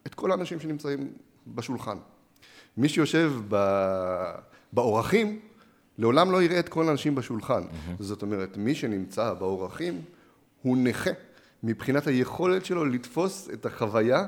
את 0.06 0.14
כל 0.14 0.30
האנשים 0.30 0.60
שנמצאים 0.60 1.12
בשולחן. 1.46 1.96
מי 2.76 2.88
שיושב 2.88 3.32
באורחים, 4.72 5.40
לעולם 5.98 6.30
לא 6.30 6.42
יראה 6.42 6.58
את 6.58 6.68
כל 6.68 6.88
האנשים 6.88 7.14
בשולחן. 7.14 7.62
Mm-hmm. 7.62 8.02
זאת 8.02 8.22
אומרת, 8.22 8.56
מי 8.56 8.74
שנמצא 8.74 9.34
באורחים 9.34 10.02
הוא 10.62 10.76
נכה 10.76 11.10
מבחינת 11.62 12.06
היכולת 12.06 12.64
שלו 12.64 12.84
לתפוס 12.84 13.48
את 13.52 13.66
החוויה 13.66 14.26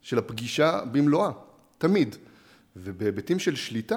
של 0.00 0.18
הפגישה 0.18 0.80
במלואה, 0.92 1.30
תמיד. 1.78 2.16
ובהיבטים 2.76 3.38
של 3.38 3.56
שליטה, 3.56 3.96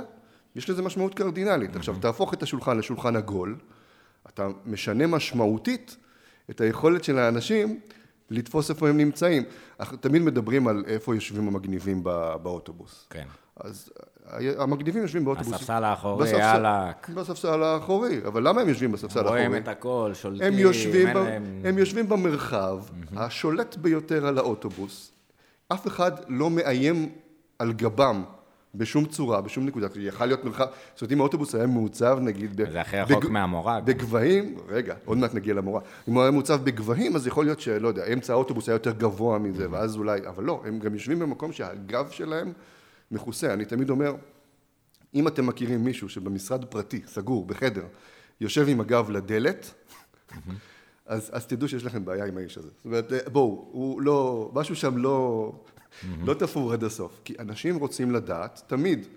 יש 0.56 0.70
לזה 0.70 0.82
משמעות 0.82 1.16
קרדינלית. 1.16 1.76
עכשיו, 1.76 1.96
תהפוך 2.02 2.34
את 2.34 2.44
השולחן 2.44 2.78
לשולחן 2.78 3.16
עגול, 3.16 3.56
אתה 4.30 4.48
משנה 4.66 5.08
משמעותית 5.08 5.98
את 6.50 6.62
היכולת 6.62 7.04
של 7.04 7.20
האנשים 7.20 7.80
לתפוס 8.30 8.70
איפה 8.70 8.90
הם 8.90 8.98
נמצאים. 8.98 9.44
אנחנו 9.80 9.98
תמיד 9.98 10.22
מדברים 10.22 10.68
על 10.68 10.84
איפה 10.88 11.16
יושבים 11.16 11.48
המגניבים 11.48 12.04
באוטובוס. 12.44 13.08
כן. 13.10 13.26
אז 13.60 13.90
המגניבים 14.58 15.02
יושבים 15.02 15.26
באוטובוס. 15.26 15.54
הספסל 15.54 15.84
האחורי, 15.84 16.30
יאללה. 16.30 16.92
בספסל 17.16 17.64
האחורי, 17.64 18.22
אבל 18.28 18.48
למה 18.48 18.62
הם 18.62 18.70
יושבים 18.70 18.92
בספסל 18.92 19.20
האחורי? 19.20 19.48
רואים 19.48 19.64
את 19.64 19.68
הכל, 19.68 20.12
שולטים, 20.14 20.48
הם 20.48 20.60
יושבים, 20.60 21.14
ב... 21.14 21.18
הם... 21.18 21.62
הם 21.64 21.78
יושבים 21.78 22.10
במרחב 22.10 22.80
השולט 23.16 23.76
ביותר 23.76 24.28
על 24.28 24.38
האוטובוס. 24.38 25.12
אף 25.74 25.88
אחד 25.88 26.12
לא 26.28 26.50
מאיים 26.50 27.10
על 27.60 27.74
גבם 27.74 28.24
בשום 28.76 29.06
צורה, 29.06 29.42
בשום 29.42 29.66
נקודה, 29.66 29.90
כי 29.90 30.00
יכל 30.02 30.26
להיות 30.26 30.46
מרחב, 30.46 30.66
זאת 30.94 31.02
אומרת 31.02 31.12
אם 31.12 31.20
האוטובוס 31.20 31.56
היה 31.56 31.68
מעוצב 31.68 32.18
נגיד... 32.22 32.62
זה 32.72 32.82
הכי 32.82 32.98
רחוק 32.98 33.26
מהמורג. 33.26 33.84
בגבהים, 33.86 34.58
רגע, 34.70 34.96
עוד 35.06 35.18
מעט 35.18 35.34
נגיע 35.34 35.54
למורג. 35.54 35.84
אם 36.08 36.14
הוא 36.14 36.22
היה 36.22 36.32
מעוצב 36.32 36.64
בגבהים, 36.64 37.16
אז 37.16 37.28
יכול 37.28 37.46
להיות 37.46 37.60
שלא 37.60 37.88
יודע, 37.88 38.06
אמצע 38.14 38.34
האוטובוס 38.34 38.70
היה 38.70 38.76
יותר 38.76 38.92
גבוה 38.92 39.40
מזה, 39.40 39.68
ואז 39.72 39.96
אולי, 39.96 40.20
אבל 40.28 40.44
לא, 40.44 40.62
הם 40.66 40.80
גם 40.80 40.94
יושבים 40.94 41.20
במקום 41.20 41.52
שהגב 41.52 42.10
שלהם 42.10 42.54
מכוסה. 43.14 43.54
אני 43.54 43.66
תמיד 43.66 43.90
אומר, 43.90 44.16
אם 45.14 45.28
אתם 45.28 45.46
מכירים 45.46 45.84
מישהו 45.84 46.10
שבמשרד 46.10 46.66
פרטי, 46.66 47.02
סגור, 47.08 47.46
בחדר, 47.46 47.86
יושב 48.42 48.66
עם 48.70 48.82
הגב 48.82 49.10
לדלת, 49.10 49.74
אז, 51.06 51.30
אז 51.34 51.46
תדעו 51.46 51.68
שיש 51.68 51.86
לכם 51.86 52.06
בעיה 52.06 52.26
עם 52.26 52.38
האיש 52.38 52.58
הזה. 52.58 52.68
זאת 52.68 52.86
אומרת, 52.86 53.12
בואו, 53.32 53.70
הוא 53.72 54.02
לא, 54.02 54.52
משהו 54.54 54.76
שם 54.76 54.98
לא, 54.98 55.52
לא 56.26 56.34
תפור 56.34 56.74
עד 56.74 56.84
הסוף. 56.84 57.22
כי 57.24 57.34
אנשים 57.40 57.76
רוצים 57.76 58.12
לדעת, 58.12 58.62
תמיד, 58.68 59.08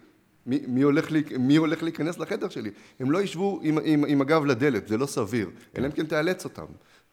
מי, 0.46 0.60
מי, 0.68 0.82
הולך, 0.82 1.10
לי, 1.10 1.22
מי 1.38 1.56
הולך 1.56 1.82
להיכנס 1.82 2.18
לחדר 2.18 2.48
שלי. 2.48 2.70
הם 3.00 3.10
לא 3.10 3.22
ישבו 3.22 3.60
עם, 3.62 3.78
עם, 3.84 4.04
עם 4.08 4.20
הגב 4.20 4.44
לדלת, 4.44 4.88
זה 4.88 4.98
לא 4.98 5.06
סביר. 5.06 5.50
אלא 5.76 5.86
אם 5.86 5.92
כן 5.92 6.06
תאלץ 6.06 6.44
אותם. 6.44 6.64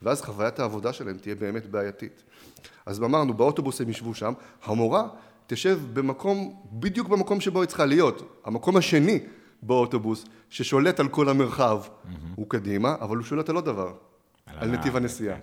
ואז 0.01 0.21
חוויית 0.21 0.59
העבודה 0.59 0.93
שלהם 0.93 1.17
תהיה 1.17 1.35
באמת 1.35 1.65
בעייתית. 1.65 2.23
אז 2.85 3.03
אמרנו, 3.03 3.33
באוטובוס 3.33 3.81
הם 3.81 3.89
ישבו 3.89 4.13
שם, 4.13 4.33
המורה 4.63 5.07
תשב 5.47 5.79
במקום, 5.93 6.55
בדיוק 6.71 7.07
במקום 7.07 7.41
שבו 7.41 7.61
היא 7.61 7.67
צריכה 7.67 7.85
להיות. 7.85 8.39
המקום 8.45 8.77
השני 8.77 9.19
באוטובוס, 9.61 10.25
ששולט 10.49 10.99
על 10.99 11.07
כל 11.07 11.29
המרחב, 11.29 11.81
הוא 12.35 12.49
קדימה, 12.49 12.95
אבל 13.01 13.17
הוא 13.17 13.25
שולט 13.25 13.49
על 13.49 13.55
עוד 13.55 13.65
דבר, 13.65 13.93
על 14.45 14.71
נתיב 14.71 14.95
הנסיעה. 14.95 15.37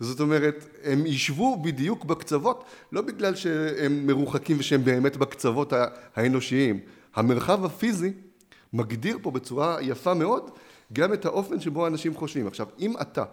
זאת 0.00 0.20
אומרת, 0.20 0.64
הם 0.84 1.06
ישבו 1.06 1.62
בדיוק 1.62 2.04
בקצוות, 2.04 2.64
לא 2.92 3.02
בגלל 3.02 3.34
שהם 3.34 4.06
מרוחקים 4.06 4.56
ושהם 4.58 4.84
באמת 4.84 5.16
בקצוות 5.16 5.72
האנושיים. 6.14 6.80
המרחב 7.14 7.64
הפיזי 7.64 8.12
מגדיר 8.72 9.18
פה 9.22 9.30
בצורה 9.30 9.76
יפה 9.82 10.14
מאוד 10.14 10.50
גם 10.92 11.12
את 11.12 11.24
האופן 11.24 11.60
שבו 11.60 11.84
האנשים 11.84 12.14
חושבים. 12.14 12.46
עכשיו, 12.46 12.66
אם 12.78 12.94
אתה 13.00 13.24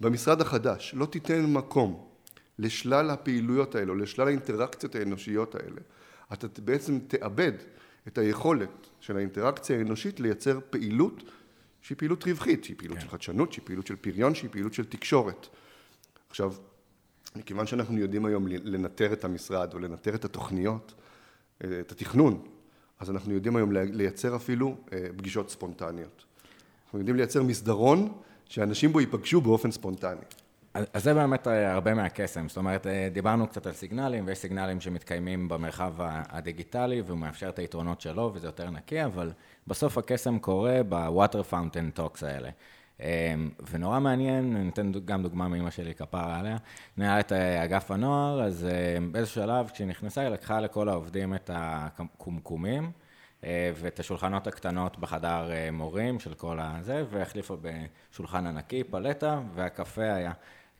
במשרד 0.00 0.40
החדש 0.40 0.94
לא 0.96 1.06
תיתן 1.06 1.46
מקום 1.46 2.05
לשלל 2.58 3.10
הפעילויות 3.10 3.74
האלו, 3.74 3.94
לשלל 3.94 4.26
האינטראקציות 4.26 4.94
האנושיות 4.94 5.54
האלה, 5.54 5.80
אתה 6.32 6.46
בעצם 6.62 6.98
תאבד 6.98 7.52
את 8.08 8.18
היכולת 8.18 8.86
של 9.00 9.16
האינטראקציה 9.16 9.78
האנושית 9.78 10.20
לייצר 10.20 10.58
פעילות 10.70 11.22
שהיא 11.80 11.98
פעילות 11.98 12.24
רווחית, 12.24 12.64
שהיא 12.64 12.76
פעילות 12.78 12.98
כן. 12.98 13.04
של 13.04 13.10
חדשנות, 13.10 13.52
שהיא 13.52 13.64
פעילות 13.64 13.86
של 13.86 13.96
פריון, 13.96 14.34
שהיא 14.34 14.50
פעילות 14.50 14.74
של 14.74 14.84
תקשורת. 14.84 15.46
עכשיו, 16.30 16.54
מכיוון 17.36 17.66
שאנחנו 17.66 17.98
יודעים 17.98 18.26
היום 18.26 18.46
לנטר 18.48 19.12
את 19.12 19.24
המשרד 19.24 19.74
או 19.74 19.78
לנטר 19.78 20.14
את 20.14 20.24
התוכניות, 20.24 20.94
אה, 21.64 21.80
את 21.80 21.92
התכנון, 21.92 22.46
אז 23.00 23.10
אנחנו 23.10 23.34
יודעים 23.34 23.56
היום 23.56 23.72
לייצר 23.72 24.36
אפילו 24.36 24.76
אה, 24.92 25.06
פגישות 25.16 25.50
ספונטניות. 25.50 26.24
אנחנו 26.84 26.98
יודעים 26.98 27.16
לייצר 27.16 27.42
מסדרון 27.42 28.12
שאנשים 28.44 28.92
בו 28.92 29.00
ייפגשו 29.00 29.40
באופן 29.40 29.70
ספונטני. 29.70 30.20
אז 30.92 31.04
זה 31.04 31.14
באמת 31.14 31.48
אה, 31.48 31.72
הרבה 31.72 31.94
מהקסם, 31.94 32.48
זאת 32.48 32.56
אומרת, 32.56 32.86
דיברנו 33.12 33.46
קצת 33.46 33.66
על 33.66 33.72
סיגנלים, 33.72 34.26
ויש 34.26 34.38
סיגנלים 34.38 34.80
שמתקיימים 34.80 35.48
במרחב 35.48 35.94
הדיגיטלי, 35.98 37.00
והוא 37.00 37.18
מאפשר 37.18 37.48
את 37.48 37.58
היתרונות 37.58 38.00
שלו, 38.00 38.30
וזה 38.34 38.48
יותר 38.48 38.70
נקי, 38.70 39.04
אבל 39.04 39.32
בסוף 39.66 39.98
הקסם 39.98 40.38
קורה 40.38 40.82
ב 40.88 40.97
water 40.97 41.42
fountain 41.42 41.90
talks 41.90 42.22
האלה. 42.22 42.50
אמ, 43.00 43.50
ונורא 43.70 44.00
מעניין, 44.00 44.56
אני 44.56 44.68
אתן 44.68 44.92
גם 45.04 45.22
דוגמה 45.22 45.48
מאמא 45.48 45.70
שלי, 45.70 45.94
כפרה 45.94 46.38
עליה, 46.38 46.56
נראה 46.96 47.20
את 47.20 47.32
אה, 47.32 47.64
אגף 47.64 47.90
הנוער, 47.90 48.42
אז 48.42 48.64
אה, 48.64 48.98
באיזשהו 49.12 49.42
שלב, 49.42 49.70
כשהיא 49.70 49.86
נכנסה, 49.86 50.20
היא 50.20 50.28
לקחה 50.28 50.60
לכל 50.60 50.88
העובדים 50.88 51.34
את 51.34 51.50
הקומקומים. 51.54 52.90
אה, 53.44 53.70
ואת 53.74 54.00
השולחנות 54.00 54.46
הקטנות 54.46 54.98
בחדר 54.98 55.48
מורים 55.72 56.20
של 56.20 56.34
כל 56.34 56.58
הזה, 56.60 57.04
והחליפה 57.10 57.56
בשולחן 57.60 58.46
ענקי, 58.46 58.84
פלטה, 58.84 59.40
והקפה 59.54 60.02
היה. 60.14 60.32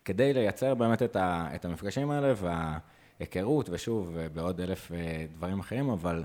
כדי 0.06 0.34
לייצר 0.34 0.74
באמת 0.74 1.02
את, 1.02 1.16
ה, 1.16 1.48
את 1.54 1.64
המפגשים 1.64 2.10
האלה 2.10 2.34
וההיכרות, 2.36 3.68
ושוב, 3.72 4.18
בעוד 4.32 4.60
אלף 4.60 4.92
דברים 5.36 5.60
אחרים, 5.60 5.90
אבל 5.90 6.24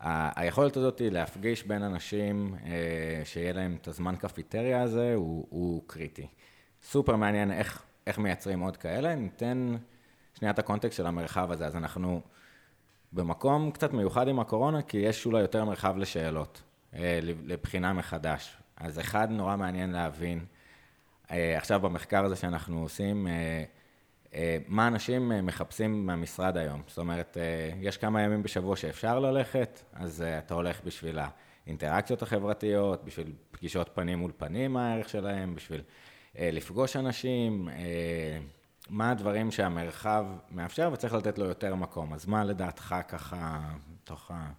היכולת 0.00 0.76
הזאת 0.76 0.98
היא 0.98 1.10
להפגיש 1.10 1.64
בין 1.64 1.82
אנשים, 1.82 2.54
אה, 2.66 3.20
שיהיה 3.24 3.52
להם 3.52 3.76
את 3.82 3.88
הזמן 3.88 4.16
קפיטריה 4.16 4.82
הזה, 4.82 5.14
הוא, 5.14 5.46
הוא 5.50 5.82
קריטי. 5.86 6.26
סופר 6.82 7.16
מעניין 7.16 7.52
איך, 7.52 7.82
איך 8.06 8.18
מייצרים 8.18 8.60
עוד 8.60 8.76
כאלה. 8.76 9.14
ניתן 9.14 9.76
שנייה 10.34 10.52
את 10.52 10.58
הקונטקסט 10.58 10.96
של 10.96 11.06
המרחב 11.06 11.52
הזה. 11.52 11.66
אז 11.66 11.76
אנחנו 11.76 12.20
במקום 13.12 13.70
קצת 13.70 13.92
מיוחד 13.92 14.28
עם 14.28 14.40
הקורונה, 14.40 14.82
כי 14.82 14.96
יש 14.96 15.26
אולי 15.26 15.40
יותר 15.40 15.64
מרחב 15.64 15.96
לשאלות, 15.96 16.62
אה, 16.94 17.18
לבחינה 17.22 17.92
מחדש. 17.92 18.56
אז 18.76 19.00
אחד, 19.00 19.30
נורא 19.30 19.56
מעניין 19.56 19.90
להבין, 19.90 20.38
אה, 20.38 20.57
עכשיו 21.28 21.80
במחקר 21.80 22.24
הזה 22.24 22.36
שאנחנו 22.36 22.82
עושים, 22.82 23.26
אה, 24.34 24.58
מה 24.66 24.86
אנשים 24.86 25.32
אה, 25.32 25.42
מחפשים 25.42 26.06
מהמשרד 26.06 26.56
היום. 26.56 26.82
זאת 26.86 26.98
אומרת, 26.98 27.36
אה, 27.36 27.70
יש 27.80 27.96
כמה 27.96 28.22
ימים 28.22 28.42
בשבוע 28.42 28.76
שאפשר 28.76 29.18
ללכת, 29.18 29.80
אז 29.92 30.24
אתה 30.38 30.54
הולך 30.54 30.80
בשביל 30.84 31.18
האינטראקציות 31.66 32.22
החברתיות, 32.22 33.04
בשביל 33.04 33.32
פגישות 33.50 33.90
פנים 33.94 34.18
מול 34.18 34.32
פנים, 34.36 34.72
מה 34.72 34.92
הערך 34.92 35.08
שלהם, 35.08 35.54
בשביל 35.54 35.82
לפגוש 36.34 36.96
אנשים, 36.96 37.68
מה 38.88 39.10
הדברים 39.10 39.50
שהמרחב 39.50 40.26
מאפשר 40.50 40.90
וצריך 40.92 41.14
לתת 41.14 41.38
לו 41.38 41.44
יותר 41.44 41.74
מקום. 41.74 42.12
אז 42.12 42.26
מה 42.26 42.44
לדעתך 42.44 42.94
ככה, 43.08 43.60
תוך 44.04 44.30
ה... 44.30 44.50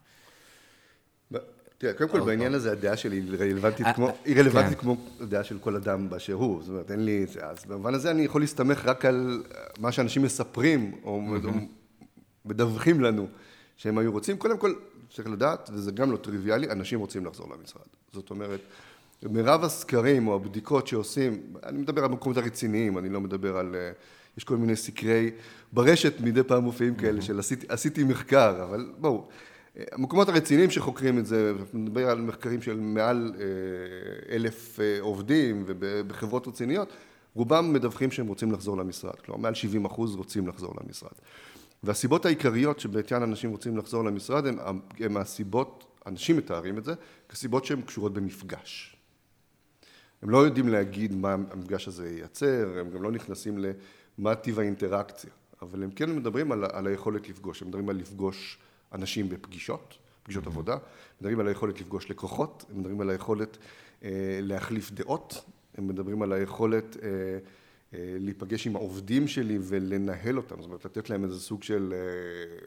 תראה, 1.80 1.94
קודם 1.94 2.10
כל 2.10 2.20
בעניין 2.20 2.54
הזה 2.54 2.72
הדעה 2.72 2.98
שלי 2.98 3.16
היא 3.16 3.40
רלוונטית 3.40 3.86
אה, 3.86 3.94
כמו, 3.94 4.08
אה, 4.08 4.14
היא 4.26 4.36
רלוונטית 4.38 4.78
כן. 4.78 4.82
כמו 4.82 4.98
הדעה 5.20 5.44
של 5.44 5.58
כל 5.60 5.76
אדם 5.76 6.10
באשר 6.10 6.34
הוא, 6.34 6.62
זאת 6.62 6.70
אומרת, 6.70 6.92
אין 6.92 7.06
לי, 7.06 7.26
אז 7.42 7.66
במובן 7.66 7.94
הזה 7.94 8.12
אני 8.12 8.22
יכול 8.22 8.42
להסתמך 8.42 8.86
רק 8.86 9.06
על 9.06 9.44
מה 9.80 9.92
שאנשים 9.92 10.22
מספרים, 10.24 10.92
או 11.04 11.22
מדווחים 12.46 13.02
לנו 13.02 13.28
שהם 13.78 13.98
היו 13.98 14.12
רוצים. 14.12 14.38
קודם 14.38 14.58
כל, 14.58 14.74
צריך 15.14 15.28
לדעת, 15.28 15.70
וזה 15.74 15.92
גם 15.92 16.12
לא 16.12 16.18
טריוויאלי, 16.18 16.72
אנשים 16.72 17.00
רוצים 17.00 17.26
לחזור 17.26 17.48
למשרד. 17.58 17.86
זאת 18.14 18.30
אומרת, 18.30 18.60
מרב 19.24 19.64
הסקרים 19.64 20.28
או 20.28 20.36
הבדיקות 20.36 20.88
שעושים, 20.88 21.42
אני 21.64 21.78
מדבר 21.78 22.04
על 22.04 22.10
מקומות 22.10 22.38
הרציניים, 22.38 22.98
אני 22.98 23.10
לא 23.10 23.22
מדבר 23.22 23.58
על, 23.58 23.76
אה, 23.76 23.92
יש 24.38 24.44
כל 24.44 24.58
מיני 24.58 24.76
סקרי, 24.76 25.32
ברשת 25.74 26.14
מדי 26.22 26.44
פעם 26.44 26.64
מופיעים 26.64 26.96
כאלה 26.96 27.22
של 27.22 27.40
עשיתי, 27.40 27.66
עשיתי 27.70 28.04
מחקר, 28.04 28.64
אבל 28.64 28.92
בואו. 28.98 29.28
המקומות 29.92 30.30
הרציניים 30.30 30.70
שחוקרים 30.70 31.20
את 31.20 31.26
זה, 31.26 31.54
נדבר 31.74 32.10
על 32.10 32.22
מחקרים 32.22 32.62
של 32.62 32.80
מעל 32.80 33.34
אלף 34.30 34.80
עובדים 35.00 35.64
ובחברות 35.68 36.48
רציניות, 36.48 36.94
רובם 37.34 37.74
מדווחים 37.74 38.12
שהם 38.12 38.28
רוצים 38.28 38.52
לחזור 38.52 38.78
למשרד, 38.78 39.16
כלומר 39.16 39.42
מעל 39.42 39.54
70 39.54 39.86
אחוז 39.86 40.16
רוצים 40.16 40.48
לחזור 40.48 40.74
למשרד. 40.84 41.12
והסיבות 41.84 42.26
העיקריות 42.26 42.80
שבעטיין 42.80 43.24
אנשים 43.24 43.52
רוצים 43.52 43.78
לחזור 43.78 44.04
למשרד 44.04 44.48
הם, 44.48 44.58
הם 45.00 45.18
הסיבות, 45.18 45.86
אנשים 46.06 46.38
מתארים 46.38 46.78
את 46.78 46.84
זה, 46.84 46.94
כסיבות 47.30 47.66
שהן 47.66 47.82
קשורות 47.82 48.14
במפגש. 48.14 48.96
הם 50.22 50.30
לא 50.30 50.38
יודעים 50.38 50.68
להגיד 50.68 51.16
מה 51.16 51.34
המפגש 51.34 51.88
הזה 51.88 52.10
ייצר, 52.10 52.80
הם 52.80 52.90
גם 52.90 53.04
לא 53.04 53.12
נכנסים 53.12 53.58
למה 54.18 54.36
טיב 54.36 54.60
האינטראקציה, 54.60 55.30
אבל 55.62 55.84
הם 55.84 55.92
כן 55.92 56.16
מדברים 56.16 56.52
על, 56.52 56.66
על 56.74 56.88
היכולת 56.88 57.30
לפגוש, 57.30 57.62
הם 57.62 57.68
מדברים 57.68 57.90
על 57.90 57.96
לפגוש 57.96 58.58
אנשים 58.94 59.30
בפגישות, 59.30 59.98
פגישות 60.24 60.44
mm-hmm. 60.44 60.48
עבודה, 60.48 60.78
מדברים 61.22 61.40
על 61.40 61.48
היכולת 61.48 61.82
לפגוש 61.82 62.10
לקוחות, 62.10 62.66
הם 62.70 62.80
מדברים 62.80 63.02
על 63.02 63.10
היכולת 63.10 63.58
אה, 64.04 64.40
להחליף 64.42 64.92
דעות, 64.92 65.46
הם 65.78 65.88
מדברים 65.88 66.22
על 66.22 66.34
היכולת 66.34 66.98
אה, 67.04 67.10
אה, 67.94 68.16
להיפגש 68.20 68.68
עם 68.68 68.76
העובדים 68.76 69.28
שלי 69.28 69.58
ולנהל 69.62 70.38
אותם, 70.38 70.56
זאת 70.56 70.66
אומרת 70.66 70.86
לתת 70.86 71.10
להם 71.10 71.24
איזה 71.24 71.40
סוג 71.40 71.64
של 71.64 71.94
אה, 71.94 72.66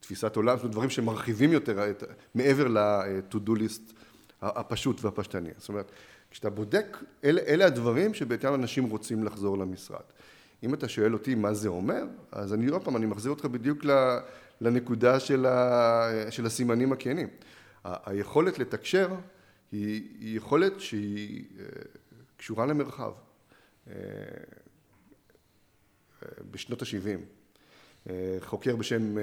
תפיסת 0.00 0.36
עולם, 0.36 0.56
זאת 0.56 0.62
אומרת 0.62 0.72
דברים 0.72 0.90
שמרחיבים 0.90 1.52
יותר 1.52 1.90
את, 1.90 2.04
מעבר 2.34 2.68
ל-to-do 2.68 3.50
list 3.50 3.92
הפשוט 4.42 5.04
והפשטני. 5.04 5.50
זאת 5.58 5.68
אומרת, 5.68 5.90
כשאתה 6.30 6.50
בודק, 6.50 6.96
אלה, 7.24 7.40
אלה 7.46 7.66
הדברים 7.66 8.14
שבעצם 8.14 8.54
אנשים 8.54 8.84
רוצים 8.84 9.24
לחזור 9.24 9.58
למשרד. 9.58 10.02
אם 10.62 10.74
אתה 10.74 10.88
שואל 10.88 11.12
אותי 11.12 11.34
מה 11.34 11.54
זה 11.54 11.68
אומר, 11.68 12.04
אז 12.32 12.54
אני 12.54 12.66
עוד 12.66 12.84
פעם, 12.84 12.96
אני 12.96 13.06
מחזיר 13.06 13.30
אותך 13.30 13.44
בדיוק 13.44 13.84
לנקודה 14.60 15.20
של, 15.20 15.46
ה, 15.46 16.10
של 16.30 16.46
הסימנים 16.46 16.92
הכנים. 16.92 17.28
היכולת 17.84 18.58
לתקשר 18.58 19.08
היא, 19.72 20.02
היא 20.20 20.36
יכולת 20.36 20.80
שהיא 20.80 21.44
קשורה 22.36 22.66
למרחב. 22.66 23.12
אה, 23.88 23.94
אה, 26.22 26.28
בשנות 26.50 26.82
ה-70, 26.82 27.20
אה, 28.10 28.36
חוקר 28.40 28.76
בשם 28.76 29.14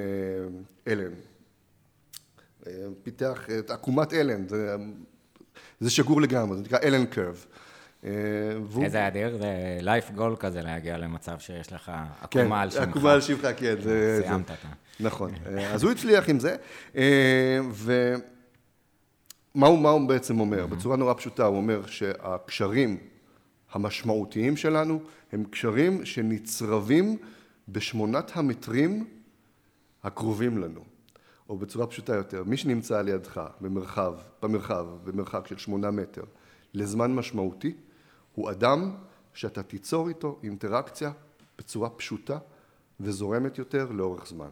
אלן, 0.88 1.14
פיתח 3.04 3.48
את 3.60 3.70
עקומת 3.70 4.14
אלן, 4.14 4.48
זה, 4.48 4.76
זה 5.80 5.90
שגור 5.90 6.22
לגמרי, 6.22 6.58
זה 6.58 6.64
נקרא 6.64 6.80
אלן 6.84 7.06
קרב. 7.06 7.46
איזה 8.82 9.08
אדיר, 9.08 9.38
זה 9.38 9.78
לייף 9.82 10.12
גול 10.12 10.36
כזה 10.40 10.62
להגיע 10.62 10.98
למצב 10.98 11.40
שיש 11.40 11.74
לך 11.74 11.92
עקומה 12.22 12.46
כן, 12.46 12.52
על 12.52 12.70
שמך. 12.70 12.82
עקומה 12.82 13.14
על 13.14 13.22
שמך, 13.22 13.48
כן. 13.58 13.82
זה, 13.82 14.22
סיימת 14.22 14.52
אתה. 14.52 14.68
נכון, 15.00 15.32
אז 15.74 15.84
הוא 15.84 15.92
הצליח 15.92 16.30
עם 16.30 16.40
זה, 16.40 16.56
ומה 17.74 19.68
הוא, 19.68 19.90
הוא 19.90 20.08
בעצם 20.08 20.40
אומר? 20.40 20.66
בצורה 20.66 20.98
נורא 20.98 21.14
פשוטה, 21.14 21.46
הוא 21.46 21.58
אומר 21.58 21.86
שהקשרים 21.86 22.98
המשמעותיים 23.72 24.58
שלנו 24.58 25.02
הם 25.32 25.44
קשרים 25.44 26.06
שנצרבים 26.06 27.18
בשמונת 27.70 28.32
המטרים 28.38 29.08
הקרובים 30.04 30.58
לנו. 30.58 30.82
או 31.50 31.58
בצורה 31.58 31.88
פשוטה 31.88 32.16
יותר, 32.16 32.44
מי 32.44 32.58
שנמצא 32.58 33.00
על 33.00 33.08
ידך 33.08 33.42
במרחב, 33.62 34.14
במרחב, 34.42 34.86
במרחק 35.04 35.48
של 35.48 35.58
שמונה 35.58 35.92
מטר, 35.92 36.24
לזמן 36.74 37.16
משמעותי, 37.16 37.74
הוא 38.36 38.52
אדם 38.52 38.96
שאתה 39.34 39.64
תיצור 39.64 40.10
איתו 40.10 40.40
אינטראקציה 40.44 41.12
בצורה 41.58 41.90
פשוטה 41.90 42.38
וזורמת 43.00 43.58
יותר 43.58 43.92
לאורך 43.92 44.28
זמן. 44.28 44.50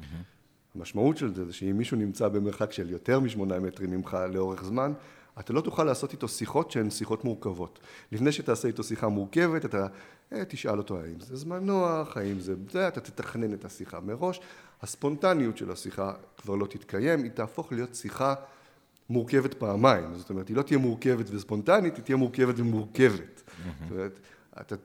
Mm-hmm. 0.00 0.78
המשמעות 0.78 1.16
של 1.16 1.34
זה 1.34 1.44
זה 1.44 1.52
שאם 1.52 1.78
מישהו 1.78 1.96
נמצא 1.96 2.28
במרחק 2.28 2.72
של 2.72 2.90
יותר 2.90 3.20
משמונה 3.20 3.60
מטרים 3.60 3.90
ממך 3.90 4.16
לאורך 4.32 4.64
זמן, 4.64 4.92
אתה 5.40 5.52
לא 5.52 5.60
תוכל 5.60 5.84
לעשות 5.84 6.12
איתו 6.12 6.28
שיחות 6.28 6.70
שהן 6.70 6.90
שיחות 6.90 7.24
מורכבות. 7.24 7.78
לפני 8.12 8.32
שתעשה 8.32 8.68
איתו 8.68 8.84
שיחה 8.84 9.08
מורכבת, 9.08 9.64
אתה 9.64 9.86
אה, 10.32 10.44
תשאל 10.44 10.78
אותו 10.78 11.00
האם 11.00 11.20
זה 11.20 11.36
זמן 11.36 11.66
נוח, 11.66 12.16
האם 12.16 12.40
זה 12.40 12.54
זה, 12.70 12.88
אתה 12.88 13.00
תתכנן 13.00 13.54
את 13.54 13.64
השיחה 13.64 14.00
מראש. 14.00 14.40
הספונטניות 14.82 15.56
של 15.56 15.70
השיחה 15.70 16.12
כבר 16.36 16.54
לא 16.54 16.66
תתקיים, 16.66 17.22
היא 17.22 17.30
תהפוך 17.30 17.72
להיות 17.72 17.94
שיחה 17.94 18.34
מורכבת 19.10 19.54
פעמיים. 19.54 20.14
זאת 20.14 20.30
אומרת, 20.30 20.48
היא 20.48 20.56
לא 20.56 20.62
תהיה 20.62 20.78
מורכבת 20.78 21.26
וספונטנית, 21.30 21.96
היא 21.96 22.04
תהיה 22.04 22.16
מורכבת 22.16 22.54
ומורכבת. 22.58 23.42
זאת 23.82 23.90
אומרת, 23.90 24.20
אתה 24.60 24.76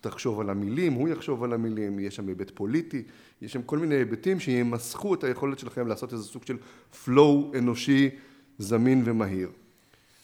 תחשוב 0.00 0.40
על 0.40 0.50
המילים, 0.50 0.92
הוא 0.92 1.08
יחשוב 1.08 1.44
על 1.44 1.52
המילים, 1.52 1.98
יש 1.98 2.16
שם 2.16 2.28
היבט 2.28 2.50
פוליטי, 2.54 3.02
יש 3.42 3.52
שם 3.52 3.62
כל 3.62 3.78
מיני 3.78 3.94
היבטים 3.94 4.40
שימסכו 4.40 5.14
את 5.14 5.24
היכולת 5.24 5.58
שלכם 5.58 5.86
לעשות 5.86 6.12
איזה 6.12 6.24
סוג 6.24 6.42
של 6.46 6.56
flow 7.04 7.58
אנושי 7.58 8.10
זמין 8.58 9.02
ומהיר. 9.04 9.48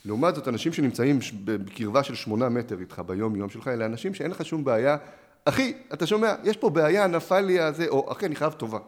לעומת 0.05 0.35
זאת, 0.35 0.49
אנשים 0.49 0.73
שנמצאים 0.73 1.19
בקרבה 1.45 2.03
של 2.03 2.15
שמונה 2.15 2.49
מטר 2.49 2.81
איתך 2.81 3.03
ביום 3.07 3.37
יום 3.37 3.51
שלך, 3.51 3.69
אלה 3.69 3.87
אנשים 3.87 4.15
שאין 4.15 4.31
לך 4.31 4.45
שום 4.45 4.65
בעיה. 4.65 4.97
אחי, 5.45 5.73
אתה 5.95 6.07
שומע, 6.07 6.35
יש 6.45 6.57
פה 6.57 6.71
בעיה, 6.71 7.07
נפל 7.07 7.41
לי 7.41 7.61
הזה, 7.61 7.89
או 7.89 8.13
אחי, 8.13 8.27
אני 8.27 8.37
חייב 8.37 8.53
טובה. 8.53 8.79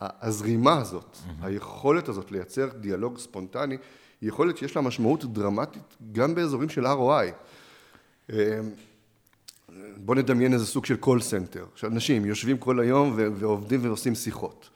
הזרימה 0.00 0.78
הזאת, 0.78 1.16
היכולת 1.42 2.08
הזאת 2.08 2.32
לייצר 2.32 2.68
דיאלוג 2.80 3.18
ספונטני, 3.18 3.76
היא 4.20 4.28
יכולת 4.28 4.56
שיש 4.56 4.76
לה 4.76 4.82
משמעות 4.82 5.32
דרמטית 5.32 5.96
גם 6.12 6.34
באזורים 6.34 6.68
של 6.68 6.86
ROI. 6.86 7.32
בוא 9.96 10.14
נדמיין 10.14 10.52
איזה 10.52 10.66
סוג 10.66 10.84
של 10.84 10.96
call 10.96 11.20
center, 11.20 11.64
שאנשים 11.74 12.24
יושבים 12.24 12.58
כל 12.58 12.80
היום 12.80 13.12
ועובדים 13.16 13.80
ועושים 13.82 14.14
שיחות. 14.14 14.70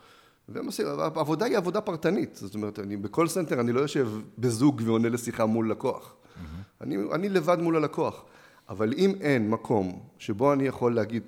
העבודה 0.99 1.45
היא 1.45 1.57
עבודה 1.57 1.81
פרטנית, 1.81 2.37
זאת 2.37 2.55
אומרת, 2.55 2.79
אני 2.79 2.97
ב 2.97 3.03
call 3.03 3.29
center 3.29 3.61
אני 3.61 3.73
לא 3.73 3.81
יושב 3.81 4.09
בזוג 4.39 4.83
ועונה 4.85 5.09
לשיחה 5.09 5.47
מול 5.47 5.71
לקוח. 5.71 6.15
Mm-hmm. 6.15 6.41
אני, 6.81 6.97
אני 7.13 7.29
לבד 7.29 7.59
מול 7.61 7.77
הלקוח. 7.77 8.25
אבל 8.69 8.93
אם 8.93 9.15
אין 9.21 9.51
מקום 9.51 10.01
שבו 10.19 10.53
אני 10.53 10.67
יכול 10.67 10.95
להגיד, 10.95 11.23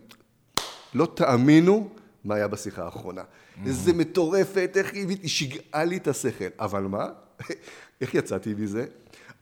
לא 0.94 1.08
תאמינו 1.14 1.88
מה 2.24 2.34
היה 2.34 2.48
בשיחה 2.48 2.84
האחרונה. 2.84 3.22
Mm-hmm. 3.22 3.66
איזה 3.66 3.92
מטורפת, 3.92 4.72
איך 4.76 4.92
היא 4.92 5.28
שיגעה 5.28 5.84
לי 5.84 5.96
את 5.96 6.08
השכל. 6.08 6.48
אבל 6.58 6.82
מה? 6.82 7.06
איך 8.00 8.14
יצאתי 8.14 8.54
מזה? 8.54 8.86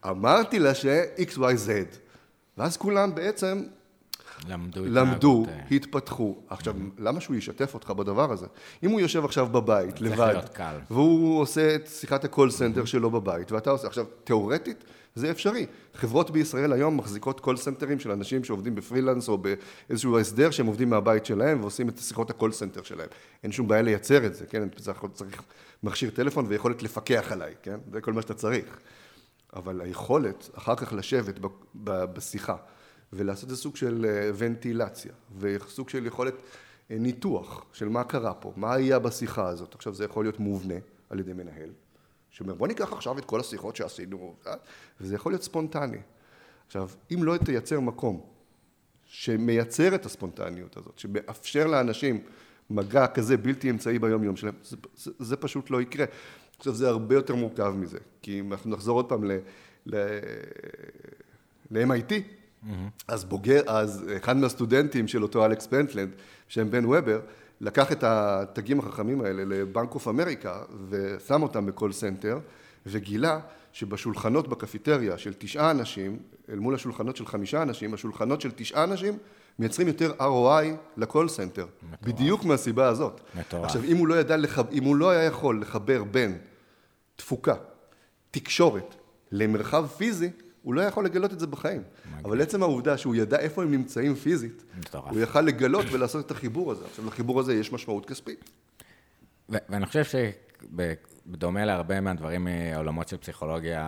אמרתי 0.08 0.58
לה 0.58 0.74
ש-XYZ. 0.74 1.70
ואז 2.58 2.76
כולם 2.76 3.14
בעצם 3.14 3.62
למדו, 4.48 4.84
למדו 4.84 5.46
התפתחו. 5.70 6.36
עכשיו, 6.48 6.74
למה 6.98 7.20
שהוא 7.20 7.36
ישתף 7.36 7.74
אותך 7.74 7.90
בדבר 7.90 8.32
הזה? 8.32 8.46
אם 8.82 8.90
הוא 8.90 9.00
יושב 9.00 9.24
עכשיו 9.24 9.46
בבית, 9.46 10.00
לבד, 10.00 10.34
והוא 10.90 11.40
עושה 11.40 11.74
את 11.74 11.86
שיחת 11.86 12.24
ה 12.24 12.30
call 12.30 12.50
center 12.50 12.84
שלו 12.84 13.10
בבית, 13.10 13.52
ואתה 13.52 13.70
עושה, 13.70 13.86
עכשיו, 13.86 14.06
תיאורטית, 14.24 14.84
זה 15.14 15.30
אפשרי. 15.30 15.66
חברות 15.94 16.30
בישראל 16.30 16.72
היום 16.72 16.96
מחזיקות 16.96 17.40
call 17.40 17.56
center 17.56 17.89
ים 17.89 18.00
של 18.00 18.10
אנשים 18.10 18.44
שעובדים 18.44 18.74
בפרילנס 18.74 19.28
או 19.28 19.38
באיזשהו 19.38 20.18
הסדר 20.18 20.50
שהם 20.50 20.66
עובדים 20.66 20.90
מהבית 20.90 21.26
שלהם 21.26 21.60
ועושים 21.60 21.88
את 21.88 21.98
שיחות 21.98 22.30
ה 22.30 22.35
call 22.35 22.52
center 22.52 22.82
שלהם. 22.82 23.08
אין 23.42 23.52
שום 23.52 23.68
בעיה 23.68 23.82
לייצר 23.82 24.26
את 24.26 24.34
זה, 24.34 24.46
כן? 24.46 24.62
אתה 24.62 24.92
צריך 25.12 25.42
מכשיר 25.82 26.10
טלפון 26.10 26.44
ויכולת 26.48 26.82
לפקח 26.82 27.32
עליי, 27.32 27.54
כן? 27.62 27.76
זה 27.92 28.00
כל 28.00 28.12
מה 28.12 28.22
שאתה 28.22 28.34
צריך. 28.34 28.78
אבל 29.56 29.80
היכולת 29.80 30.50
אחר 30.54 30.74
כך 30.74 30.92
לשבת 30.92 31.38
בשיחה 31.84 32.56
ולעשות 33.12 33.50
איזה 33.50 33.62
סוג 33.62 33.76
של 33.76 34.06
אה, 34.08 34.30
ונטילציה 34.38 35.12
וסוג 35.38 35.88
של 35.88 36.06
יכולת 36.06 36.34
אה, 36.90 36.96
ניתוח 36.98 37.64
של 37.72 37.88
מה 37.88 38.04
קרה 38.04 38.34
פה, 38.34 38.52
מה 38.56 38.74
היה 38.74 38.98
בשיחה 38.98 39.48
הזאת. 39.48 39.74
עכשיו 39.74 39.94
זה 39.94 40.04
יכול 40.04 40.24
להיות 40.24 40.40
מובנה 40.40 40.74
על 41.10 41.20
ידי 41.20 41.32
מנהל, 41.32 41.70
שאומר 42.30 42.54
בוא 42.54 42.68
ניקח 42.68 42.92
עכשיו 42.92 43.18
את 43.18 43.24
כל 43.24 43.40
השיחות 43.40 43.76
שעשינו, 43.76 44.36
אה, 44.46 44.54
וזה 45.00 45.14
יכול 45.14 45.32
להיות 45.32 45.42
ספונטני. 45.42 45.98
עכשיו, 46.66 46.88
אם 47.14 47.24
לא 47.24 47.36
תייצר 47.36 47.80
מקום 47.80 48.20
שמייצר 49.04 49.94
את 49.94 50.06
הספונטניות 50.06 50.76
הזאת, 50.76 50.98
שמאפשר 50.98 51.66
לאנשים 51.66 52.20
מגע 52.70 53.06
כזה 53.06 53.36
בלתי 53.36 53.70
אמצעי 53.70 53.98
ביום 53.98 54.24
יום 54.24 54.36
שלהם, 54.36 54.54
זה, 54.62 54.76
זה, 54.96 55.10
זה 55.18 55.36
פשוט 55.36 55.70
לא 55.70 55.82
יקרה. 55.82 56.06
עכשיו 56.58 56.74
זה 56.74 56.88
הרבה 56.88 57.14
יותר 57.14 57.34
מורכב 57.34 57.74
מזה, 57.76 57.98
כי 58.22 58.40
אם 58.40 58.52
אנחנו 58.52 58.70
נחזור 58.70 58.98
עוד 58.98 59.08
פעם 59.08 59.24
ל-MIT. 59.86 62.12
אז 63.08 63.24
בוגר, 63.24 63.62
אז 63.66 64.04
אחד 64.16 64.36
מהסטודנטים 64.36 65.08
של 65.08 65.22
אותו 65.22 65.44
אלכס 65.44 65.66
פנטלנד, 65.66 66.10
שם 66.48 66.70
בן 66.70 66.84
וובר, 66.84 67.20
לקח 67.60 67.92
את 67.92 68.04
התגים 68.04 68.78
החכמים 68.78 69.20
האלה 69.20 69.44
ל 69.44 69.54
Bank 69.54 69.94
of 69.94 70.08
America 70.08 70.62
ושם 70.88 71.42
אותם 71.42 71.66
ב 71.66 71.71
call 71.71 71.92
center 71.92 72.38
וגילה 72.86 73.40
שבשולחנות 73.72 74.48
בקפיטריה 74.48 75.18
של 75.18 75.32
תשעה 75.38 75.70
אנשים 75.70 76.18
אל 76.48 76.58
מול 76.58 76.74
השולחנות 76.74 77.16
של 77.16 77.26
חמישה 77.26 77.62
אנשים, 77.62 77.94
השולחנות 77.94 78.40
של 78.40 78.50
תשעה 78.56 78.84
אנשים 78.84 79.18
מייצרים 79.58 79.88
יותר 79.88 80.12
ROI 80.20 80.64
ל 80.96 81.03
call 81.03 81.28
center, 81.28 81.66
מטורף. 81.82 82.14
בדיוק 82.14 82.44
מהסיבה 82.44 82.88
הזאת. 82.88 83.20
מטורף. 83.34 83.64
עכשיו 83.64 83.84
אם 83.84 83.96
הוא 83.96 84.08
לא 84.08 84.14
ידע, 84.14 84.36
לחב... 84.36 84.70
אם 84.72 84.84
הוא 84.84 84.96
לא 84.96 85.10
היה 85.10 85.24
יכול 85.24 85.60
לחבר 85.60 86.04
בין 86.04 86.38
תפוקה, 87.16 87.54
תקשורת, 88.30 88.94
למרחב 89.32 89.86
פיזי, 89.86 90.30
הוא 90.66 90.74
לא 90.74 90.80
יכול 90.80 91.04
לגלות 91.04 91.32
את 91.32 91.40
זה 91.40 91.46
בחיים. 91.46 91.82
אבל 92.24 92.42
עצם 92.42 92.62
העובדה 92.62 92.98
שהוא 92.98 93.14
ידע 93.14 93.38
איפה 93.38 93.62
הם 93.62 93.70
נמצאים 93.70 94.14
פיזית, 94.14 94.62
הוא 94.92 95.20
יכל 95.20 95.40
לגלות 95.40 95.86
ולעשות 95.92 96.26
את 96.26 96.30
החיבור 96.30 96.72
הזה. 96.72 96.84
עכשיו, 96.84 97.06
לחיבור 97.06 97.40
הזה 97.40 97.54
יש 97.54 97.72
משמעות 97.72 98.06
כספית. 98.06 98.50
ואני 99.48 99.86
חושב 99.86 100.02
בדומה 101.26 101.64
להרבה 101.64 102.00
מהדברים 102.00 102.44
מעולמות 102.44 103.08
של 103.08 103.16
פסיכולוגיה 103.16 103.82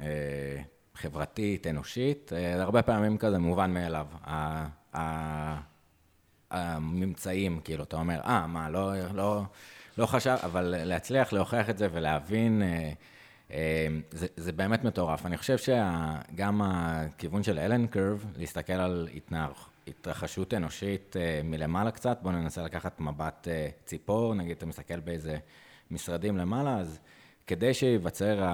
אה, 0.00 0.62
חברתית, 0.94 1.66
אנושית, 1.66 2.32
אה, 2.32 2.62
הרבה 2.62 2.82
פעמים 2.82 3.18
כזה 3.18 3.38
מובן 3.38 3.70
מאליו. 3.70 4.06
הממצאים, 6.50 7.60
כאילו, 7.64 7.84
אתה 7.84 7.96
אומר, 7.96 8.20
אה, 8.24 8.46
מה, 8.46 8.70
לא, 8.70 8.92
לא, 9.14 9.42
לא 9.98 10.06
חשב, 10.06 10.36
אבל 10.42 10.74
להצליח 10.78 11.32
להוכיח 11.32 11.70
את 11.70 11.78
זה 11.78 11.88
ולהבין, 11.92 12.62
אה, 12.62 12.68
אה, 12.68 12.92
זה, 14.10 14.26
זה 14.36 14.52
באמת 14.52 14.84
מטורף. 14.84 15.26
אני 15.26 15.36
חושב 15.36 15.56
שגם 15.58 16.62
הכיוון 16.64 17.42
של 17.42 17.58
אלן 17.58 17.86
קרב, 17.86 18.26
להסתכל 18.36 18.72
על 18.72 19.08
התנער, 19.14 19.52
התרחשות 19.88 20.54
אנושית 20.54 21.16
אה, 21.16 21.40
מלמעלה 21.44 21.90
קצת, 21.90 22.18
בואו 22.22 22.34
ננסה 22.34 22.62
לקחת 22.62 23.00
מבט 23.00 23.48
אה, 23.48 23.68
ציפור, 23.84 24.34
נגיד 24.34 24.56
אתה 24.56 24.66
מסתכל 24.66 25.00
באיזה 25.00 25.36
משרדים 25.90 26.36
למעלה, 26.36 26.78
אז 26.78 27.00
כדי 27.46 27.74
שייווצר 27.74 28.48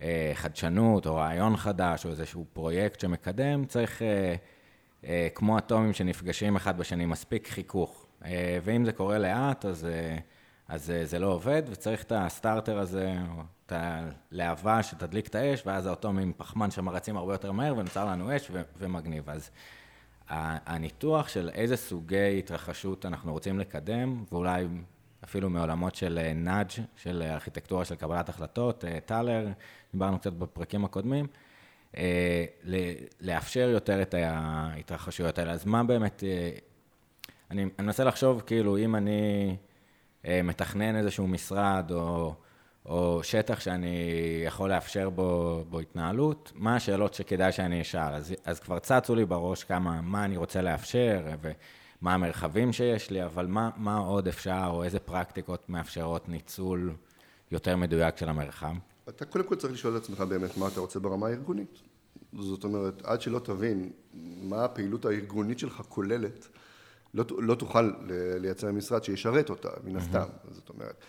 החדשנות 0.00 1.06
או 1.06 1.14
רעיון 1.14 1.56
חדש 1.56 2.04
או 2.04 2.10
איזשהו 2.10 2.44
פרויקט 2.52 3.00
שמקדם, 3.00 3.64
צריך 3.64 4.02
אה, 5.04 5.28
כמו 5.34 5.58
אטומים 5.58 5.92
שנפגשים 5.92 6.56
אחד 6.56 6.78
בשני, 6.78 7.06
מספיק 7.06 7.48
חיכוך. 7.48 8.06
ואם 8.62 8.84
זה 8.84 8.92
קורה 8.92 9.18
לאט, 9.18 9.64
אז, 9.64 9.86
אז 10.68 10.92
זה 11.04 11.18
לא 11.18 11.26
עובד, 11.26 11.62
וצריך 11.70 12.02
את 12.02 12.12
הסטארטר 12.16 12.78
הזה, 12.78 13.14
את 13.66 13.72
הלהבה 13.76 14.82
שתדליק 14.82 15.26
את 15.26 15.34
האש, 15.34 15.62
ואז 15.66 15.86
האטומים 15.86 16.32
פחמן 16.36 16.70
שם 16.70 16.88
רצים 16.88 17.16
הרבה 17.16 17.34
יותר 17.34 17.52
מהר, 17.52 17.76
ונוצר 17.76 18.04
לנו 18.04 18.36
אש 18.36 18.50
ומגניב. 18.78 19.30
אז 19.30 19.50
הניתוח 20.28 21.28
של 21.28 21.50
איזה 21.54 21.76
סוגי 21.76 22.38
התרחשות 22.38 23.06
אנחנו 23.06 23.32
רוצים 23.32 23.58
לקדם, 23.58 24.24
ואולי 24.32 24.66
אפילו 25.24 25.50
מעולמות 25.50 25.94
של 25.94 26.32
נאג', 26.34 26.70
של 26.96 27.22
ארכיטקטורה 27.22 27.84
של 27.84 27.94
קבלת 27.94 28.28
החלטות, 28.28 28.84
אה, 28.84 28.98
טאלר, 29.00 29.48
דיברנו 29.92 30.18
קצת 30.18 30.32
בפרקים 30.32 30.84
הקודמים, 30.84 31.26
אה, 31.96 32.44
לאפשר 33.20 33.68
יותר 33.72 34.02
את 34.02 34.14
ההתרחשויות 34.14 35.38
האלה. 35.38 35.52
אז 35.52 35.64
מה 35.64 35.84
באמת, 35.84 36.24
אה, 36.26 36.50
אני 37.50 37.66
מנסה 37.78 38.04
לחשוב, 38.04 38.42
כאילו, 38.46 38.78
אם 38.78 38.96
אני 38.96 39.56
מתכנן 40.24 40.96
איזשהו 40.96 41.26
משרד, 41.26 41.90
או... 41.90 42.34
או 42.86 43.20
שטח 43.22 43.60
שאני 43.60 43.96
יכול 44.46 44.70
לאפשר 44.70 45.10
בו, 45.10 45.64
בו 45.70 45.80
התנהלות, 45.80 46.52
מה 46.54 46.76
השאלות 46.76 47.14
שכדאי 47.14 47.52
שאני 47.52 47.80
אשאל. 47.80 48.14
אז, 48.14 48.34
אז 48.44 48.60
כבר 48.60 48.78
צצו 48.78 49.14
לי 49.14 49.24
בראש 49.24 49.64
כמה, 49.64 50.00
מה 50.00 50.24
אני 50.24 50.36
רוצה 50.36 50.62
לאפשר, 50.62 51.22
ומה 51.42 52.14
המרחבים 52.14 52.72
שיש 52.72 53.10
לי, 53.10 53.24
אבל 53.24 53.46
מה, 53.46 53.70
מה 53.76 53.96
עוד 53.96 54.28
אפשר, 54.28 54.64
או 54.66 54.84
איזה 54.84 54.98
פרקטיקות 54.98 55.68
מאפשרות 55.68 56.28
ניצול 56.28 56.92
יותר 57.50 57.76
מדויק 57.76 58.16
של 58.16 58.28
המרחב? 58.28 58.74
אתה 59.08 59.24
קודם 59.24 59.44
כל 59.44 59.56
צריך 59.56 59.72
לשאול 59.72 59.96
את 59.96 60.02
עצמך 60.02 60.20
באמת 60.20 60.56
מה 60.56 60.68
אתה 60.68 60.80
רוצה 60.80 61.00
ברמה 61.00 61.26
הארגונית. 61.26 61.78
זאת 62.38 62.64
אומרת, 62.64 63.02
עד 63.04 63.20
שלא 63.20 63.38
תבין 63.38 63.90
מה 64.42 64.64
הפעילות 64.64 65.04
הארגונית 65.04 65.58
שלך 65.58 65.82
כוללת, 65.88 66.48
לא, 67.14 67.24
לא 67.38 67.54
תוכל 67.54 67.90
לייצר 68.40 68.72
משרד 68.72 69.04
שישרת 69.04 69.50
אותה, 69.50 69.68
מן 69.84 69.96
הסתם. 69.96 70.26
זאת 70.50 70.68
אומרת, 70.68 71.04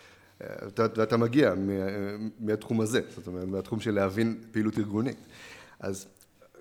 ואתה 0.96 1.16
מגיע 1.16 1.54
מהתחום 2.40 2.80
הזה, 2.80 3.00
זאת 3.14 3.26
אומרת, 3.26 3.48
מהתחום 3.48 3.80
של 3.80 3.94
להבין 3.94 4.40
פעילות 4.50 4.78
ארגונית. 4.78 5.18
אז 5.80 6.06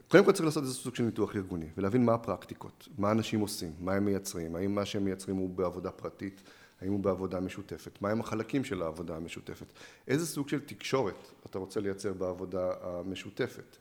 קודם 0.07 0.25
כל 0.25 0.31
צריך 0.31 0.45
לעשות 0.45 0.63
איזה 0.63 0.73
סוג 0.73 0.95
של 0.95 1.03
ניתוח 1.03 1.35
ארגוני, 1.35 1.65
ולהבין 1.77 2.05
מה 2.05 2.13
הפרקטיקות, 2.13 2.87
מה 2.97 3.11
אנשים 3.11 3.39
עושים, 3.39 3.73
מה 3.79 3.93
הם 3.93 4.05
מייצרים, 4.05 4.55
האם 4.55 4.75
מה 4.75 4.85
שהם 4.85 5.05
מייצרים 5.05 5.35
הוא 5.35 5.49
בעבודה 5.49 5.91
פרטית, 5.91 6.41
האם 6.81 6.91
הוא 6.91 6.99
בעבודה 6.99 7.39
משותפת, 7.39 8.01
מהם 8.01 8.19
החלקים 8.19 8.63
של 8.63 8.81
העבודה 8.81 9.15
המשותפת, 9.15 9.65
איזה 10.07 10.25
סוג 10.25 10.49
של 10.49 10.59
תקשורת 10.59 11.31
אתה 11.45 11.59
רוצה 11.59 11.79
לייצר 11.79 12.13
בעבודה 12.13 12.71
המשותפת, 12.81 13.77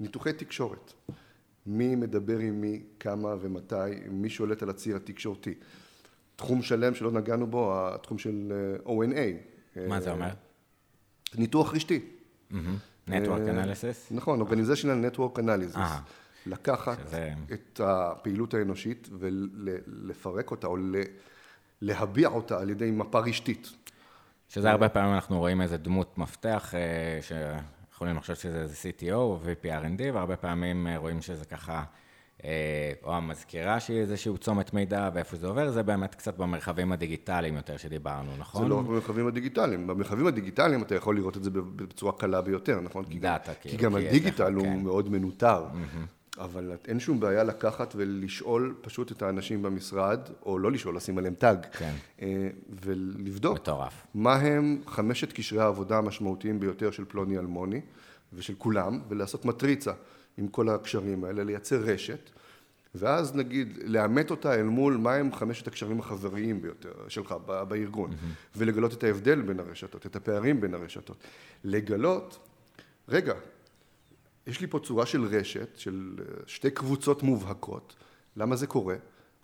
ניתוחי 0.00 0.32
תקשורת, 0.32 0.92
מי 1.66 1.96
מדבר 1.96 2.38
עם 2.38 2.60
מי, 2.60 2.82
כמה 3.00 3.34
ומתי, 3.40 3.74
מי 4.10 4.30
שולט 4.30 4.62
על 4.62 4.70
הציר 4.70 4.96
התקשורתי. 4.96 5.54
תחום 6.36 6.62
שלם 6.62 6.94
שלא 6.94 7.10
נגענו 7.12 7.46
בו, 7.46 7.88
התחום 7.88 8.18
של 8.18 8.52
אה, 8.86 8.92
ONA. 8.92 9.80
מה 9.88 10.00
זה 10.00 10.12
אומר? 10.12 10.28
ניתוח 11.34 11.74
רשתי. 11.74 12.00
Network 12.50 12.52
אה, 13.08 13.64
Analysis? 13.64 14.14
נכון, 14.14 14.42
Organizational 14.42 15.16
Network 15.16 15.38
Analysis. 15.38 15.78
לקחת 16.46 16.98
את 17.52 17.80
הפעילות 17.84 18.54
האנושית 18.54 19.08
ולפרק 19.18 20.50
אותה, 20.50 20.66
או 20.66 20.76
להביע 21.82 22.28
אותה 22.28 22.60
על 22.60 22.70
ידי 22.70 22.90
מפה 22.90 23.20
רשתית. 23.20 23.68
שזה 24.48 24.70
הרבה 24.70 24.88
פעמים 24.88 25.14
אנחנו 25.14 25.38
רואים 25.38 25.62
איזה 25.62 25.76
דמות 25.76 26.18
מפתח, 26.18 26.74
אה, 28.02 28.06
שיכולים 28.06 28.16
לחשוב 28.16 28.36
שזה 28.36 28.66
CTO 28.66 29.14
או 29.14 29.38
VP 29.44 29.67
R&D, 29.67 30.14
והרבה 30.14 30.36
פעמים 30.36 30.88
רואים 30.96 31.22
שזה 31.22 31.44
ככה... 31.44 31.84
אה, 32.44 32.92
או 33.02 33.14
המזכירה 33.14 33.80
שהיא 33.80 34.00
איזשהו 34.00 34.38
צומת 34.38 34.74
מידע 34.74 35.10
ואיפה 35.14 35.36
זה 35.36 35.46
עובר, 35.46 35.70
זה 35.70 35.82
באמת 35.82 36.14
קצת 36.14 36.36
במרחבים 36.38 36.92
הדיגיטליים 36.92 37.56
יותר 37.56 37.76
שדיברנו, 37.76 38.30
נכון? 38.38 38.62
זה 38.62 38.68
לא 38.68 38.78
רק 38.78 38.84
במרחבים 38.84 39.26
הדיגיטליים, 39.26 39.86
במרחבים 39.86 40.26
הדיגיטליים 40.26 40.82
אתה 40.82 40.94
יכול 40.94 41.16
לראות 41.16 41.36
את 41.36 41.44
זה 41.44 41.50
בצורה 41.52 42.12
קלה 42.12 42.40
ביותר, 42.40 42.80
נכון? 42.80 43.04
דאטה, 43.20 43.54
כאילו. 43.54 43.78
כי 43.78 43.84
גם 43.84 43.94
הדיגיטל 43.94 44.52
הוא 44.52 44.64
כן. 44.64 44.80
מאוד 44.80 45.08
מנוטר. 45.10 45.66
אבל 46.40 46.72
אין 46.88 47.00
שום 47.00 47.20
בעיה 47.20 47.44
לקחת 47.44 47.94
ולשאול 47.96 48.74
פשוט 48.80 49.12
את 49.12 49.22
האנשים 49.22 49.62
במשרד, 49.62 50.20
או 50.46 50.58
לא 50.58 50.72
לשאול, 50.72 50.96
לשים 50.96 51.18
עליהם 51.18 51.34
tag, 51.34 51.66
כן. 51.72 51.94
אה, 52.22 52.48
ולבדוק. 52.84 53.54
מטורף. 53.54 54.06
מה 54.14 54.34
הם 54.34 54.80
חמשת 54.86 55.32
קשרי 55.32 55.60
העבודה 55.60 55.98
המשמעותיים 55.98 56.60
ביותר 56.60 56.90
של 56.90 57.04
פלוני 57.08 57.38
אלמוני, 57.38 57.80
ושל 58.32 58.54
כולם, 58.58 59.00
ולעשות 59.08 59.44
מטריצה. 59.44 59.92
עם 60.38 60.48
כל 60.48 60.68
הקשרים 60.68 61.24
האלה, 61.24 61.44
לייצר 61.44 61.76
רשת, 61.76 62.30
ואז 62.94 63.36
נגיד 63.36 63.78
לאמת 63.84 64.30
אותה 64.30 64.54
אל 64.54 64.62
מול 64.62 64.96
מהם 64.96 65.32
חמשת 65.34 65.66
הקשרים 65.66 66.00
החבריים 66.00 66.62
ביותר 66.62 66.92
שלך 67.08 67.32
בארגון, 67.68 68.10
mm-hmm. 68.10 68.56
ולגלות 68.56 68.92
את 68.92 69.04
ההבדל 69.04 69.42
בין 69.42 69.60
הרשתות, 69.60 70.06
את 70.06 70.16
הפערים 70.16 70.60
בין 70.60 70.74
הרשתות. 70.74 71.16
לגלות, 71.64 72.38
רגע, 73.08 73.34
יש 74.50 74.60
לי 74.60 74.66
פה 74.66 74.78
צורה 74.78 75.06
של 75.06 75.24
רשת, 75.24 75.76
של 75.76 76.16
אה, 76.18 76.24
שתי 76.46 76.70
קבוצות 76.70 77.22
מובהקות, 77.22 77.96
למה 78.36 78.56
זה 78.56 78.66
קורה? 78.66 78.94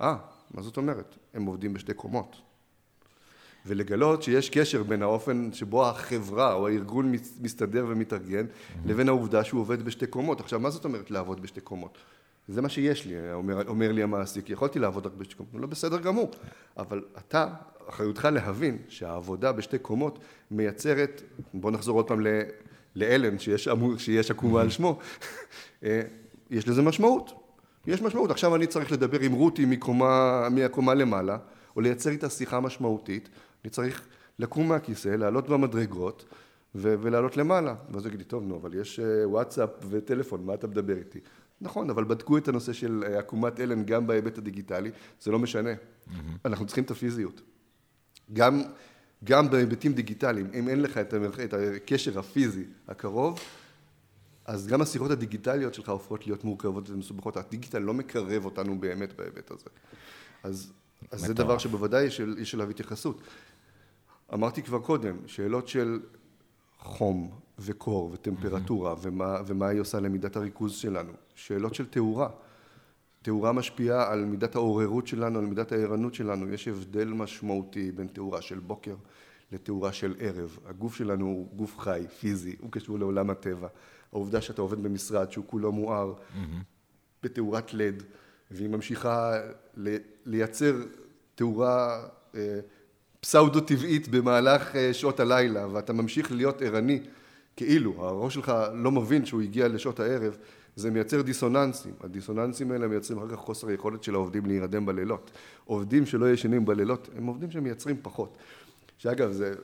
אה, 0.01 0.17
מה 0.51 0.63
זאת 0.63 0.77
אומרת? 0.77 1.17
הם 1.35 1.47
עובדים 1.47 1.75
בשתי 1.75 1.95
קומות. 1.95 2.37
ולגלות 3.67 4.23
שיש 4.23 4.51
קשר 4.51 4.83
בין 4.83 5.03
האופן 5.03 5.53
שבו 5.53 5.87
החברה 5.87 6.53
או 6.53 6.69
הארגון 6.69 7.13
מסתדר 7.41 7.87
ומתארגן 7.89 8.47
mm-hmm. 8.47 8.79
לבין 8.89 9.09
העובדה 9.09 9.45
שהוא 9.45 9.61
עובד 9.61 9.83
בשתי 9.83 10.07
קומות. 10.07 10.41
עכשיו, 10.41 10.61
מה 10.61 10.71
זאת 10.71 10.85
אומרת 10.85 11.11
לעבוד 11.11 11.43
בשתי 11.43 11.61
קומות? 11.61 11.99
זה 12.49 12.63
מה 12.63 12.69
שיש 12.69 13.07
לי, 13.07 13.33
אומר, 13.33 13.69
אומר 13.69 13.93
לי 13.93 14.03
המעסיק, 14.03 14.51
יכולתי 14.51 14.79
לעבוד 14.79 15.07
רק 15.07 15.13
בשתי 15.13 15.35
קומות, 15.35 15.53
לא 15.55 15.67
בסדר 15.67 15.99
גמור, 15.99 16.31
אבל 16.77 17.05
אתה, 17.19 17.49
אחריותך 17.89 18.29
להבין 18.33 18.79
שהעבודה 18.89 19.53
בשתי 19.53 19.79
קומות 19.79 20.19
מייצרת, 20.51 21.23
בוא 21.55 21.71
נחזור 21.71 21.97
עוד 21.97 22.09
פעם 22.09 22.21
לאלן, 22.97 23.39
שיש, 23.39 23.69
שיש 23.99 24.31
עקומה 24.31 24.61
על 24.61 24.71
שמו, 24.71 24.99
אה, 25.85 26.01
יש 26.51 26.69
לזה 26.69 26.83
משמעות, 26.83 27.33
יש 27.87 28.03
משמעות. 28.03 28.31
עכשיו 28.31 28.57
אני 28.57 28.67
צריך 28.67 28.93
לדבר 28.93 29.21
עם 29.21 29.33
רותי 29.33 29.65
מקומה, 29.65 30.49
מהקומה 30.51 30.95
למעלה, 30.95 31.39
או 31.77 31.81
לייצר 31.81 32.11
איתה 32.11 32.31
שיחה 32.31 32.61
משמעותית, 32.61 33.29
אני 33.65 33.71
צריך 33.71 34.07
לקום 34.39 34.69
מהכיסא, 34.69 35.09
לעלות 35.09 35.49
במדרגות 35.49 36.25
ו- 36.75 36.95
ולעלות 37.01 37.37
למעלה. 37.37 37.75
ואז 37.91 38.03
הוא 38.03 38.09
יגיד 38.09 38.21
לי, 38.21 38.25
טוב, 38.25 38.45
נו, 38.45 38.57
אבל 38.57 38.75
יש 38.75 39.01
אה, 39.01 39.29
וואטסאפ 39.29 39.71
וטלפון, 39.91 40.47
מה 40.47 40.55
אתה 40.55 40.67
מדבר 40.67 40.97
איתי? 40.97 41.21
נכון, 41.61 41.91
אבל 41.91 42.05
בדקו 42.05 42.39
את 42.39 42.49
הנושא 42.49 42.73
של 42.73 43.05
אה, 43.07 43.19
עקומת 43.19 43.61
אלן 43.61 43.85
גם 43.85 44.07
בהיבט 44.07 44.39
הדיגיטלי, 44.39 44.91
זה 45.21 45.31
לא 45.31 45.39
משנה. 45.39 45.73
Mm-hmm. 45.73 46.11
אנחנו 46.45 46.67
צריכים 46.67 46.85
את 46.85 46.91
הפיזיות. 46.91 47.43
גם, 48.33 48.63
גם 49.25 49.51
בהיבטים 49.51 49.93
דיגיטליים, 49.93 50.51
אם 50.55 50.69
אין 50.69 50.83
לך 50.83 50.99
את, 50.99 51.15
הקשר 51.77 52.19
הפיזי 52.19 52.65
הקרוב, 52.89 53.41
אז 54.45 54.67
גם 54.67 54.81
השיחות 54.81 55.11
הדיגיטליות 55.11 55.75
שלך 55.75 55.89
הופכות 55.89 56.27
להיות 56.27 56.45
מורכבות 56.45 56.91
ומסובכות. 56.91 57.37
הדיגיטל 57.37 57.79
לא 57.79 57.95
מקרב 57.95 58.45
אותנו 58.45 58.81
באמת 58.81 59.13
בהיבט 59.17 59.51
הזה. 59.51 59.71
אז, 60.43 60.73
אז 61.11 61.21
זה 61.21 61.35
דבר 61.35 61.59
שבוודאי 61.59 62.05
יש, 62.05 62.21
יש 62.39 62.55
אליו 62.55 62.71
התייחסות. 62.71 63.21
אמרתי 64.35 64.63
כבר 64.63 64.79
קודם, 64.79 65.17
שאלות 65.27 65.69
של 65.69 66.01
חום 66.79 67.31
וקור 67.59 68.11
וטמפרטורה. 68.13 68.95
ומה, 69.03 69.39
ומה 69.47 69.69
היא 69.69 69.81
עושה 69.81 70.01
למידת 70.01 70.37
הריכוז 70.37 70.73
שלנו, 70.73 71.13
שאלות 71.35 71.75
של 71.75 71.87
תאורה. 71.87 72.29
תאורה 73.27 73.53
משפיעה 73.53 74.13
על 74.13 74.25
מידת 74.25 74.55
העוררות 74.55 75.07
שלנו, 75.07 75.39
על 75.39 75.45
מידת 75.45 75.73
הערנות 75.73 76.15
שלנו. 76.15 76.53
יש 76.53 76.69
הבדל 76.69 77.09
משמעותי 77.09 77.93
בין 77.93 78.07
תאורה 78.07 78.43
של 78.43 78.59
בוקר 78.59 78.95
לתאורה 79.53 79.93
של 79.93 80.15
ערב. 80.19 80.59
הגוף 80.67 80.97
שלנו 80.97 81.25
הוא 81.27 81.49
גוף 81.57 81.79
חי, 81.79 82.05
פיזי, 82.21 82.57
הוא 82.61 82.73
קשור 82.73 82.99
לעולם 82.99 83.31
הטבע. 83.31 83.69
העובדה 84.13 84.41
שאתה 84.41 84.63
עובד 84.63 84.83
במשרד 84.83 85.31
שהוא 85.31 85.45
כולו 85.47 85.73
מואר, 85.73 86.15
mm-hmm. 86.15 86.39
בתאורת 87.23 87.75
לד, 87.75 88.03
והיא 88.51 88.69
ממשיכה 88.69 89.41
לייצר 90.27 90.77
תאורה 91.35 92.07
אה, 92.35 92.61
פסאודו-טבעית 93.21 94.09
במהלך 94.09 94.77
אה, 94.77 94.95
שעות 94.95 95.21
הלילה, 95.21 95.69
ואתה 95.73 95.93
ממשיך 95.93 96.33
להיות 96.33 96.63
ערני, 96.63 97.01
כאילו, 97.57 98.07
הראש 98.07 98.35
שלך 98.35 98.53
לא 98.75 98.91
מבין 98.91 99.27
שהוא 99.27 99.43
הגיע 99.43 99.69
לשעות 99.69 100.01
הערב, 100.01 100.37
זה 100.77 100.91
מייצר 100.91 101.23
דיסוננסים. 101.23 101.93
הדיסוננסים 102.01 102.71
האלה 102.71 102.89
מייצרים 102.89 103.19
אחר 103.19 103.29
כך 103.29 103.37
חוסר 103.37 103.69
היכולת 103.69 104.03
של 104.03 104.15
העובדים 104.15 104.47
להירדם 104.47 104.87
בלילות. 104.87 105.31
עובדים 105.65 106.07
שלא 106.07 106.33
ישנים 106.33 106.65
בלילות, 106.65 107.09
הם 107.17 107.27
עובדים 107.27 107.51
שמייצרים 107.51 107.97
פחות. 108.03 108.37
שאגב, 108.99 109.33
זה, 109.33 109.55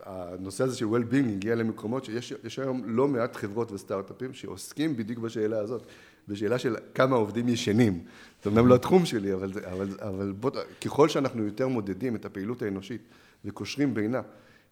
הנושא 0.00 0.64
הזה 0.64 0.76
של 0.76 0.86
well-being 0.86 1.28
הגיע 1.28 1.54
למקומות 1.54 2.04
שיש 2.04 2.58
היום 2.58 2.82
לא 2.86 3.08
מעט 3.08 3.36
חברות 3.36 3.72
וסטארט-אפים 3.72 4.34
שעוסקים 4.34 4.96
בדיוק 4.96 5.18
בשאלה 5.18 5.58
הזאת, 5.58 5.82
בשאלה 6.28 6.58
של 6.58 6.76
כמה 6.94 7.16
עובדים 7.16 7.48
ישנים. 7.48 8.04
זה 8.42 8.50
אומנם 8.50 8.66
לא 8.66 8.74
התחום 8.74 9.06
שלי, 9.06 9.34
אבל, 9.34 9.50
אבל, 9.64 9.88
אבל 10.00 10.32
בוא, 10.32 10.50
ככל 10.84 11.08
שאנחנו 11.08 11.44
יותר 11.44 11.68
מודדים 11.68 12.16
את 12.16 12.24
הפעילות 12.24 12.62
האנושית 12.62 13.00
וקושרים 13.44 13.94
בינה 13.94 14.20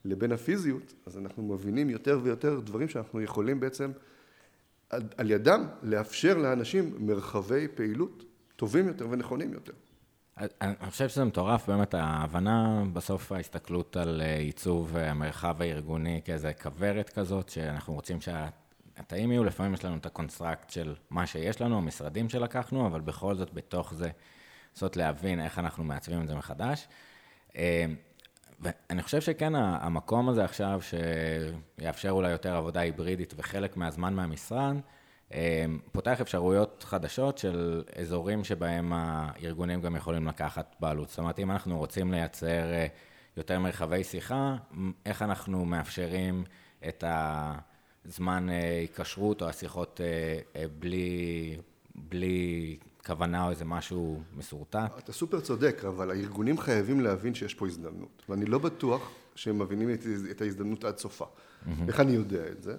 לבין 0.04 0.32
הפיזיות, 0.32 0.94
אז 1.06 1.18
אנחנו 1.18 1.42
מבינים 1.42 1.90
יותר 1.90 2.20
ויותר 2.22 2.60
דברים 2.60 2.88
שאנחנו 2.88 3.20
יכולים 3.20 3.60
בעצם 3.60 3.90
על, 5.16 5.30
ידם 5.30 5.66
לאפשר 5.82 6.38
לאנשים 6.38 6.94
מרחבי 6.98 7.68
פעילות 7.74 8.24
טובים 8.56 8.88
יותר 8.88 9.08
ונכונים 9.10 9.52
יותר. 9.52 9.72
אני 10.60 10.90
חושב 10.90 11.08
שזה 11.08 11.24
מטורף, 11.24 11.68
באמת 11.68 11.94
ההבנה, 11.94 12.82
בסוף 12.92 13.32
ההסתכלות 13.32 13.96
על 13.96 14.22
אה, 14.24 14.36
עיצוב 14.36 14.96
המרחב 14.96 15.62
הארגוני 15.62 16.20
כאיזה 16.24 16.52
כוורת 16.52 17.10
כזאת, 17.10 17.48
שאנחנו 17.48 17.94
רוצים 17.94 18.18
שהתאים 18.20 19.32
יהיו, 19.32 19.44
לפעמים 19.44 19.74
יש 19.74 19.84
לנו 19.84 19.96
את 19.96 20.06
ה 20.06 20.13
construct 20.13 20.70
של 20.70 20.94
מה 21.10 21.26
שיש 21.26 21.60
לנו, 21.60 21.78
המשרדים 21.78 22.28
שלקחנו, 22.28 22.86
אבל 22.86 23.00
בכל 23.00 23.34
זאת 23.34 23.54
בתוך 23.54 23.94
זה, 23.94 24.10
לנסות 24.72 24.96
להבין 24.96 25.40
איך 25.40 25.58
אנחנו 25.58 25.84
מעצבים 25.84 26.22
את 26.22 26.28
זה 26.28 26.34
מחדש. 26.34 26.88
ואני 28.62 29.02
חושב 29.02 29.20
שכן, 29.20 29.54
המקום 29.54 30.28
הזה 30.28 30.44
עכשיו, 30.44 30.80
שיאפשר 30.82 32.10
אולי 32.10 32.30
יותר 32.30 32.56
עבודה 32.56 32.80
היברידית 32.80 33.34
וחלק 33.36 33.76
מהזמן 33.76 34.14
מהמשרד, 34.14 34.76
אמ, 35.34 35.78
פותח 35.92 36.20
אפשרויות 36.20 36.84
חדשות 36.88 37.38
של 37.38 37.82
אזורים 38.00 38.44
שבהם 38.44 38.92
הארגונים 38.92 39.80
גם 39.80 39.96
יכולים 39.96 40.28
לקחת 40.28 40.76
בעלות. 40.80 41.08
זאת 41.08 41.18
אומרת, 41.18 41.38
אם 41.38 41.50
אנחנו 41.50 41.78
רוצים 41.78 42.12
לייצר 42.12 42.72
אה, 42.72 42.86
יותר 43.36 43.58
מרחבי 43.58 44.04
שיחה, 44.04 44.56
איך 45.06 45.22
אנחנו 45.22 45.64
מאפשרים 45.64 46.44
את 46.88 47.04
הזמן 47.06 48.50
אה, 48.50 48.78
היקשרות 48.80 49.42
או 49.42 49.48
השיחות 49.48 50.00
אה, 50.56 50.64
בלי, 50.78 51.56
בלי 51.94 52.78
כוונה 53.06 53.44
או 53.44 53.50
איזה 53.50 53.64
משהו 53.64 54.22
מסורטט? 54.36 54.98
אתה 54.98 55.12
סופר 55.12 55.40
צודק, 55.40 55.82
אבל 55.88 56.10
הארגונים 56.10 56.58
חייבים 56.58 57.00
להבין 57.00 57.34
שיש 57.34 57.54
פה 57.54 57.66
הזדמנות, 57.66 58.22
ואני 58.28 58.44
לא 58.44 58.58
בטוח 58.58 59.10
שהם 59.34 59.58
מבינים 59.58 59.88
את 60.30 60.40
ההזדמנות 60.40 60.84
עד 60.84 60.98
סופה. 60.98 61.24
Mm-hmm. 61.24 61.70
איך 61.88 62.00
אני 62.00 62.12
יודע 62.12 62.46
את 62.46 62.62
זה? 62.62 62.76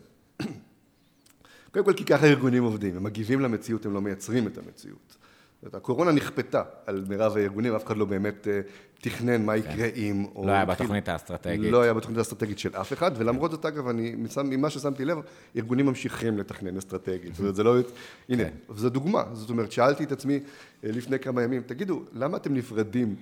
קודם 1.71 1.86
כל 1.86 1.93
כי 1.93 2.05
ככה 2.05 2.26
ארגונים 2.26 2.63
עובדים, 2.63 2.97
הם 2.97 3.03
מגיבים 3.03 3.39
למציאות, 3.39 3.86
הם 3.86 3.93
לא 3.93 4.01
מייצרים 4.01 4.47
את 4.47 4.57
המציאות. 4.57 5.17
זאת 5.64 5.76
הקורונה 5.76 6.11
נכפתה 6.11 6.64
על 6.86 7.05
מירב 7.09 7.38
הארגונים, 7.38 7.76
אף 7.76 7.86
אחד 7.86 7.97
לא 7.97 8.05
באמת 8.05 8.47
אה, 8.47 8.61
תכנן 9.01 9.45
מה 9.45 9.57
יקרה 9.57 9.88
אם... 9.95 10.26
לא 10.45 10.51
היה 10.51 10.66
בתוכנית 10.66 11.09
האסטרטגית. 11.09 11.72
לא 11.72 11.82
היה 11.82 11.93
בתוכנית 11.93 12.18
האסטרטגית 12.18 12.59
של 12.59 12.76
אף 12.76 12.93
אחד, 12.93 13.11
ולמרות 13.18 13.51
זאת, 13.51 13.66
אגב, 13.66 13.88
אני, 13.88 14.16
ממה 14.43 14.70
ששמתי 14.70 15.05
לב, 15.05 15.18
ארגונים 15.55 15.86
ממשיכים 15.86 16.38
לתכנן 16.38 16.78
אסטרטגית. 16.78 17.34
זאת 17.34 17.39
אומרת, 17.39 17.55
זה 17.55 17.64
לא... 17.64 17.76
הנה, 18.30 18.43
כן. 18.43 18.49
זו 18.76 18.89
דוגמה. 18.89 19.24
זאת 19.34 19.49
אומרת, 19.49 19.72
שאלתי 19.72 20.03
את 20.03 20.11
עצמי 20.11 20.39
אה, 20.84 20.89
לפני 20.91 21.20
כמה 21.20 21.43
ימים, 21.43 21.61
תגידו, 21.66 22.03
למה 22.14 22.38
אתם 22.38 22.53
נפרדים 22.53 23.16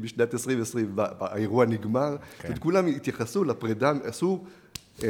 בשנת 0.00 0.34
2020, 0.34 0.96
האירוע 1.20 1.66
נגמר? 1.66 2.10
זאת 2.10 2.44
אומרת, 2.44 2.58
כן. 2.58 2.62
כולם 2.62 2.86
התייחסו 2.86 3.44
לפרידה, 3.44 3.92
עשו 4.04 4.44
אה, 5.02 5.08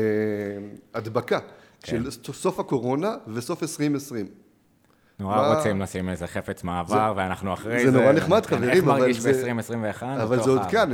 הדבקה. 0.95 1.39
של 1.85 2.05
כן. 2.05 2.33
סוף 2.33 2.61
הקורונה 2.61 3.17
וסוף 3.27 3.63
2020. 3.63 4.27
נורא 5.21 5.55
רוצים 5.55 5.81
לשים 5.81 6.09
איזה 6.09 6.27
חפץ 6.27 6.65
מעבר, 6.65 7.13
ואנחנו 7.17 7.55
אחרי 7.55 7.85
זה... 7.85 7.91
זה 7.91 7.99
נורא 7.99 8.13
נחמד, 8.13 8.47
חברים, 8.47 8.71
איך 8.71 8.85
מרגיש 8.85 9.27
ב-2021? 9.27 10.03
אבל 10.03 10.43
זה 10.43 10.51
עוד 10.51 10.67
כאן, 10.71 10.91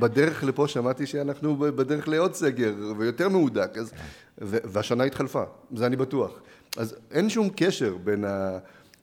בדרך 0.00 0.44
לפה 0.44 0.68
שמעתי 0.68 1.06
שאנחנו 1.06 1.56
בדרך 1.56 2.08
לעוד 2.08 2.34
סגר, 2.34 2.74
ויותר 2.98 3.28
מהודק, 3.28 3.70
כן. 3.74 3.80
והשנה 4.40 5.04
התחלפה, 5.04 5.42
זה 5.74 5.86
אני 5.86 5.96
בטוח. 5.96 6.30
אז 6.76 6.96
אין 7.10 7.30
שום 7.30 7.48
קשר 7.56 7.96
בין 8.04 8.24
ה... 8.24 8.58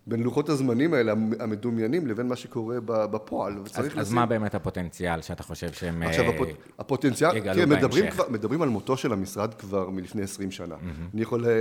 בין 0.08 0.24
לוחות 0.24 0.50
הזמנים 0.50 0.94
האלה 0.94 1.14
המדומיינים 1.40 2.08
לבין 2.08 2.28
מה 2.28 2.36
שקורה 2.36 2.78
בפועל. 2.86 3.54
אז, 3.74 3.88
אז. 3.96 4.14
מה 4.14 4.26
באמת 4.26 4.56
הפוטנציאל 4.56 5.22
שאתה 5.22 5.44
חושב 5.44 5.72
שהם 5.72 6.04
עכשיו, 6.04 6.26
הפוט... 6.26 6.50
הפוטנציאל, 6.80 7.42
כן, 7.42 7.70
מדברים, 7.70 8.12
כבר, 8.12 8.24
מדברים 8.30 8.62
על 8.62 8.70
מותו 8.70 8.98
של 8.98 9.14
המשרד 9.14 9.54
כבר 9.54 9.90
מלפני 9.90 10.22
20 10.22 10.52
שנה. 10.52 10.76
Mm-hmm. 10.76 11.14
אני 11.14 11.22
יכול 11.22 11.46
אה, 11.46 11.52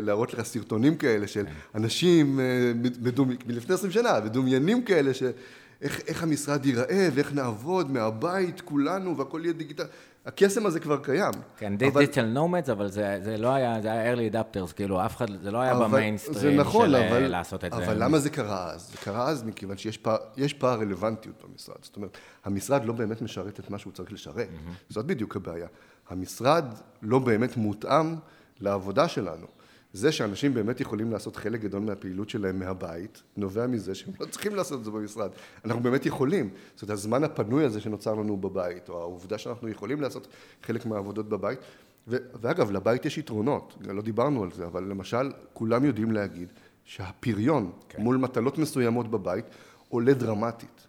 להראות 0.00 0.34
לך 0.34 0.42
סרטונים 0.42 0.96
כאלה 0.96 1.26
של 1.26 1.46
כן. 1.46 1.52
אנשים 1.74 2.40
אה, 2.40 2.72
מדומ... 3.02 3.28
מלפני 3.46 3.74
20 3.74 3.92
שנה, 3.92 4.20
מדומיינים 4.24 4.82
כאלה, 4.82 5.14
ש... 5.14 5.22
איך, 5.82 6.00
איך 6.06 6.22
המשרד 6.22 6.66
ייראה 6.66 7.08
ואיך 7.14 7.32
נעבוד 7.32 7.90
מהבית 7.90 8.60
כולנו 8.60 9.16
והכל 9.16 9.40
יהיה 9.44 9.52
דיגיטלי. 9.52 9.86
הקסם 10.26 10.66
הזה 10.66 10.80
כבר 10.80 10.96
קיים. 10.96 11.32
כן, 11.56 11.76
דיגיטל 11.76 12.24
נומדס, 12.24 12.68
אבל 12.68 12.88
זה, 12.88 13.18
זה 13.22 13.36
לא 13.36 13.48
היה, 13.48 13.82
זה 13.82 13.92
היה 13.92 14.14
early 14.14 14.34
adapters, 14.34 14.72
כאילו, 14.72 15.04
אף 15.04 15.16
אחד, 15.16 15.26
זה 15.42 15.50
לא 15.50 15.58
היה 15.58 15.74
במיינסטרים 15.74 16.60
נכון, 16.60 16.86
של 16.86 16.96
אבל, 16.96 17.26
לעשות 17.26 17.64
את 17.64 17.72
אבל 17.72 17.84
זה. 17.84 17.92
אבל 17.92 18.04
למה 18.04 18.18
זה 18.18 18.30
קרה 18.30 18.70
אז? 18.70 18.90
זה 18.90 18.96
קרה 18.96 19.28
אז 19.28 19.42
מכיוון 19.42 19.76
שיש 19.76 19.98
פער, 19.98 20.16
פער 20.58 20.80
רלוונטיות 20.80 21.44
במשרד. 21.44 21.76
זאת 21.82 21.96
אומרת, 21.96 22.18
המשרד 22.44 22.84
לא 22.84 22.92
באמת 22.92 23.22
משרת 23.22 23.60
את 23.60 23.70
מה 23.70 23.78
שהוא 23.78 23.92
צריך 23.92 24.12
לשרת. 24.12 24.48
Mm-hmm. 24.48 24.92
זאת 24.92 25.06
בדיוק 25.06 25.36
הבעיה. 25.36 25.66
המשרד 26.08 26.64
לא 27.02 27.18
באמת 27.18 27.56
מותאם 27.56 28.16
לעבודה 28.60 29.08
שלנו. 29.08 29.46
זה 29.94 30.12
שאנשים 30.12 30.54
באמת 30.54 30.80
יכולים 30.80 31.12
לעשות 31.12 31.36
חלק 31.36 31.60
גדול 31.60 31.82
מהפעילות 31.82 32.28
שלהם 32.28 32.58
מהבית, 32.58 33.22
נובע 33.36 33.66
מזה 33.66 33.94
שהם 33.94 34.14
לא 34.20 34.26
צריכים 34.26 34.54
לעשות 34.54 34.78
את 34.80 34.84
זה 34.84 34.90
במשרד. 34.90 35.30
אנחנו 35.64 35.82
באמת 35.82 36.06
יכולים. 36.06 36.50
זאת 36.74 36.82
אומרת, 36.82 36.98
הזמן 36.98 37.24
הפנוי 37.24 37.64
הזה 37.64 37.80
שנוצר 37.80 38.14
לנו 38.14 38.36
בבית, 38.36 38.88
או 38.88 39.00
העובדה 39.00 39.38
שאנחנו 39.38 39.68
יכולים 39.68 40.00
לעשות 40.00 40.28
חלק 40.62 40.86
מהעבודות 40.86 41.28
בבית, 41.28 41.58
ו- 42.08 42.16
ואגב, 42.40 42.70
לבית 42.70 43.04
יש 43.04 43.18
יתרונות, 43.18 43.74
לא 43.80 44.02
דיברנו 44.02 44.42
על 44.42 44.52
זה, 44.52 44.66
אבל 44.66 44.84
למשל, 44.84 45.32
כולם 45.52 45.84
יודעים 45.84 46.12
להגיד 46.12 46.48
שהפריון 46.84 47.72
כן. 47.88 48.02
מול 48.02 48.16
מטלות 48.16 48.58
מסוימות 48.58 49.10
בבית 49.10 49.44
עולה 49.88 50.14
דרמטית. 50.14 50.86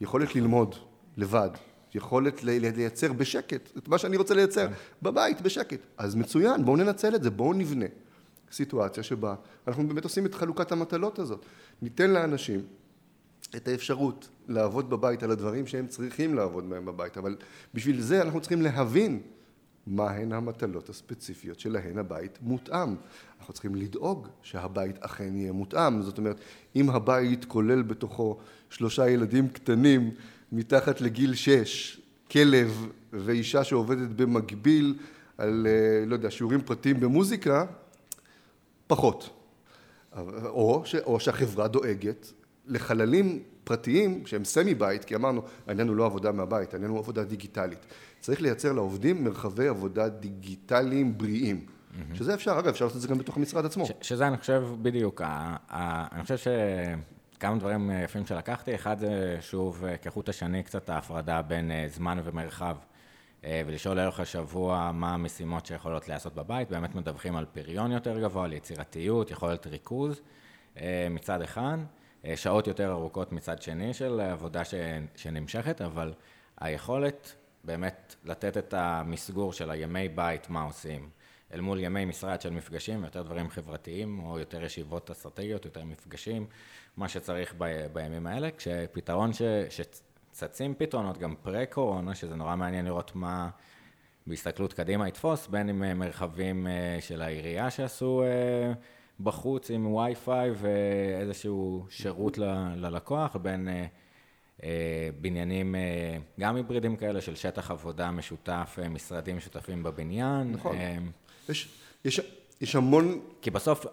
יכולת 0.00 0.34
ללמוד 0.34 0.74
לבד, 1.16 1.50
יכולת 1.94 2.44
לייצר 2.44 3.12
בשקט 3.12 3.70
את 3.78 3.88
מה 3.88 3.98
שאני 3.98 4.16
רוצה 4.16 4.34
לייצר 4.34 4.68
כן. 4.68 4.74
בבית 5.02 5.40
בשקט. 5.40 5.80
אז 5.98 6.14
מצוין, 6.14 6.64
בואו 6.64 6.76
ננצל 6.76 7.14
את 7.14 7.22
זה, 7.22 7.30
בואו 7.30 7.52
נבנה. 7.52 7.86
סיטואציה 8.52 9.02
שבה 9.02 9.34
אנחנו 9.68 9.88
באמת 9.88 10.04
עושים 10.04 10.26
את 10.26 10.34
חלוקת 10.34 10.72
המטלות 10.72 11.18
הזאת. 11.18 11.44
ניתן 11.82 12.10
לאנשים 12.10 12.60
את 13.56 13.68
האפשרות 13.68 14.28
לעבוד 14.48 14.90
בבית 14.90 15.22
על 15.22 15.30
הדברים 15.30 15.66
שהם 15.66 15.86
צריכים 15.86 16.34
לעבוד 16.34 16.70
בהם 16.70 16.84
בבית, 16.84 17.18
אבל 17.18 17.36
בשביל 17.74 18.00
זה 18.00 18.22
אנחנו 18.22 18.40
צריכים 18.40 18.62
להבין 18.62 19.20
מהן 19.86 20.32
המטלות 20.32 20.88
הספציפיות 20.88 21.60
שלהן 21.60 21.98
הבית 21.98 22.38
מותאם. 22.42 22.94
אנחנו 23.38 23.52
צריכים 23.52 23.74
לדאוג 23.74 24.28
שהבית 24.42 24.98
אכן 24.98 25.36
יהיה 25.36 25.52
מותאם. 25.52 26.02
זאת 26.02 26.18
אומרת, 26.18 26.40
אם 26.76 26.90
הבית 26.90 27.44
כולל 27.44 27.82
בתוכו 27.82 28.38
שלושה 28.70 29.08
ילדים 29.10 29.48
קטנים 29.48 30.10
מתחת 30.52 31.00
לגיל 31.00 31.34
שש, 31.34 32.00
כלב 32.30 32.86
ואישה 33.12 33.64
שעובדת 33.64 34.08
במקביל 34.08 34.98
על, 35.38 35.66
אה, 35.66 36.06
לא 36.06 36.14
יודע, 36.14 36.30
שיעורים 36.30 36.60
פרטיים 36.60 37.00
במוזיקה, 37.00 37.66
פחות. 38.88 39.30
או, 40.44 40.82
ש, 40.84 40.94
או 40.94 41.20
שהחברה 41.20 41.68
דואגת 41.68 42.32
לחללים 42.66 43.42
פרטיים 43.64 44.26
שהם 44.26 44.44
סמי 44.44 44.74
בית, 44.74 45.04
כי 45.04 45.14
אמרנו, 45.14 45.42
העניין 45.66 45.88
הוא 45.88 45.96
לא 45.96 46.06
עבודה 46.06 46.32
מהבית, 46.32 46.74
העניין 46.74 46.90
הוא 46.90 46.98
עבודה 46.98 47.24
דיגיטלית. 47.24 47.86
צריך 48.20 48.42
לייצר 48.42 48.72
לעובדים 48.72 49.24
מרחבי 49.24 49.68
עבודה 49.68 50.08
דיגיטליים 50.08 51.18
בריאים. 51.18 51.66
Mm-hmm. 51.66 52.16
שזה 52.16 52.34
אפשר, 52.34 52.58
אגב, 52.58 52.68
אפשר 52.68 52.84
לעשות 52.84 52.96
את 52.96 53.02
זה 53.02 53.08
גם 53.08 53.18
בתוך 53.18 53.36
המשרד 53.36 53.66
עצמו. 53.66 53.86
ש, 53.86 53.92
שזה 54.00 54.26
אני 54.26 54.36
חושב 54.36 54.64
בדיוק, 54.82 55.22
ה, 55.24 55.56
ה, 55.68 56.06
אני 56.14 56.22
חושב 56.22 56.36
שכמה 56.36 57.56
דברים 57.56 57.90
יפים 58.04 58.26
שלקחתי, 58.26 58.74
אחד 58.74 58.98
זה 58.98 59.36
שוב 59.40 59.84
כחוט 60.02 60.28
השני 60.28 60.62
קצת 60.62 60.88
ההפרדה 60.88 61.42
בין 61.42 61.70
אה, 61.70 61.86
זמן 61.94 62.18
ומרחב. 62.24 62.76
אה, 63.44 63.62
ולשאול 63.66 63.96
לאורך 63.96 64.20
השבוע 64.20 64.90
מה 64.94 65.14
המשימות 65.14 65.66
שיכולות 65.66 66.08
להיעשות 66.08 66.34
בבית, 66.34 66.70
באמת 66.70 66.94
מדווחים 66.94 67.36
על 67.36 67.46
פריון 67.52 67.92
יותר 67.92 68.20
גבוה, 68.20 68.44
על 68.44 68.52
יצירתיות, 68.52 69.30
יכולת 69.30 69.66
ריכוז 69.66 70.20
אה, 70.76 71.06
מצד 71.10 71.42
אחד, 71.42 71.78
אה, 72.24 72.36
שעות 72.36 72.66
יותר 72.66 72.90
ארוכות 72.90 73.32
מצד 73.32 73.62
שני 73.62 73.94
של 73.94 74.20
עבודה 74.20 74.62
שנמשכת, 75.16 75.80
אבל 75.80 76.12
היכולת 76.60 77.34
באמת 77.64 78.14
לתת 78.24 78.56
את 78.56 78.74
המסגור 78.74 79.52
של 79.52 79.70
הימי 79.70 80.08
בית, 80.08 80.50
מה 80.50 80.62
עושים, 80.62 81.10
אל 81.54 81.60
מול 81.60 81.80
ימי 81.80 82.04
משרד 82.04 82.40
של 82.40 82.50
מפגשים, 82.50 83.04
יותר 83.04 83.22
דברים 83.22 83.50
חברתיים, 83.50 84.20
או 84.24 84.38
יותר 84.38 84.64
ישיבות 84.64 85.10
אסטרטגיות, 85.10 85.64
יותר 85.64 85.84
מפגשים, 85.84 86.46
מה 86.96 87.08
שצריך 87.08 87.54
ב, 87.58 87.86
בימים 87.92 88.26
האלה, 88.26 88.48
כשפתרון 88.56 89.32
ש, 89.32 89.42
צצים 90.38 90.74
פתרונות 90.78 91.18
גם 91.18 91.34
פרה-קורונה, 91.42 92.14
שזה 92.14 92.34
נורא 92.34 92.56
מעניין 92.56 92.84
לראות 92.84 93.12
מה 93.14 93.48
בהסתכלות 94.26 94.72
קדימה 94.72 95.08
יתפוס, 95.08 95.46
בין 95.46 95.68
אם 95.68 95.84
אה, 95.84 95.94
מרחבים 95.94 96.66
אה, 96.66 96.98
של 97.00 97.22
העירייה 97.22 97.70
שעשו 97.70 98.22
אה, 98.22 98.72
בחוץ 99.20 99.70
עם 99.70 99.86
וי-פיי 99.86 100.50
ואיזשהו 100.54 101.86
שירות 101.90 102.38
ל- 102.38 102.74
ללקוח, 102.76 103.36
בין 103.36 103.68
בניינים 105.20 105.74
גם 106.40 106.56
היברידים 106.56 106.96
כאלה 106.96 107.20
של 107.20 107.34
שטח 107.34 107.70
עבודה 107.70 108.10
משותף, 108.10 108.78
משרדים 108.90 109.36
משותפים 109.36 109.82
בבניין. 109.82 110.52
נכון. 110.52 110.76
יש, 111.48 111.68
יש, 112.04 112.20
יש 112.60 112.76
המון, 112.76 113.20
כי 113.42 113.50
בסוף 113.50 113.86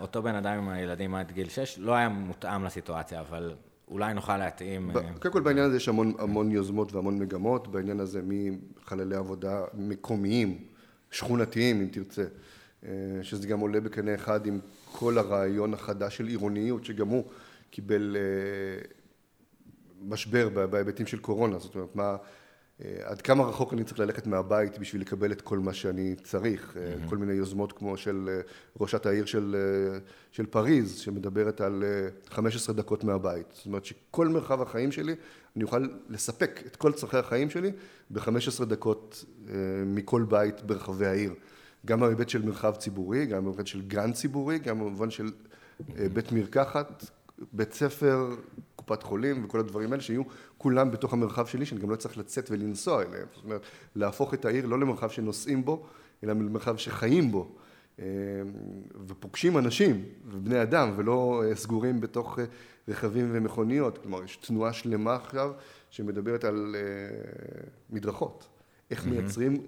אותו 0.00 0.22
בן 0.22 0.34
אדם 0.34 0.58
עם 0.58 0.68
הילדים 0.68 1.14
עד 1.14 1.32
גיל 1.32 1.48
6 1.48 1.78
לא 1.78 1.94
היה 1.94 2.08
מותאם 2.08 2.64
לסיטואציה, 2.64 3.20
אבל 3.20 3.54
אולי 3.92 4.14
נוכל 4.14 4.36
להתאים... 4.36 4.90
אה, 4.96 5.02
קודם 5.20 5.34
כל 5.34 5.40
בעניין 5.40 5.66
הזה 5.66 5.76
יש 5.76 5.88
המון, 5.88 6.12
המון 6.18 6.50
יוזמות 6.50 6.92
והמון 6.92 7.18
מגמות, 7.18 7.68
בעניין 7.68 8.00
הזה 8.00 8.20
מחללי 8.24 9.16
עבודה 9.16 9.64
מקומיים, 9.74 10.58
שכונתיים 11.10 11.80
אם 11.80 11.86
תרצה, 11.92 12.24
אה, 12.84 12.90
שזה 13.22 13.46
גם 13.46 13.60
עולה 13.60 13.80
בקנה 13.80 14.14
אחד 14.14 14.46
עם 14.46 14.60
כל 14.84 15.18
הרעיון 15.18 15.74
החדש 15.74 16.16
של 16.16 16.26
עירוניות, 16.26 16.84
שגם 16.84 17.08
הוא 17.08 17.24
קיבל 17.70 18.16
אה, 18.16 18.82
משבר 20.02 20.48
בהיבטים 20.48 21.06
של 21.06 21.18
קורונה, 21.18 21.58
זאת 21.58 21.74
אומרת, 21.74 21.96
מה, 21.96 22.16
עד 23.02 23.22
כמה 23.22 23.44
רחוק 23.44 23.72
אני 23.72 23.84
צריך 23.84 23.98
ללכת 23.98 24.26
מהבית 24.26 24.78
בשביל 24.78 25.02
לקבל 25.02 25.32
את 25.32 25.40
כל 25.40 25.58
מה 25.58 25.72
שאני 25.72 26.14
צריך, 26.24 26.76
אה, 26.76 26.94
כל 27.08 27.16
מיני 27.16 27.32
יוזמות 27.32 27.72
כמו 27.72 27.96
של 27.96 28.28
אה, 28.32 28.40
ראשת 28.80 29.06
העיר 29.06 29.24
של, 29.24 29.56
אה, 29.94 29.98
של 30.30 30.46
פריז, 30.46 30.98
שמדברת 30.98 31.60
על 31.60 31.84
אה, 31.86 32.08
15 32.34 32.74
דקות 32.74 33.04
מהבית, 33.04 33.46
זאת 33.52 33.66
אומרת 33.66 33.84
שכל 33.84 34.28
מרחב 34.28 34.62
החיים 34.62 34.92
שלי, 34.92 35.14
אני 35.56 35.64
אוכל 35.64 35.86
לספק 36.08 36.60
את 36.66 36.76
כל 36.76 36.92
צרכי 36.92 37.16
החיים 37.16 37.50
שלי 37.50 37.72
ב-15 38.10 38.64
דקות 38.64 39.24
אה, 39.48 39.54
מכל 39.86 40.22
בית 40.28 40.62
ברחבי 40.62 41.06
העיר, 41.06 41.34
גם 41.86 42.00
בהיבט 42.00 42.28
של 42.28 42.42
מרחב 42.42 42.74
ציבורי, 42.76 43.26
גם 43.26 43.44
בהיבט 43.44 43.66
של 43.66 43.82
גן 43.82 44.12
ציבורי, 44.12 44.58
גם 44.58 44.78
במובן 44.78 45.10
של 45.10 45.30
אה, 45.98 46.08
בית 46.08 46.32
מרקחת, 46.32 47.04
בית 47.52 47.72
ספר, 47.72 48.34
קופת 48.96 49.02
חולים 49.02 49.44
וכל 49.44 49.60
הדברים 49.60 49.92
האלה 49.92 50.02
שיהיו 50.02 50.22
כולם 50.58 50.90
בתוך 50.90 51.12
המרחב 51.12 51.46
שלי, 51.46 51.66
שאני 51.66 51.80
גם 51.80 51.90
לא 51.90 51.96
צריך 51.96 52.18
לצאת 52.18 52.50
ולנסוע 52.50 53.02
אליהם. 53.02 53.26
זאת 53.34 53.44
אומרת, 53.44 53.60
להפוך 53.96 54.34
את 54.34 54.44
העיר 54.44 54.66
לא 54.66 54.80
למרחב 54.80 55.08
שנוסעים 55.08 55.64
בו, 55.64 55.86
אלא 56.24 56.32
למרחב 56.32 56.76
שחיים 56.76 57.32
בו. 57.32 57.48
אה, 57.98 58.04
ופוגשים 59.06 59.58
אנשים 59.58 60.04
ובני 60.26 60.62
אדם, 60.62 60.92
ולא 60.96 61.42
אה, 61.44 61.54
סגורים 61.54 62.00
בתוך 62.00 62.38
אה, 62.38 62.44
רכבים 62.88 63.28
ומכוניות. 63.32 63.98
כלומר, 63.98 64.24
יש 64.24 64.36
תנועה 64.36 64.72
שלמה 64.72 65.14
עכשיו 65.14 65.52
שמדברת 65.90 66.44
על 66.44 66.76
מדרכות. 67.90 68.48
איך 68.90 69.06
מייצרים, 69.06 69.66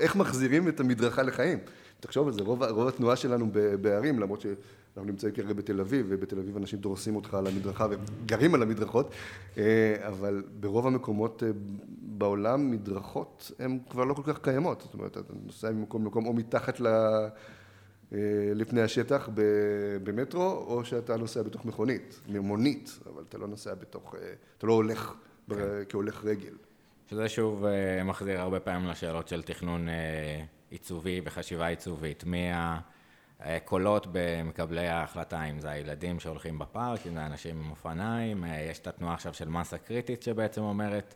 איך 0.00 0.16
מחזירים 0.16 0.68
את 0.68 0.80
המדרכה 0.80 1.22
לחיים. 1.22 1.58
תחשוב 2.00 2.26
על 2.26 2.32
זה, 2.32 2.42
רוב, 2.42 2.62
רוב 2.62 2.88
התנועה 2.88 3.16
שלנו 3.16 3.50
בערים, 3.80 4.18
למרות 4.18 4.40
שאנחנו 4.40 5.10
נמצאים 5.10 5.34
כרגע 5.34 5.54
בתל 5.54 5.80
אביב, 5.80 6.06
ובתל 6.08 6.38
אביב 6.38 6.56
אנשים 6.56 6.78
דורסים 6.78 7.16
אותך 7.16 7.34
על 7.34 7.46
המדרכה 7.46 7.86
וגרים 7.90 8.54
על 8.54 8.62
המדרכות, 8.62 9.10
אה, 9.58 10.08
אבל 10.08 10.42
ברוב 10.60 10.86
המקומות 10.86 11.42
אה, 11.42 11.50
בעולם 12.02 12.70
מדרכות 12.70 13.52
הן 13.58 13.78
כבר 13.90 14.04
לא 14.04 14.14
כל 14.14 14.22
כך 14.22 14.38
קיימות. 14.38 14.80
זאת 14.80 14.94
אומרת, 14.94 15.18
אתה 15.18 15.32
נוסע 15.46 15.70
ממקום 15.70 16.04
למקום 16.04 16.26
או 16.26 16.32
מתחת 16.32 16.80
ל... 16.80 16.86
אה, 16.86 18.18
לפני 18.54 18.82
השטח 18.82 19.28
במטרו, 20.02 20.50
או 20.50 20.84
שאתה 20.84 21.16
נוסע 21.16 21.42
בתוך 21.42 21.64
מכונית, 21.64 22.20
מונית, 22.28 22.98
אבל 23.06 23.22
אתה 23.28 23.38
לא 23.38 23.48
נוסע 23.48 23.74
בתוך, 23.74 24.14
אתה 24.58 24.66
לא 24.66 24.72
הולך 24.72 25.14
ב- 25.48 25.82
כהולך 25.88 26.24
רגל. 26.24 26.52
שזה 27.10 27.28
שוב 27.28 27.64
מחזיר 28.04 28.40
הרבה 28.40 28.60
פעמים 28.60 28.88
לשאלות 28.88 29.28
של 29.28 29.42
תכנון 29.42 29.88
עיצובי 30.74 31.20
וחשיבה 31.24 31.66
עיצובית. 31.66 32.24
מי 32.24 32.48
הקולות 33.40 34.06
במקבלי 34.12 34.86
ההחלטה, 34.86 35.44
אם 35.44 35.60
זה 35.60 35.70
הילדים 35.70 36.20
שהולכים 36.20 36.58
בפארק, 36.58 37.06
אם 37.06 37.14
זה 37.14 37.26
אנשים 37.26 37.60
עם 37.64 37.70
אופניים, 37.70 38.44
אה, 38.44 38.66
יש 38.70 38.78
את 38.78 38.86
התנועה 38.86 39.14
עכשיו 39.14 39.34
של 39.34 39.48
מסה 39.48 39.78
קריטית 39.78 40.22
שבעצם 40.22 40.60
אומרת, 40.60 41.14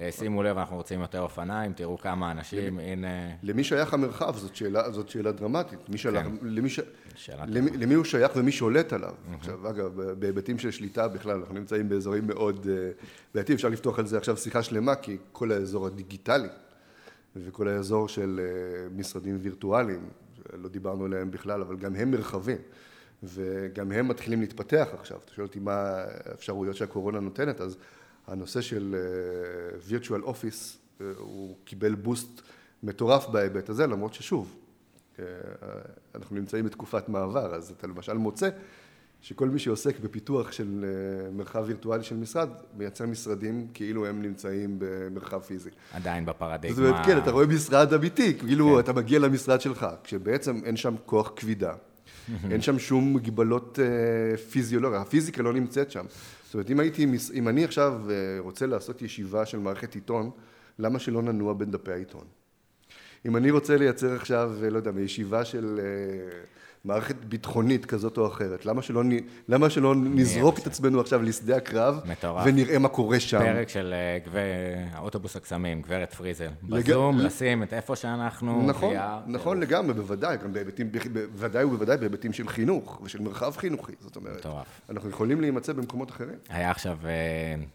אה, 0.00 0.12
שימו 0.12 0.42
לב, 0.42 0.58
אנחנו 0.58 0.76
רוצים 0.76 1.00
יותר 1.00 1.20
אופניים, 1.20 1.72
תראו 1.72 1.98
כמה 1.98 2.30
אנשים, 2.30 2.78
הנה... 2.78 3.08
למי 3.42 3.64
שייך 3.64 3.94
המרחב? 3.94 4.36
זאת 4.36 4.56
שאלה, 4.56 4.90
זאת 4.90 5.08
שאלה 5.08 5.32
דרמטית. 5.32 5.88
מי 5.88 5.98
שלח, 5.98 6.22
כן. 6.22 6.32
למי, 6.42 6.70
ש... 6.70 6.80
שאלה 7.14 7.44
למי, 7.46 7.70
למי 7.70 7.94
הוא 7.94 8.04
שייך 8.04 8.32
ומי 8.36 8.52
שולט 8.52 8.92
עליו. 8.92 9.14
עכשיו, 9.38 9.70
אגב, 9.70 10.00
בהיבטים 10.00 10.58
של 10.58 10.70
שליטה 10.70 11.08
בכלל, 11.08 11.40
אנחנו 11.40 11.54
נמצאים 11.54 11.88
באזורים 11.88 12.26
מאוד 12.26 12.66
אה, 12.70 12.90
בעייתיים, 13.34 13.56
אפשר 13.56 13.68
לפתוח 13.68 13.98
על 13.98 14.06
זה 14.06 14.18
עכשיו 14.18 14.36
שיחה 14.36 14.62
שלמה, 14.62 14.94
כי 14.94 15.16
כל 15.32 15.52
האזור 15.52 15.86
הדיגיטלי 15.86 16.48
וכל 17.36 17.68
האזור 17.68 18.08
של 18.08 18.40
אה, 18.42 18.88
משרדים 18.96 19.38
וירטואליים, 19.42 20.08
לא 20.52 20.68
דיברנו 20.68 21.04
עליהם 21.04 21.30
בכלל, 21.30 21.60
אבל 21.60 21.76
גם 21.76 21.94
הם 21.94 22.10
מרחבים. 22.10 22.58
וגם 23.22 23.92
הם 23.92 24.08
מתחילים 24.08 24.40
להתפתח 24.40 24.88
עכשיו. 24.92 25.18
אתה 25.24 25.32
שואל 25.32 25.46
אותי 25.46 25.58
מה 25.58 26.04
האפשרויות 26.24 26.76
שהקורונה 26.76 27.20
נותנת, 27.20 27.60
אז 27.60 27.76
הנושא 28.26 28.60
של 28.60 28.96
אה, 28.98 29.98
virtual 29.98 30.28
office, 30.28 30.76
אה, 31.00 31.06
הוא 31.18 31.56
קיבל 31.64 31.94
בוסט 31.94 32.42
מטורף 32.82 33.26
בהיבט 33.26 33.68
הזה, 33.68 33.86
למרות 33.86 34.14
ששוב, 34.14 34.56
אנחנו 36.14 36.36
נמצאים 36.36 36.64
בתקופת 36.64 37.08
מעבר, 37.08 37.54
אז 37.54 37.70
אתה 37.70 37.86
למשל 37.86 38.12
מוצא 38.12 38.48
שכל 39.22 39.48
מי 39.48 39.58
שעוסק 39.58 40.00
בפיתוח 40.00 40.52
של 40.52 40.84
אה, 40.84 41.30
מרחב 41.30 41.64
וירטואלי 41.66 42.02
של 42.04 42.16
משרד, 42.16 42.48
מייצר 42.76 43.06
משרדים 43.06 43.66
כאילו 43.74 44.06
הם 44.06 44.22
נמצאים 44.22 44.76
במרחב 44.78 45.40
פיזי. 45.40 45.70
עדיין 45.92 46.26
בפרדיגמה. 46.26 46.76
זאת 46.76 46.84
אומרת, 46.84 47.06
כן, 47.06 47.18
אתה 47.18 47.30
רואה 47.30 47.46
משרד 47.46 47.94
אמיתי, 47.94 48.38
כאילו 48.38 48.80
אתה 48.80 48.92
מגיע 48.92 49.18
למשרד 49.18 49.60
שלך, 49.60 49.86
כשבעצם 50.04 50.60
אין 50.64 50.76
שם 50.76 50.94
כוח 51.06 51.32
כבידה, 51.36 51.72
אין 52.50 52.60
שם 52.60 52.78
שום 52.78 53.14
מגבלות 53.14 53.78
אה, 53.82 54.36
פיזיולוגיה, 54.36 55.00
הפיזיקה 55.00 55.42
לא 55.42 55.52
נמצאת 55.52 55.90
שם. 55.90 56.04
זאת 56.44 56.54
אומרת, 56.54 56.70
אם 56.70 56.80
הייתי, 56.80 57.06
אם 57.34 57.48
אני 57.48 57.64
עכשיו 57.64 58.02
אה, 58.10 58.14
רוצה 58.38 58.66
לעשות 58.66 59.02
ישיבה 59.02 59.46
של 59.46 59.58
מערכת 59.58 59.94
עיתון, 59.94 60.30
למה 60.78 60.98
שלא 60.98 61.22
ננוע 61.22 61.52
בין 61.52 61.70
דפי 61.70 61.92
העיתון? 61.92 62.24
אם 63.26 63.36
אני 63.36 63.50
רוצה 63.50 63.76
לייצר 63.76 64.14
עכשיו, 64.14 64.52
אה, 64.62 64.70
לא 64.70 64.76
יודע, 64.76 65.00
ישיבה 65.00 65.44
של 65.44 65.80
אה, 65.82 66.38
מערכת 66.84 67.16
ביטחונית 67.24 67.86
כזאת 67.86 68.18
או 68.18 68.26
אחרת, 68.26 68.66
למה 68.66 68.82
שלא, 68.82 69.02
למה 69.48 69.70
שלא 69.70 69.94
נזרוק 69.94 70.58
את 70.58 70.66
עצמנו 70.66 71.00
עכשיו 71.00 71.22
לשדה 71.22 71.56
הקרב, 71.56 72.00
מטורף. 72.04 72.44
ונראה 72.46 72.78
מה 72.78 72.88
קורה 72.88 73.20
שם? 73.20 73.38
פרק 73.38 73.68
של 73.68 73.94
אה, 73.96 74.18
גבר... 74.26 74.38
האוטובוס 74.92 75.36
הקסמים, 75.36 75.82
גברת 75.82 76.12
פריזל. 76.14 76.48
לג- 76.68 76.84
בזום, 76.90 77.18
ל- 77.18 77.26
לשים 77.26 77.62
את 77.62 77.72
איפה 77.72 77.96
שאנחנו, 77.96 78.66
נכון, 78.66 78.96
VR, 78.96 79.00
נכון 79.26 79.60
לגמרי, 79.60 79.94
בוודאי, 79.94 80.36
גם 80.36 80.52
בהיבטים, 80.52 80.90
בוודאי 81.32 81.64
ובוודאי 81.64 81.96
בהיבטים 81.96 82.32
של 82.32 82.48
חינוך 82.48 83.00
ושל 83.04 83.20
מרחב 83.22 83.56
חינוכי, 83.56 83.92
זאת 84.00 84.16
אומרת, 84.16 84.36
מטורף. 84.36 84.66
אנחנו 84.90 85.10
יכולים 85.10 85.40
להימצא 85.40 85.72
במקומות 85.72 86.10
אחרים. 86.10 86.34
היה 86.48 86.70
עכשיו 86.70 86.98
אה, 87.04 87.10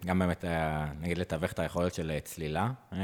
גם 0.05 0.19
באמת, 0.19 0.45
אה, 0.45 0.85
נגיד 1.01 1.17
לתווך 1.17 1.51
את 1.51 1.59
היכולת 1.59 1.93
של 1.93 2.11
אה, 2.11 2.19
צלילה, 2.19 2.69
אה, 2.93 2.97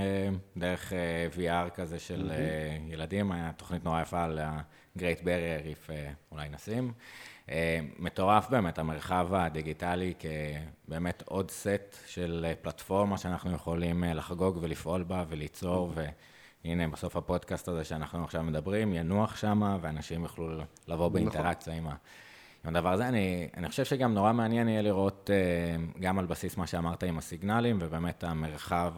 דרך 0.57 0.93
אה, 0.93 1.27
VR 1.35 1.69
כזה 1.69 1.99
של 1.99 2.31
אה, 2.33 2.37
ילדים, 2.93 3.31
היה 3.31 3.51
תוכנית 3.57 3.83
נורא 3.85 4.01
יפה 4.01 4.23
על 4.23 4.39
ה-Great 4.39 4.99
Barrier 5.23 5.65
Reef, 5.65 5.91
אה, 5.91 5.92
אולי 6.31 6.49
נשים. 6.49 6.93
אה, 7.49 7.79
מטורף 7.99 8.49
באמת, 8.49 8.79
המרחב 8.79 9.33
הדיגיטלי 9.33 10.13
כבאמת 10.19 11.23
עוד 11.25 11.51
סט 11.51 11.97
של 12.07 12.45
אה, 12.49 12.55
פלטפורמה 12.61 13.17
שאנחנו 13.17 13.51
יכולים 13.51 14.03
אה, 14.03 14.13
לחגוג 14.13 14.57
ולפעול 14.61 15.03
בה 15.03 15.23
וליצור, 15.29 15.93
והנה 16.65 16.87
בסוף 16.87 17.15
הפודקאסט 17.15 17.67
הזה 17.67 17.83
שאנחנו 17.83 18.23
עכשיו 18.23 18.43
מדברים, 18.43 18.93
ינוח 18.93 19.35
שמה, 19.35 19.77
ואנשים 19.81 20.23
יוכלו 20.23 20.49
לבוא 20.87 21.09
באינטראקציה 21.09 21.73
עם 21.73 21.87
ה... 21.87 21.95
עם 22.65 22.75
הדבר 22.75 22.93
הזה, 22.93 23.07
אני, 23.07 23.49
אני 23.57 23.69
חושב 23.69 23.85
שגם 23.85 24.13
נורא 24.13 24.33
מעניין 24.33 24.67
יהיה 24.67 24.81
לראות 24.81 25.29
גם 25.99 26.19
על 26.19 26.25
בסיס 26.25 26.57
מה 26.57 26.67
שאמרת 26.67 27.03
עם 27.03 27.17
הסיגנלים, 27.17 27.77
ובאמת 27.81 28.23
המרחב 28.23 28.93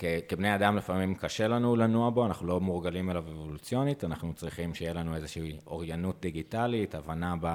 שכבני 0.00 0.54
אדם 0.54 0.76
לפעמים 0.76 1.14
קשה 1.14 1.48
לנו 1.48 1.76
לנוע 1.76 2.10
בו, 2.10 2.26
אנחנו 2.26 2.46
לא 2.46 2.60
מורגלים 2.60 3.10
אליו 3.10 3.24
אבולוציונית, 3.28 4.04
אנחנו 4.04 4.34
צריכים 4.34 4.74
שיהיה 4.74 4.92
לנו 4.92 5.16
איזושהי 5.16 5.58
אוריינות 5.66 6.20
דיגיטלית, 6.20 6.94
הבנה 6.94 7.34
ב, 7.40 7.46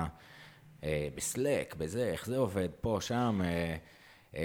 uh, 0.82 0.86
בסלק, 1.16 1.76
בזה, 1.76 2.04
איך 2.04 2.26
זה 2.26 2.38
עובד, 2.38 2.70
פה, 2.82 2.98
שם, 3.02 3.41
uh, 3.41 4.36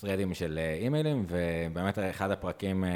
סטרדים 0.00 0.34
של 0.34 0.58
אה, 0.58 0.74
אימיילים, 0.74 1.26
ובאמת 1.28 1.98
אחד 1.98 2.30
הפרקים 2.30 2.84
אה, 2.84 2.90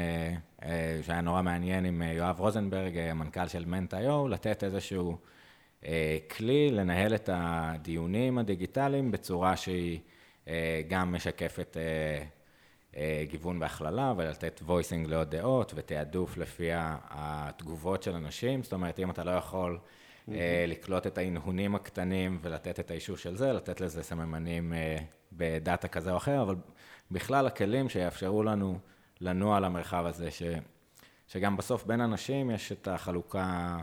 אה, 0.63 0.99
שהיה 1.03 1.21
נורא 1.21 1.41
מעניין 1.41 1.85
עם 1.85 2.01
אה, 2.01 2.11
יואב 2.11 2.39
רוזנברג, 2.39 2.97
אה, 2.97 3.11
המנכ"ל 3.11 3.47
של 3.47 3.65
מנט.איו, 3.65 4.27
לתת 4.27 4.63
איזשהו 4.63 5.17
אה, 5.85 6.17
כלי 6.37 6.71
לנהל 6.71 7.15
את 7.15 7.29
הדיונים 7.33 8.37
הדיגיטליים 8.37 9.11
בצורה 9.11 9.57
שהיא 9.57 9.99
אה, 10.47 10.81
גם 10.87 11.11
משקפת 11.13 11.77
אה, 11.77 11.81
אה, 11.81 12.25
גיוון 13.29 13.61
והכללה, 13.61 14.13
ולתת 14.17 14.61
voicing 14.67 15.07
לעוד 15.07 15.29
דעות 15.31 15.71
ותעדוף 15.75 16.37
לפי 16.37 16.69
התגובות 17.09 18.03
של 18.03 18.15
אנשים. 18.15 18.63
זאת 18.63 18.73
אומרת, 18.73 18.99
אם 18.99 19.11
אתה 19.11 19.23
לא 19.23 19.31
יכול 19.31 19.79
אה, 20.31 20.65
לקלוט 20.67 21.07
את 21.07 21.17
ההנהונים 21.17 21.75
הקטנים 21.75 22.39
ולתת 22.41 22.79
את 22.79 22.91
האישור 22.91 23.17
של 23.17 23.35
זה, 23.35 23.53
לתת 23.53 23.81
לזה 23.81 24.03
סממנים 24.03 24.73
אה, 24.73 24.97
בדאטה 25.31 25.87
כזה 25.87 26.11
או 26.11 26.17
אחר, 26.17 26.41
אבל 26.41 26.55
בכלל 27.11 27.47
הכלים 27.47 27.89
שיאפשרו 27.89 28.43
לנו 28.43 28.79
לנוע 29.21 29.59
למרחב 29.59 30.05
הזה, 30.05 30.31
ש, 30.31 30.43
שגם 31.27 31.57
בסוף 31.57 31.85
בין 31.85 32.01
אנשים 32.01 32.51
יש 32.51 32.71
את 32.71 32.87
החלוקה 32.87 33.77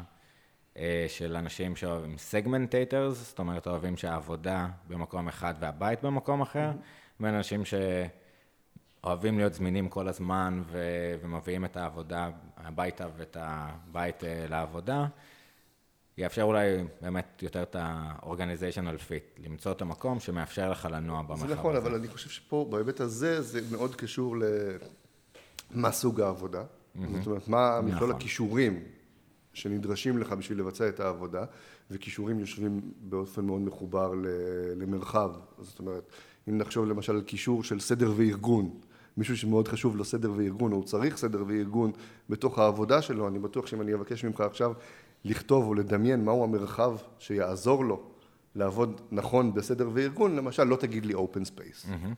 אה, 0.76 1.06
של 1.08 1.36
אנשים 1.36 1.76
שאוהבים 1.76 2.18
segmentators, 2.18 3.28
זאת 3.28 3.38
אומרת 3.38 3.66
אוהבים 3.66 3.96
שהעבודה 3.96 4.68
במקום 4.88 5.28
אחד 5.28 5.54
והבית 5.60 6.02
במקום 6.02 6.40
אחר, 6.40 6.70
mm-hmm. 6.70 7.22
בין 7.22 7.34
אנשים 7.34 7.64
שאוהבים 9.07 9.38
להיות 9.38 9.55
זמינים 9.55 9.88
כל 9.88 10.09
הזמן 10.09 10.62
ו- 10.72 11.14
ומביאים 11.22 11.64
את 11.64 11.76
העבודה 11.76 12.30
הביתה 12.57 13.07
ואת 13.16 13.36
הבית 13.40 14.22
לעבודה. 14.48 15.07
יאפשר 16.18 16.42
אולי 16.42 16.84
באמת 17.00 17.42
יותר 17.42 17.62
את 17.62 17.76
ה-organizational 17.76 18.98
fit, 19.09 19.42
למצוא 19.44 19.72
את 19.72 19.82
המקום 19.82 20.20
שמאפשר 20.20 20.70
לך 20.70 20.88
לנוע 20.90 21.22
במרחב 21.22 21.44
הזה. 21.44 21.55
זה 21.55 21.61
נכון, 21.61 21.76
אבל 21.76 21.94
אני 21.94 22.09
חושב 22.09 22.30
שפה, 22.30 22.66
בהיבט 22.70 23.00
הזה, 23.00 23.42
זה 23.42 23.61
מאוד 23.70 23.94
קשור 23.94 24.36
למה 25.74 25.92
סוג 25.92 26.20
העבודה. 26.20 26.64
זאת 26.94 27.26
אומרת, 27.26 27.48
מה 27.48 27.80
מכלול 27.80 27.94
נכון. 27.94 28.11
הכישורים 28.11 28.82
שנדרשים 29.53 30.18
לך 30.18 30.32
בשביל 30.32 30.59
לבצע 30.59 30.88
את 30.88 31.00
העבודה, 31.00 31.44
וכישורים 31.90 32.40
יושבים 32.40 32.80
באופן 33.00 33.44
מאוד 33.44 33.61
מחובר 33.61 34.12
למרחב. 34.76 35.30
זאת 35.59 35.78
אומרת, 35.78 36.11
אם 36.48 36.59
נחשוב 36.59 36.86
למשל 36.86 37.12
על 37.12 37.22
קישור 37.22 37.64
של 37.64 37.80
סדר 37.80 38.12
וארגון, 38.16 38.80
מישהו 39.16 39.36
שמאוד 39.36 39.68
חשוב 39.68 39.96
לו 39.96 40.04
סדר 40.04 40.32
וארגון, 40.36 40.72
או 40.72 40.76
הוא 40.76 40.84
צריך 40.84 41.16
סדר 41.16 41.44
וארגון 41.46 41.92
בתוך 42.30 42.58
העבודה 42.58 43.02
שלו, 43.02 43.28
אני 43.28 43.38
בטוח 43.38 43.66
שאם 43.66 43.80
אני 43.80 43.94
אבקש 43.94 44.24
ממך 44.24 44.40
עכשיו 44.40 44.72
לכתוב 45.24 45.66
או 45.66 45.74
לדמיין 45.74 46.24
מהו 46.24 46.44
המרחב 46.44 46.96
שיעזור 47.18 47.84
לו 47.84 48.02
לעבוד 48.54 49.00
נכון 49.12 49.54
בסדר 49.54 49.90
וארגון, 49.92 50.36
למשל, 50.36 50.64
לא 50.64 50.76
תגיד 50.76 51.06
לי 51.06 51.14
open 51.14 51.46
space. 51.46 51.86
Mm-hmm. 51.86 52.08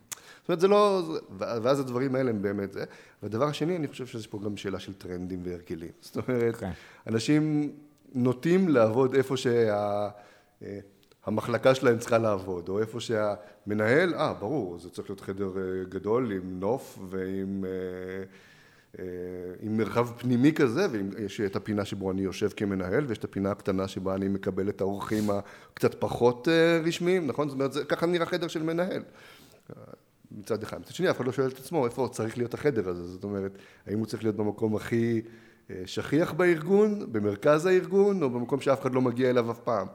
זאת 0.41 0.49
אומרת, 0.49 0.61
זה 0.61 0.69
לא... 0.69 1.03
ואז 1.39 1.81
הדברים 1.81 2.15
האלה 2.15 2.31
הם 2.31 2.43
באמת 2.43 2.73
זה. 2.73 2.85
והדבר 3.23 3.49
השני, 3.49 3.77
אני 3.77 3.89
חושב 3.89 4.07
שיש 4.07 4.27
פה 4.27 4.41
גם 4.45 4.57
שאלה 4.57 4.79
של 4.79 4.93
טרנדים 4.93 5.41
והרגלים. 5.45 5.91
זאת 6.01 6.17
אומרת, 6.17 6.55
okay. 6.55 6.59
כן. 6.59 6.71
אנשים 7.07 7.73
נוטים 8.15 8.69
לעבוד 8.69 9.15
איפה 9.15 9.37
שהמחלקה 9.37 10.11
שה... 11.65 11.75
שלהם 11.75 11.99
צריכה 11.99 12.19
לעבוד, 12.19 12.69
או 12.69 12.81
איפה 12.81 13.01
שהמנהל, 13.01 14.15
אה, 14.15 14.35
ברור, 14.35 14.79
זה 14.79 14.91
צריך 14.91 15.11
להיות 15.11 15.21
חדר 15.21 15.51
אה, 15.57 15.85
גדול 15.89 16.33
עם 16.33 16.61
נוף 16.61 16.99
ועם... 17.11 17.65
אה, 17.65 18.25
אה, 18.99 19.05
עם 19.61 19.77
מרחב 19.77 20.09
פנימי 20.19 20.53
כזה, 20.53 20.87
ויש 20.91 21.41
את 21.41 21.57
הפינה 21.57 21.85
שבו 21.85 22.11
אני 22.11 22.23
יושב 22.23 22.49
כמנהל, 22.49 23.05
ויש 23.07 23.19
את 23.19 23.25
הפינה 23.25 23.51
הקטנה 23.51 23.89
שבה 23.89 24.15
אני 24.15 24.29
מקבל 24.29 24.69
את 24.69 24.81
האורחים 24.81 25.31
הקצת 25.31 25.95
פחות 25.95 26.49
אה, 26.49 26.81
רשמיים, 26.85 27.27
נכון? 27.27 27.49
זאת 27.49 27.55
אומרת, 27.55 27.73
זה, 27.73 27.85
ככה 27.85 28.07
נראה 28.07 28.27
חדר 28.27 28.49
של 28.49 28.63
מנהל. 28.63 29.03
מצד 30.33 30.63
אחד. 30.63 30.81
מצד 30.81 30.95
שני, 30.95 31.11
אף 31.11 31.17
אחד 31.17 31.27
לא 31.27 31.33
שואל 31.33 31.49
את 31.49 31.59
עצמו 31.59 31.87
איפה 31.87 32.09
צריך 32.13 32.39
להיות 32.39 32.55
החדר 32.55 32.89
הזה, 32.89 33.05
זאת 33.05 33.25
אומרת, 33.25 33.59
האם 33.87 33.99
הוא 33.99 34.07
צריך 34.07 34.23
להיות 34.23 34.37
במקום 34.37 34.77
הכי 34.77 35.23
אה, 35.71 35.83
שכיח 35.87 36.33
בארגון, 36.33 37.13
במרכז 37.13 37.67
הארגון, 37.67 38.23
או 38.23 38.31
במקום 38.31 38.61
שאף 38.61 38.83
אחד 38.83 38.95
לא 38.95 39.03
מגיע 39.03 39.31
אליו 39.31 39.51
אף 39.51 39.59
פעם. 39.59 39.87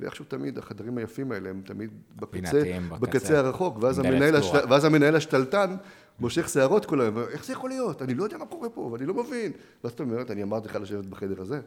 ואיכשהו 0.00 0.24
תמיד 0.24 0.58
החדרים 0.58 0.98
היפים 0.98 1.32
האלה 1.32 1.50
הם 1.50 1.62
תמיד 1.64 1.90
בקצה, 2.16 2.62
בקצה 3.00 3.38
הרחוק, 3.38 3.78
ואז 3.82 3.98
המנהל, 3.98 4.36
השת, 4.36 4.64
ואז 4.70 4.84
המנהל 4.84 5.16
השתלטן 5.16 5.76
מושך 6.20 6.48
שערות 6.48 6.86
כל 6.86 7.00
היום, 7.00 7.18
איך 7.18 7.44
זה 7.44 7.52
יכול 7.52 7.70
להיות? 7.70 8.02
אני 8.02 8.14
לא 8.14 8.24
יודע 8.24 8.38
מה 8.38 8.46
קורה 8.46 8.68
פה, 8.68 8.80
ואני 8.80 9.06
לא 9.06 9.14
מבין. 9.14 9.52
ואז 9.84 9.92
אתה 9.92 10.02
אומרת, 10.02 10.30
אני 10.30 10.42
אמרתי 10.42 10.68
לך 10.68 10.76
לשבת 10.76 11.06
בחדר 11.06 11.40
הזה. 11.40 11.60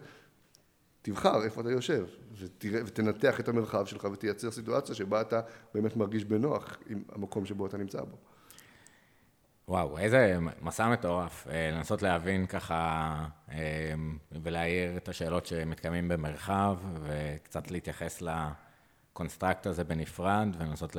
תבחר 1.01 1.43
איפה 1.43 1.61
אתה 1.61 1.71
יושב, 1.71 2.05
ותראה, 2.39 2.81
ותנתח 2.85 3.39
את 3.39 3.47
המרחב 3.47 3.85
שלך 3.85 4.07
ותייצר 4.13 4.51
סיטואציה 4.51 4.95
שבה 4.95 5.21
אתה 5.21 5.41
באמת 5.73 5.97
מרגיש 5.97 6.25
בנוח 6.25 6.77
עם 6.89 7.03
המקום 7.11 7.45
שבו 7.45 7.65
אתה 7.65 7.77
נמצא 7.77 8.01
בו. 8.01 8.17
וואו, 9.67 9.97
איזה 9.97 10.37
מסע 10.61 10.89
מטורף, 10.89 11.47
אה, 11.47 11.71
לנסות 11.71 12.01
להבין 12.01 12.45
ככה 12.45 13.15
אה, 13.51 13.57
ולהעיר 14.31 14.97
את 14.97 15.09
השאלות 15.09 15.45
שמתקיימים 15.45 16.07
במרחב, 16.07 16.77
וקצת 17.01 17.71
להתייחס 17.71 18.21
לקונסטרקט 18.21 19.67
הזה 19.67 19.83
בנפרד, 19.83 20.47
ולנסות 20.57 20.95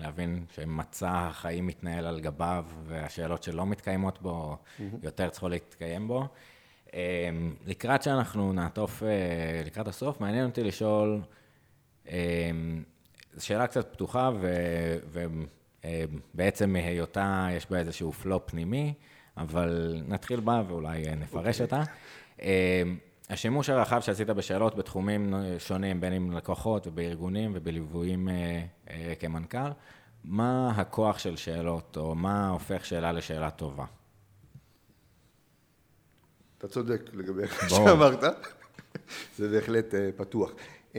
להבין 0.00 0.44
שמצע 0.54 1.10
החיים 1.10 1.66
מתנהל 1.66 2.06
על 2.06 2.20
גביו, 2.20 2.64
והשאלות 2.84 3.42
שלא 3.42 3.66
מתקיימות 3.66 4.22
בו, 4.22 4.56
יותר 5.02 5.28
צריכות 5.28 5.50
להתקיים 5.50 6.08
בו. 6.08 6.28
אמ, 6.94 7.54
לקראת 7.66 8.02
שאנחנו 8.02 8.52
נעטוף 8.52 9.02
אה, 9.02 9.08
לקראת 9.66 9.88
הסוף, 9.88 10.20
מעניין 10.20 10.46
אותי 10.46 10.64
לשאול, 10.64 11.22
זו 13.34 13.46
שאלה 13.46 13.66
קצת 13.66 13.92
פתוחה, 13.92 14.30
ובעצם 16.34 16.70
מהיותה 16.70 17.48
יש 17.52 17.70
בה 17.70 17.78
איזשהו 17.78 18.12
פלופ 18.12 18.50
פנימי, 18.50 18.94
אבל 19.36 20.02
נתחיל 20.08 20.40
בה 20.40 20.62
ואולי 20.68 21.16
נפרש 21.16 21.60
okay. 21.60 21.62
אותה. 21.62 21.82
אמ, 22.42 22.48
השימוש 23.30 23.70
הרחב 23.70 24.00
שעשית 24.00 24.30
בשאלות 24.30 24.76
בתחומים 24.76 25.34
שונים, 25.58 26.00
בין 26.00 26.12
אם 26.12 26.32
לקוחות 26.32 26.86
ובארגונים 26.86 27.52
ובליוויים 27.54 28.28
אה, 28.28 28.64
אה, 28.90 29.14
כמנכ"ל, 29.20 29.70
מה 30.24 30.70
הכוח 30.76 31.18
של 31.18 31.36
שאלות, 31.36 31.96
או 31.96 32.14
מה 32.14 32.48
הופך 32.48 32.84
שאלה 32.84 33.12
לשאלה 33.12 33.50
טובה? 33.50 33.84
אתה 36.58 36.68
צודק 36.68 37.02
לגבי 37.12 37.42
מה 37.42 37.68
שאמרת, 37.68 38.22
זה 39.36 39.48
בהחלט 39.48 39.94
פתוח. 40.16 40.50
Um, 40.94 40.98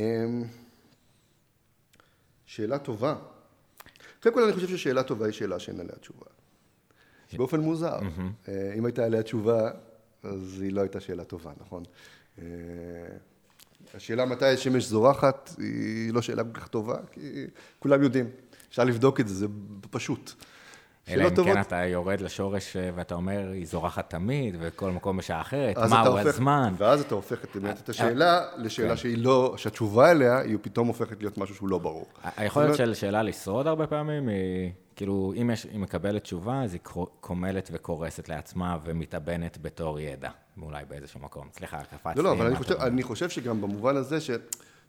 שאלה 2.46 2.80
טובה. 2.80 3.16
קודם 4.24 4.36
כל 4.36 4.44
אני 4.44 4.54
חושב 4.54 4.68
ששאלה 4.68 5.04
טובה 5.04 5.26
היא 5.26 5.34
שאלה 5.34 5.60
שאין 5.60 5.80
עליה 5.80 5.96
תשובה. 5.96 6.26
באופן 7.34 7.60
מוזר. 7.60 8.00
Uh, 8.00 8.50
אם 8.78 8.86
הייתה 8.86 9.06
עליה 9.06 9.24
תשובה, 9.24 9.72
אז 10.24 10.62
היא 10.62 10.74
לא 10.74 10.82
הייתה 10.82 11.00
שאלה 11.00 11.24
טובה, 11.24 11.52
נכון? 11.62 11.84
Uh, 12.38 12.42
השאלה 13.94 14.26
מתי 14.26 14.46
השמש 14.46 14.86
זורחת 14.86 15.56
היא 15.58 16.14
לא 16.14 16.22
שאלה 16.22 16.44
כל 16.44 16.60
כך 16.60 16.68
טובה, 16.68 16.98
כי 17.12 17.46
כולם 17.80 18.04
יודעים. 18.04 18.30
אפשר 18.70 18.84
לבדוק 18.84 19.20
את 19.20 19.28
זה, 19.28 19.36
זה 19.36 19.48
פשוט. 19.90 20.34
אלא 21.10 21.28
אם 21.28 21.46
כן 21.46 21.62
אתה 21.62 21.76
יורד 21.76 22.22
לשורש 22.22 22.78
אה, 22.78 22.90
ואתה 22.96 23.16
אומר, 23.16 23.50
היא 23.54 23.68
זורחת 23.68 24.10
תמיד, 24.10 24.56
וכל 24.60 24.92
מקום 24.92 25.18
בשעה 25.18 25.42
אחרת, 25.42 25.78
מהו 25.78 26.18
הזמן. 26.18 26.74
ואז 26.78 27.02
אתה 27.02 27.16
הופך 27.16 27.44
את, 27.44 27.56
באמת 27.56 27.80
את 27.84 27.90
השאלה 27.90 28.42
לשאלה 28.58 28.90
כן. 28.90 28.98
שהיא 28.98 29.18
לא, 29.18 29.54
שהתשובה 29.58 30.12
אליה, 30.12 30.40
היא 30.40 30.58
פתאום 30.62 30.88
הופכת 30.88 31.20
להיות 31.20 31.38
משהו 31.38 31.56
שהוא 31.56 31.70
לא 31.70 31.78
ברור. 31.78 32.08
היכולת 32.38 32.76
של 32.76 32.94
שאלה 32.94 33.24
לשרוד 33.24 33.68
הרבה 33.68 33.88
פעמים, 33.88 34.28
היא, 34.28 34.72
כאילו, 34.96 35.34
אם 35.36 35.50
היא 35.50 35.80
מקבלת 35.80 36.24
תשובה, 36.24 36.64
אז 36.64 36.74
היא 36.74 36.82
קומלת 37.20 37.70
וקורסת 37.72 38.30
לעצמה 38.30 38.78
ומתאבנת 38.86 39.58
בתור 39.62 40.00
ידע, 40.00 40.30
אולי 40.62 40.86
באיזשהו 40.90 41.20
מקום. 41.20 41.48
סליחה, 41.54 41.80
קפצתי. 41.84 42.18
לא, 42.18 42.24
לא, 42.24 42.32
אבל 42.32 42.54
אני 42.82 43.04
חושב 43.04 43.30
שגם 43.30 43.62
במובן 43.62 43.96
הזה, 43.96 44.18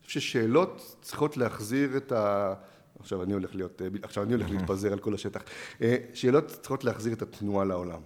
ששאלות 0.03 0.97
צריכות 1.03 1.37
להחזיר 1.37 1.97
את 1.97 2.13
ה... 2.13 2.55
עכשיו 3.01 3.23
אני 3.23 3.33
הולך 3.33 3.55
להיות, 3.55 3.83
אה, 3.83 3.89
עכשיו 4.03 4.25
אני 4.25 4.33
הולך 4.33 4.51
להתפזר 4.51 4.93
על 4.93 4.99
כל 4.99 5.15
השטח. 5.15 5.43
אה, 5.83 5.97
שאלות 6.15 6.47
צריכות 6.47 6.85
להחזיר 6.85 7.13
את 7.13 7.23
התנועה 7.23 7.65
לעולם. 7.65 8.01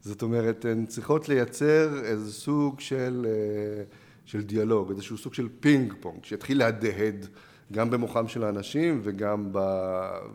זאת 0.00 0.22
אומרת, 0.22 0.64
הן 0.64 0.86
צריכות 0.86 1.28
לייצר 1.28 2.04
איזה 2.04 2.32
סוג 2.32 2.80
של, 2.80 3.26
אה, 3.28 3.84
של 4.24 4.42
דיאלוג, 4.42 4.90
איזשהו 4.90 5.18
סוג 5.18 5.34
של 5.34 5.48
פינג 5.60 5.94
פונג, 6.00 6.24
שיתחיל 6.24 6.58
להדהד 6.58 7.26
גם 7.72 7.90
במוחם 7.90 8.28
של 8.28 8.44
האנשים 8.44 9.00
וגם, 9.02 9.48
ב, 9.52 9.58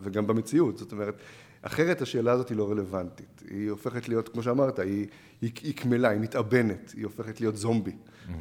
וגם 0.01 0.28
במציאות. 0.28 0.78
זאת 0.78 0.91
אומרת, 0.91 1.15
אחרת 1.61 2.01
השאלה 2.01 2.32
הזאת 2.32 2.49
היא 2.49 2.57
לא 2.57 2.72
רלוונטית. 2.72 3.43
היא 3.49 3.69
הופכת 3.69 4.09
להיות, 4.09 4.30
כמו 4.30 4.43
שאמרת, 4.43 4.80
היא, 4.80 5.07
היא, 5.41 5.51
היא 5.63 5.76
קמלה, 5.76 6.09
היא 6.09 6.19
מתאבנת, 6.19 6.93
היא 6.97 7.05
הופכת 7.05 7.41
להיות 7.41 7.57
זומבי. 7.57 7.95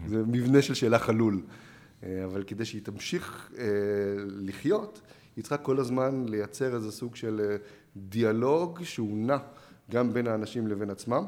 זה 0.06 0.22
מבנה 0.26 0.62
של 0.62 0.74
שאלה 0.74 0.98
חלול. 0.98 1.42
אה, 2.02 2.24
אבל 2.24 2.42
כדי 2.42 2.64
שהיא 2.64 2.82
תמשיך 2.82 3.52
אה, 3.58 3.64
לחיות, 4.26 5.00
היא 5.36 5.44
צריכה 5.44 5.56
כל 5.56 5.80
הזמן 5.80 6.24
לייצר 6.28 6.74
איזה 6.74 6.92
סוג 6.92 7.16
של 7.16 7.40
אה, 7.44 7.56
דיאלוג 7.96 8.82
שהוא 8.82 9.18
נע 9.18 9.36
גם 9.90 10.12
בין 10.12 10.26
האנשים 10.26 10.66
לבין 10.66 10.90
עצמם, 10.90 11.24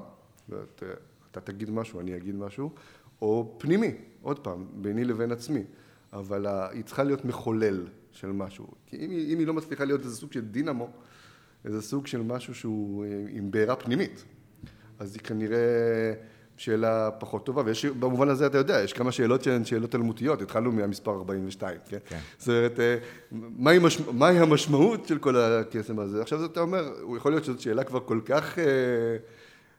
ואת, 0.49 0.83
אתה 1.31 1.41
תגיד 1.41 1.71
משהו, 1.71 2.01
אני 2.01 2.17
אגיד 2.17 2.35
משהו, 2.35 2.71
או 3.23 3.55
פנימי, 3.59 3.95
עוד 4.23 4.39
פעם, 4.39 4.67
ביני 4.75 5.05
לבין 5.05 5.33
עצמי, 5.33 5.65
אבל 6.13 6.47
היא 6.47 6.85
צריכה 6.85 7.05
להיות 7.05 7.25
מחולל 7.25 7.87
של 8.13 8.33
משהו, 8.33 8.67
כי 8.87 8.97
אם 8.97 9.11
היא, 9.11 9.35
אם 9.35 9.39
היא 9.39 9.47
לא 9.47 9.55
מצליחה 9.55 9.85
להיות 9.85 10.01
איזה 10.05 10.17
סוג 10.17 10.33
של 10.33 10.41
דינמו, 10.41 10.91
איזה 11.65 11.83
סוג 11.83 12.07
של 12.07 12.23
משהו 12.23 12.55
שהוא 12.55 13.05
עם 13.29 13.51
בעירה 13.51 13.77
פנימית, 13.77 14.25
אז 14.99 15.15
היא 15.15 15.23
כנראה 15.23 16.15
שאלה 16.57 17.11
פחות 17.11 17.47
טובה, 17.47 17.63
ויש, 17.67 17.87
במובן 17.87 18.29
הזה 18.29 18.47
אתה 18.47 18.59
יודע, 18.59 18.81
יש 18.81 18.93
כמה 18.93 19.13
שאלות 19.13 19.45
שהן 19.45 19.65
שאלות 19.65 19.95
אלמותיות, 19.95 20.43
התחלנו 20.43 20.73
מהמספר 20.73 21.15
42, 21.15 21.79
כן? 21.89 21.99
כן. 22.09 22.19
זאת 22.39 22.49
אומרת, 22.49 22.81
אה, 22.81 22.97
מהי, 23.33 23.79
מש, 23.79 24.01
מהי 24.01 24.39
המשמעות 24.39 25.07
של 25.07 25.19
כל 25.19 25.37
הקסם 25.37 25.99
הזה? 25.99 26.23
עכשיו 26.23 26.45
אתה 26.45 26.61
אומר, 26.61 26.93
יכול 27.17 27.33
להיות 27.33 27.45
שזאת 27.45 27.61
שאלה 27.61 27.85
כבר 27.85 28.01
כל 28.01 28.21
כך 28.25 28.59
אה, 28.59 28.65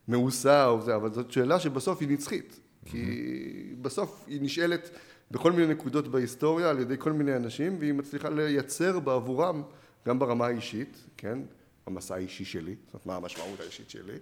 מאוסה, 0.07 0.69
אבל 0.95 1.13
זאת 1.13 1.31
שאלה 1.31 1.59
שבסוף 1.59 2.01
היא 2.01 2.09
נצחית, 2.09 2.59
כי 2.85 3.75
בסוף 3.81 4.25
היא 4.27 4.41
נשאלת 4.41 4.89
בכל 5.31 5.51
מיני 5.51 5.73
נקודות 5.73 6.07
בהיסטוריה 6.07 6.69
על 6.69 6.79
ידי 6.79 6.95
כל 6.97 7.11
מיני 7.11 7.35
אנשים, 7.35 7.77
והיא 7.79 7.93
מצליחה 7.93 8.29
לייצר 8.29 8.99
בעבורם, 8.99 9.63
גם 10.07 10.19
ברמה 10.19 10.45
האישית, 10.45 10.97
כן, 11.17 11.39
המסע 11.87 12.15
האישי 12.15 12.45
שלי, 12.45 12.75
זאת 12.85 12.93
אומרת, 12.93 13.05
מה 13.05 13.15
המשמעות 13.15 13.59
האישית 13.59 13.89
שלי, 13.89 14.17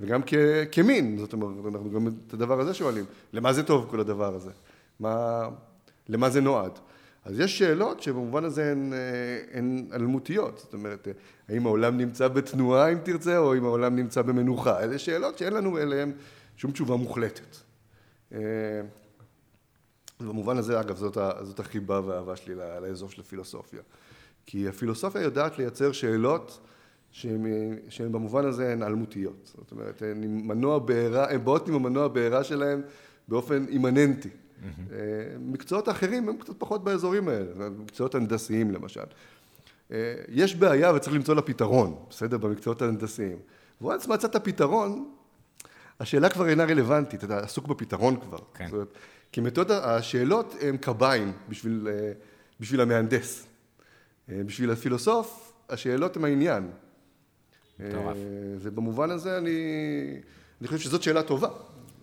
וגם 0.00 0.20
כ, 0.26 0.34
כמין, 0.72 1.18
זאת 1.18 1.32
אומרת, 1.32 1.74
אנחנו 1.74 1.90
גם 1.90 2.08
את 2.26 2.34
הדבר 2.34 2.60
הזה 2.60 2.74
שואלים, 2.74 3.04
למה 3.32 3.52
זה 3.52 3.62
טוב 3.62 3.86
כל 3.90 4.00
הדבר 4.00 4.34
הזה? 4.34 4.50
מה, 5.00 5.48
למה 6.08 6.30
זה 6.30 6.40
נועד? 6.40 6.78
אז 7.24 7.40
יש 7.40 7.58
שאלות 7.58 8.02
שבמובן 8.02 8.44
הזה 8.44 8.72
הן, 8.72 8.92
אה, 8.92 9.58
הן 9.58 9.86
אלמותיות, 9.92 10.58
זאת 10.58 10.74
אומרת, 10.74 11.08
האם 11.48 11.66
העולם 11.66 11.96
נמצא 11.96 12.28
בתנועה 12.28 12.92
אם 12.92 12.98
תרצה, 12.98 13.38
או 13.38 13.56
אם 13.56 13.64
העולם 13.64 13.96
נמצא 13.96 14.22
במנוחה, 14.22 14.82
אלה 14.82 14.98
שאלות 14.98 15.38
שאין 15.38 15.52
לנו 15.52 15.78
אליהן 15.78 16.12
שום 16.56 16.70
תשובה 16.70 16.96
מוחלטת. 16.96 17.56
אה, 18.32 18.38
במובן 20.20 20.56
הזה, 20.56 20.80
אגב, 20.80 20.96
זאת, 20.96 21.18
זאת 21.42 21.60
החיבה 21.60 22.00
והאהבה 22.00 22.36
שלי 22.36 22.54
לאזור 22.54 23.10
של 23.10 23.20
הפילוסופיה. 23.20 23.80
כי 24.46 24.68
הפילוסופיה 24.68 25.22
יודעת 25.22 25.58
לייצר 25.58 25.92
שאלות 25.92 26.60
שהן 27.12 28.12
במובן 28.12 28.44
הזה 28.44 28.72
הן 28.72 28.82
אלמותיות. 28.82 29.52
זאת 29.56 29.70
אומרת, 29.72 30.02
הן 30.02 30.22
עם 30.22 30.48
מנוע 30.48 30.78
בעירה, 30.78 31.30
הן 31.30 31.44
באות 31.44 31.68
עם 31.68 31.74
המנוע 31.74 32.08
בעירה 32.08 32.44
שלהן 32.44 32.80
באופן 33.28 33.64
אימננטי. 33.68 34.28
Mm-hmm. 34.28 34.92
מקצועות 35.40 35.88
אחרים 35.88 36.28
הם 36.28 36.36
קצת 36.36 36.54
פחות 36.58 36.84
באזורים 36.84 37.28
האלה, 37.28 37.70
מקצועות 37.78 38.14
הנדסיים 38.14 38.70
למשל. 38.70 39.00
אה, 39.92 40.14
יש 40.28 40.56
בעיה 40.56 40.94
וצריך 40.94 41.16
למצוא 41.16 41.34
לה 41.34 41.42
פתרון, 41.42 41.96
בסדר? 42.10 42.38
במקצועות 42.38 42.82
ההנדסיים. 42.82 43.38
וואנס 43.80 44.06
מצאת 44.06 44.36
פתרון, 44.36 45.10
השאלה 46.00 46.28
כבר 46.28 46.48
אינה 46.48 46.64
רלוונטית, 46.64 47.24
אתה 47.24 47.38
עסוק 47.38 47.66
בפתרון 47.66 48.20
כבר. 48.20 48.38
כן. 48.54 48.64
זאת 48.66 48.72
אומרת, 48.72 48.88
כי 49.32 49.40
מתודה, 49.40 49.96
השאלות 49.96 50.54
הן 50.60 50.76
קביים 50.76 51.32
בשביל, 51.48 51.88
אה, 51.90 52.12
בשביל 52.60 52.80
המהנדס. 52.80 53.46
בשביל 54.28 54.70
הפילוסוף, 54.70 55.52
השאלות 55.68 56.16
הן 56.16 56.24
העניין. 56.24 56.70
מטורף. 57.78 58.16
ובמובן 58.60 59.10
הזה 59.10 59.38
אני, 59.38 59.50
אני 60.60 60.68
חושב 60.68 60.78
שזאת 60.78 61.02
שאלה 61.02 61.22
טובה. 61.22 61.48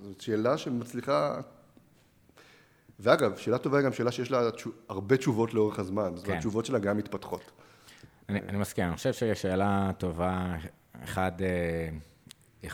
זאת 0.01 0.21
שאלה 0.21 0.57
שמצליחה... 0.57 1.41
ואגב, 2.99 3.38
שאלה 3.38 3.57
טובה 3.57 3.78
היא 3.78 3.86
גם 3.86 3.93
שאלה 3.93 4.11
שיש 4.11 4.32
לה 4.32 4.49
הרבה 4.89 5.17
תשובות 5.17 5.53
לאורך 5.53 5.80
הזמן. 5.80 6.09
כן. 6.09 6.15
זאת 6.15 6.26
אומרת, 6.26 6.38
התשובות 6.38 6.65
שלה 6.65 6.80
גם 6.80 6.97
מתפתחות. 6.97 7.51
אני, 8.30 8.39
אני 8.39 8.57
מסכים, 8.57 8.86
אני 8.86 8.95
חושב 8.95 9.13
שהיא 9.13 9.34
שאלה 9.34 9.91
טובה. 9.97 10.55
אחד, 11.03 11.32
אה, 11.41 12.69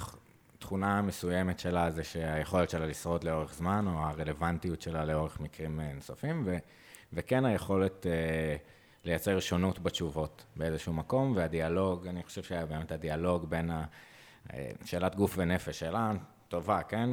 תכונה 0.59 1.01
מסוימת 1.01 1.59
שלה 1.59 1.91
זה 1.91 2.03
שהיכולת 2.03 2.69
שלה 2.69 2.85
לשרוד 2.85 3.23
לאורך 3.23 3.53
זמן, 3.53 3.85
או 3.87 3.91
הרלוונטיות 3.91 4.81
שלה 4.81 5.05
לאורך 5.05 5.39
מקרים 5.39 5.79
אה, 5.79 5.93
נוספים, 5.93 6.43
ו, 6.45 6.57
וכן 7.13 7.45
היכולת... 7.45 8.05
אה, 8.07 8.55
לייצר 9.09 9.39
שונות 9.39 9.79
בתשובות 9.79 10.45
באיזשהו 10.55 10.93
מקום, 10.93 11.33
והדיאלוג, 11.35 12.07
אני 12.07 12.23
חושב 12.23 12.43
שהיה 12.43 12.65
באמת 12.65 12.91
הדיאלוג 12.91 13.49
בין 13.49 13.71
ה... 13.71 13.85
אה, 14.53 14.71
שאלת 14.85 15.15
גוף 15.15 15.33
ונפש, 15.37 15.79
שאלה 15.79 16.11
טובה, 16.47 16.81
כן? 16.83 17.09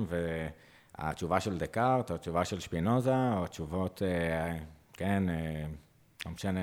והתשובה 0.98 1.40
של 1.40 1.58
דקארט, 1.58 2.10
או 2.10 2.14
התשובה 2.14 2.44
של 2.44 2.60
שפינוזה, 2.60 3.32
או 3.36 3.44
התשובות, 3.44 4.02
אה, 4.02 4.56
כן, 4.92 5.28
אה, 5.28 5.64
לא 6.26 6.32
משנה, 6.32 6.60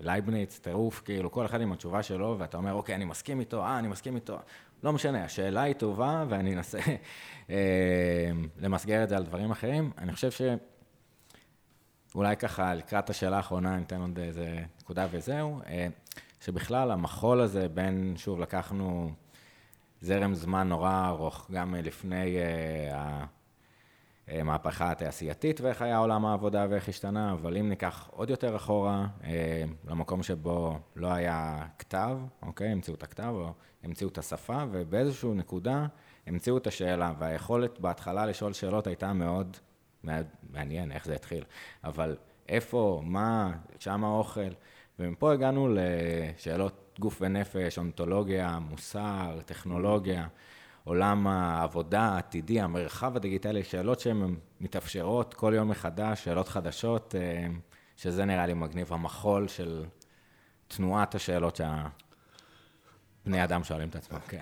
לייבניץ, 0.00 0.58
טירוף, 0.58 1.02
כאילו, 1.04 1.30
כל 1.30 1.46
אחד 1.46 1.60
עם 1.60 1.72
התשובה 1.72 2.02
שלו, 2.02 2.36
ואתה 2.38 2.56
אומר, 2.56 2.72
אוקיי, 2.72 2.94
אני 2.94 3.04
מסכים 3.04 3.40
איתו, 3.40 3.62
אה, 3.62 3.78
אני 3.78 3.88
מסכים 3.88 4.14
איתו. 4.14 4.38
לא 4.82 4.92
משנה, 4.92 5.24
השאלה 5.24 5.62
היא 5.62 5.74
טובה, 5.74 6.24
ואני 6.28 6.54
אנסה 6.54 6.78
למסגר 8.62 9.04
את 9.04 9.08
זה 9.08 9.16
על 9.16 9.24
דברים 9.24 9.50
אחרים. 9.50 9.90
אני 9.98 10.12
חושב 10.12 10.30
ש... 10.30 10.42
אולי 12.14 12.36
ככה, 12.36 12.74
לקראת 12.74 13.10
השאלה 13.10 13.36
האחרונה, 13.36 13.74
אני 13.74 13.82
אתן 13.82 14.00
עוד 14.00 14.18
איזה 14.18 14.64
נקודה 14.80 15.06
וזהו, 15.10 15.60
אה, 15.66 15.88
שבכלל 16.40 16.90
המחול 16.90 17.40
הזה 17.40 17.68
בין, 17.68 18.14
שוב, 18.16 18.40
לקחנו 18.40 19.12
זרם 20.00 20.34
זמן 20.34 20.68
נורא 20.68 21.06
ארוך, 21.06 21.50
גם 21.52 21.74
לפני 21.74 22.36
אה, 22.38 23.24
המהפכה 24.28 24.90
התעשייתית 24.90 25.60
ואיך 25.60 25.82
היה 25.82 25.98
עולם 25.98 26.26
העבודה 26.26 26.66
ואיך 26.70 26.88
השתנה, 26.88 27.32
אבל 27.32 27.56
אם 27.56 27.68
ניקח 27.68 28.08
עוד 28.12 28.30
יותר 28.30 28.56
אחורה, 28.56 29.06
אה, 29.24 29.64
למקום 29.88 30.22
שבו 30.22 30.78
לא 30.96 31.12
היה 31.12 31.66
כתב, 31.78 32.18
אוקיי? 32.42 32.68
המציאו 32.68 32.96
את 32.96 33.02
הכתב 33.02 33.32
או 33.34 33.52
המציאו 33.84 34.08
את 34.08 34.18
השפה, 34.18 34.64
ובאיזושהי 34.70 35.30
נקודה 35.34 35.86
המציאו 36.26 36.56
את 36.56 36.66
השאלה, 36.66 37.12
והיכולת 37.18 37.80
בהתחלה 37.80 38.26
לשאול 38.26 38.52
שאלות 38.52 38.86
הייתה 38.86 39.12
מאוד 39.12 39.56
מעניין 40.50 40.92
איך 40.92 41.04
זה 41.04 41.14
התחיל, 41.14 41.44
אבל 41.84 42.16
איפה, 42.48 43.02
מה, 43.04 43.52
שם 43.78 44.04
האוכל, 44.04 44.50
ומפה 44.98 45.32
הגענו 45.32 45.68
לשאלות 45.74 46.98
גוף 47.00 47.18
ונפש, 47.20 47.78
אונתולוגיה, 47.78 48.58
מוסר, 48.58 49.38
טכנולוגיה, 49.46 50.26
עולם 50.84 51.26
העבודה 51.26 52.00
העתידי, 52.00 52.60
המרחב 52.60 53.16
הדיגיטלי, 53.16 53.64
שאלות 53.64 54.00
שהן 54.00 54.34
מתאפשרות 54.60 55.34
כל 55.34 55.52
יום 55.56 55.68
מחדש, 55.68 56.24
שאלות 56.24 56.48
חדשות, 56.48 57.14
אה, 57.18 57.46
שזה 57.96 58.24
נראה 58.24 58.46
לי 58.46 58.54
מגניב, 58.54 58.92
המחול 58.92 59.48
של 59.48 59.84
תנועת 60.68 61.14
השאלות 61.14 61.56
שה... 61.56 61.86
בני 63.26 63.44
אדם 63.44 63.64
שואלים 63.64 63.88
את 63.88 63.96
עצמם, 63.96 64.18
כן. 64.28 64.40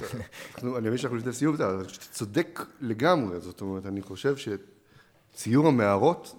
אני 0.62 0.88
מבין 0.88 0.96
שאנחנו 0.96 1.16
לפני 1.16 1.32
סיום, 1.32 1.54
אתה 1.54 1.78
צודק 2.10 2.60
לגמרי, 2.80 3.40
זאת 3.40 3.60
אומרת, 3.60 3.86
אני 3.86 4.02
חושב 4.02 4.36
ש... 4.36 4.48
ציור 5.34 5.68
המערות, 5.68 6.34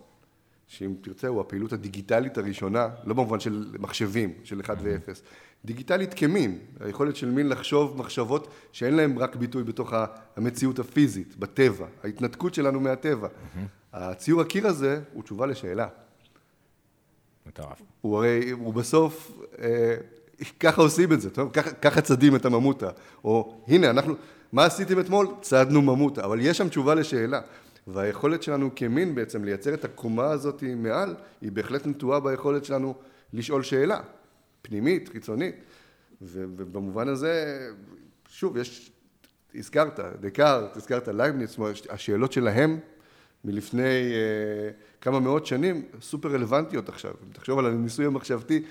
שאם 0.67 0.93
תרצה 1.01 1.27
הוא 1.27 1.41
הפעילות 1.41 1.73
הדיגיטלית 1.73 2.37
הראשונה, 2.37 2.87
לא 3.05 3.13
במובן 3.13 3.39
של 3.39 3.75
מחשבים, 3.79 4.33
של 4.43 4.61
1 4.61 4.77
ו-0, 4.81 5.11
דיגיטלית 5.65 6.13
כמין, 6.13 6.59
היכולת 6.79 7.15
של 7.15 7.29
מין 7.29 7.49
לחשוב 7.49 7.97
מחשבות 7.97 8.47
שאין 8.71 8.95
להן 8.95 9.17
רק 9.17 9.35
ביטוי 9.35 9.63
בתוך 9.63 9.93
המציאות 10.35 10.79
הפיזית, 10.79 11.35
בטבע, 11.35 11.85
ההתנתקות 12.03 12.53
שלנו 12.53 12.79
מהטבע. 12.79 13.27
הציור 13.93 14.41
הקיר 14.41 14.67
הזה 14.67 15.01
הוא 15.13 15.23
תשובה 15.23 15.45
לשאלה. 15.45 15.87
מטורף. 17.45 17.81
הוא 18.01 18.17
הרי, 18.17 18.51
הוא 18.51 18.73
בסוף, 18.73 19.31
אה, 19.61 19.95
ככה 20.59 20.81
עושים 20.81 21.13
את 21.13 21.21
זה, 21.21 21.29
טוב? 21.29 21.49
ככה, 21.53 21.71
ככה 21.71 22.01
צדים 22.01 22.35
את 22.35 22.45
הממותה. 22.45 22.89
או 23.23 23.61
הנה, 23.67 23.89
אנחנו, 23.89 24.15
מה 24.51 24.65
עשיתם 24.65 24.99
אתמול? 24.99 25.27
צדנו 25.41 25.81
ממותה, 25.81 26.25
אבל 26.25 26.39
יש 26.41 26.57
שם 26.57 26.69
תשובה 26.69 26.95
לשאלה. 26.95 27.41
והיכולת 27.93 28.43
שלנו 28.43 28.69
כמין 28.75 29.15
בעצם 29.15 29.43
לייצר 29.43 29.73
את 29.73 29.85
הקומה 29.85 30.31
הזאת 30.31 30.63
מעל, 30.77 31.15
היא 31.41 31.51
בהחלט 31.51 31.87
נטועה 31.87 32.19
ביכולת 32.19 32.65
שלנו 32.65 32.95
לשאול 33.33 33.63
שאלה, 33.63 33.99
פנימית, 34.61 35.09
חיצונית. 35.09 35.55
ובמובן 36.21 37.07
הזה, 37.07 37.59
שוב, 38.27 38.57
יש, 38.57 38.91
הזכרת, 39.55 39.99
דקארט, 40.21 40.77
הזכרת 40.77 41.07
לייבניץ, 41.07 41.57
השאלות 41.89 42.31
שלהם 42.31 42.79
מלפני 43.45 43.83
אה, 43.83 44.69
כמה 45.01 45.19
מאות 45.19 45.45
שנים 45.45 45.85
סופר 46.01 46.29
רלוונטיות 46.33 46.89
עכשיו. 46.89 47.13
תחשוב 47.33 47.59
על 47.59 47.65
הניסוי 47.65 48.05
המחשבתי 48.05 48.63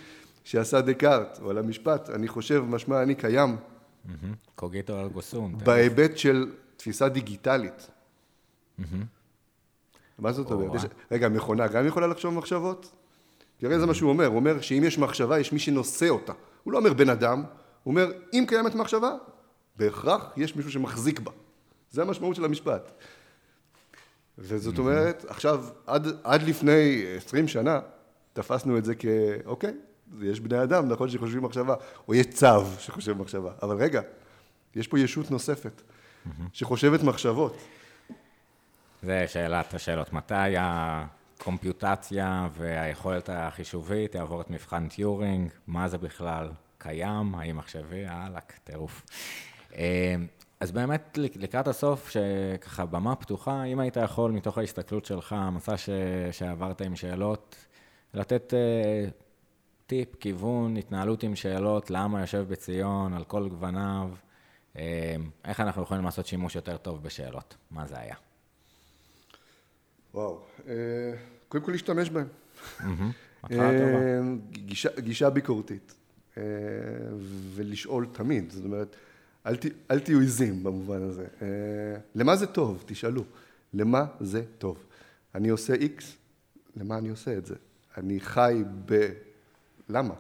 שעשה 0.45 0.81
דקארט, 0.81 1.39
או 1.43 1.51
על 1.51 1.59
המשפט, 1.59 2.11
אני 2.11 2.29
חושב, 2.29 2.65
משמע 2.69 3.03
אני 3.03 3.15
קיים. 3.15 3.57
cogito 4.55 4.97
ergo 4.97 5.09
sum. 5.09 5.59
בהיבט 5.65 6.19
של 6.19 6.51
תפיסה 6.77 7.09
דיגיטלית. 7.09 7.91
מה 10.19 10.33
זאת 10.33 10.51
אומרת? 10.51 10.81
רגע, 11.11 11.29
מכונה 11.29 11.67
גם 11.67 11.87
יכולה 11.87 12.07
לחשוב 12.07 12.35
מחשבות? 12.35 12.93
תראה 13.59 13.79
זה 13.79 13.87
מה 13.87 13.95
שהוא 13.95 14.11
אומר, 14.11 14.27
הוא 14.27 14.37
אומר 14.37 14.61
שאם 14.61 14.85
יש 14.85 14.99
מחשבה, 14.99 15.39
יש 15.39 15.53
מי 15.53 15.59
שנושא 15.59 16.09
אותה. 16.09 16.33
הוא 16.65 16.73
לא 16.73 16.79
אומר 16.79 16.93
בן 16.93 17.09
אדם, 17.09 17.45
הוא 17.83 17.93
אומר, 17.93 18.13
אם 18.33 18.45
קיימת 18.49 18.75
מחשבה, 18.75 19.11
בהכרח 19.77 20.33
יש 20.37 20.57
מישהו 20.57 20.73
שמחזיק 20.73 21.21
בה. 21.21 21.33
זה 21.91 22.03
המשמעות 22.03 22.37
של 22.37 22.45
המשפט. 22.45 22.91
וזאת 24.39 24.79
אומרת, 24.79 25.25
עכשיו, 25.29 25.65
עד, 25.87 26.07
עד 26.25 26.43
לפני 26.43 27.05
עשרים 27.17 27.49
שנה, 27.49 27.81
תפסנו 28.33 28.79
את 28.79 28.85
זה 28.85 28.95
כאוקיי, 28.95 29.75
יש 30.23 30.41
בני 30.41 30.63
אדם, 30.63 30.89
נכון, 30.89 31.09
שחושבים 31.09 31.43
מחשבה, 31.43 31.75
או 32.09 32.15
יש 32.15 32.27
צו 32.27 32.65
שחושב 32.79 33.13
מחשבה, 33.13 33.53
אבל 33.63 33.77
רגע, 33.77 34.01
יש 34.75 34.89
פה 34.89 34.99
ישות 34.99 35.31
נוספת, 35.31 35.83
שחושבת 36.53 37.03
מחשבות. 37.03 37.57
זה 39.03 39.25
שאלת 39.29 39.75
השאלות. 39.75 40.13
מתי 40.13 40.55
הקומפיוטציה 40.59 42.49
והיכולת 42.53 43.31
החישובית 43.33 44.15
יעבור 44.15 44.41
את 44.41 44.51
מבחן 44.51 44.89
טיורינג? 44.89 45.51
מה 45.67 45.89
זה 45.89 45.99
בכלל 45.99 46.51
קיים? 46.79 47.35
האם 47.35 47.57
מחשבי? 47.57 48.07
אהלק, 48.07 48.53
טירוף. 48.65 49.07
אה, 49.77 50.15
אז 50.61 50.73
באמת 50.73 51.19
לקראת 51.19 51.69
הסוף, 51.69 52.11
שככה 52.11 52.87
במה 52.87 53.17
פתוחה, 53.17 53.65
אם 53.65 53.81
היית 53.81 53.97
יכול 53.97 54.31
מתוך 54.31 54.59
ההסתכלות 54.59 55.05
שלך, 55.05 55.33
המסע 55.33 55.77
ש... 55.77 55.91
שעברת 56.33 56.81
עם 56.81 56.97
שאלות, 56.97 57.67
לתת 58.15 58.53
uh, 58.53 59.11
טיפ, 59.87 60.17
כיוון, 60.21 60.77
התנהלות 60.77 61.23
עם 61.23 61.37
שאלות, 61.37 61.91
למה 61.91 62.21
יושב 62.21 62.45
בציון, 62.49 63.15
על 63.15 63.25
כל 63.25 63.49
גווניו, 63.49 64.11
uh, 64.75 64.79
איך 65.45 65.61
אנחנו 65.61 65.83
יכולים 65.83 66.05
לעשות 66.05 66.27
שימוש 66.27 66.57
יותר 66.57 66.77
טוב 66.77 67.03
בשאלות, 67.03 67.57
מה 67.71 67.87
זה 67.87 67.99
היה? 67.99 68.15
וואו. 70.15 70.41
אה, 70.69 70.75
קודם 71.49 71.65
כל 71.65 71.73
להשתמש 71.73 72.11
בהם. 72.11 72.27
אה, 73.51 74.21
גישה, 74.51 74.89
גישה 75.01 75.31
ביקורתית, 75.31 75.95
אה, 76.37 76.43
ולשאול 77.55 78.07
תמיד, 78.13 78.51
זאת 78.51 78.65
אומרת, 78.65 78.97
אל, 79.47 79.57
ת, 79.57 79.67
אל 79.91 80.01
תהיו 80.01 80.21
עיזים 80.21 80.65
במובן 80.65 81.03
הזה. 81.03 81.27
למה 82.15 82.37
זה 82.37 82.47
טוב? 82.47 82.83
תשאלו. 82.87 83.25
למה 83.75 84.07
זה 84.21 84.43
טוב? 84.59 84.79
אני 85.35 85.49
עושה 85.49 85.75
איקס, 85.75 86.17
למה 86.77 86.99
אני 86.99 87.09
עושה 87.09 87.39
את 87.39 87.47
זה? 87.47 87.55
אני 87.97 88.21
חי 88.21 88.63
ב... 88.87 89.09
למה? 89.89 90.15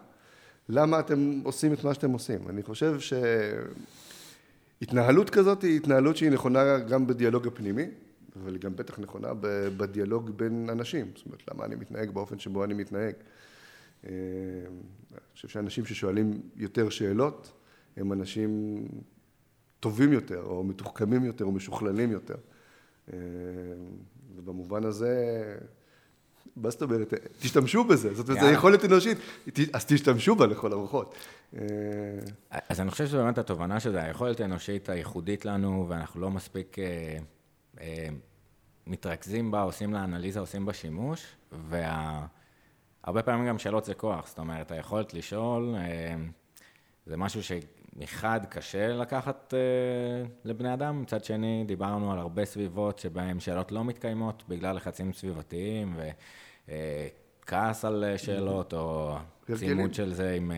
למה 0.68 1.00
אתם 1.00 1.40
עושים 1.44 1.72
את 1.72 1.84
מה 1.84 1.94
שאתם 1.94 2.10
עושים? 2.10 2.48
אני 2.48 2.62
חושב 2.62 2.96
שהתנהלות 4.80 5.30
כזאת 5.30 5.62
היא 5.62 5.76
התנהלות 5.76 6.16
שהיא 6.16 6.30
נכונה 6.30 6.78
גם 6.78 7.06
בדיאלוג 7.06 7.46
הפנימי, 7.46 7.86
אבל 8.42 8.52
היא 8.52 8.60
גם 8.60 8.76
בטח 8.76 8.98
נכונה 8.98 9.28
בדיאלוג 9.76 10.30
בין 10.30 10.68
אנשים. 10.72 11.10
זאת 11.16 11.26
אומרת, 11.26 11.42
למה 11.50 11.64
אני 11.64 11.74
מתנהג 11.74 12.10
באופן 12.10 12.38
שבו 12.38 12.64
אני 12.64 12.74
מתנהג? 12.74 13.14
אה, 14.06 14.10
אני 15.12 15.20
חושב 15.34 15.48
שאנשים 15.48 15.84
ששואלים 15.84 16.40
יותר 16.56 16.88
שאלות, 16.88 17.52
הם 17.96 18.12
אנשים 18.12 18.82
טובים 19.80 20.12
יותר, 20.12 20.42
או 20.42 20.64
מתוחכמים 20.64 21.24
יותר, 21.24 21.44
או 21.44 21.52
משוכללים 21.52 22.12
יותר. 22.12 22.36
אה, 23.12 23.18
ובמובן 24.36 24.84
הזה, 24.84 25.44
מה 26.56 26.70
זאת 26.70 26.82
אומרת? 26.82 27.14
תשתמשו 27.38 27.84
בזה, 27.84 28.14
זאת 28.14 28.28
אומרת, 28.28 28.42
זו 28.42 28.50
יכולת 28.50 28.84
אנושית, 28.84 29.18
אז 29.72 29.86
תשתמשו 29.86 30.34
בה 30.36 30.46
לכל 30.46 30.72
הרוחות. 30.72 31.14
אה, 31.56 31.62
אז 32.68 32.80
אני 32.80 32.90
חושב 32.90 33.06
שבאמת 33.06 33.38
התובנה 33.38 33.80
שזו 33.80 33.98
היכולת 33.98 34.40
האנושית 34.40 34.88
הייחודית 34.88 35.44
לנו, 35.44 35.86
ואנחנו 35.88 36.20
לא 36.20 36.30
מספיק 36.30 36.76
מתרכזים 38.88 39.50
בה, 39.50 39.62
עושים 39.62 39.92
לה 39.92 40.04
אנליזה, 40.04 40.40
עושים 40.40 40.66
בה 40.66 40.72
שימוש, 40.72 41.26
והרבה 41.52 43.22
פעמים 43.24 43.46
גם 43.46 43.58
שאלות 43.58 43.84
זה 43.84 43.94
כוח, 43.94 44.28
זאת 44.28 44.38
אומרת, 44.38 44.70
היכולת 44.70 45.14
לשאול, 45.14 45.74
אה, 45.78 46.14
זה 47.06 47.16
משהו 47.16 47.40
שמחד 47.42 48.40
קשה 48.48 48.88
לקחת 48.88 49.54
אה, 49.54 50.28
לבני 50.44 50.74
אדם, 50.74 51.02
מצד 51.02 51.24
שני 51.24 51.64
דיברנו 51.66 52.12
על 52.12 52.18
הרבה 52.18 52.44
סביבות 52.44 52.98
שבהן 52.98 53.40
שאלות 53.40 53.72
לא 53.72 53.84
מתקיימות 53.84 54.42
בגלל 54.48 54.76
לחצים 54.76 55.12
סביבתיים 55.12 55.96
וכעס 56.66 57.84
על 57.84 58.04
אה, 58.04 58.18
שאלות 58.18 58.74
או. 58.74 59.16
צימוד 59.54 59.94
של 59.94 60.14
זה 60.14 60.34
עם... 60.34 60.52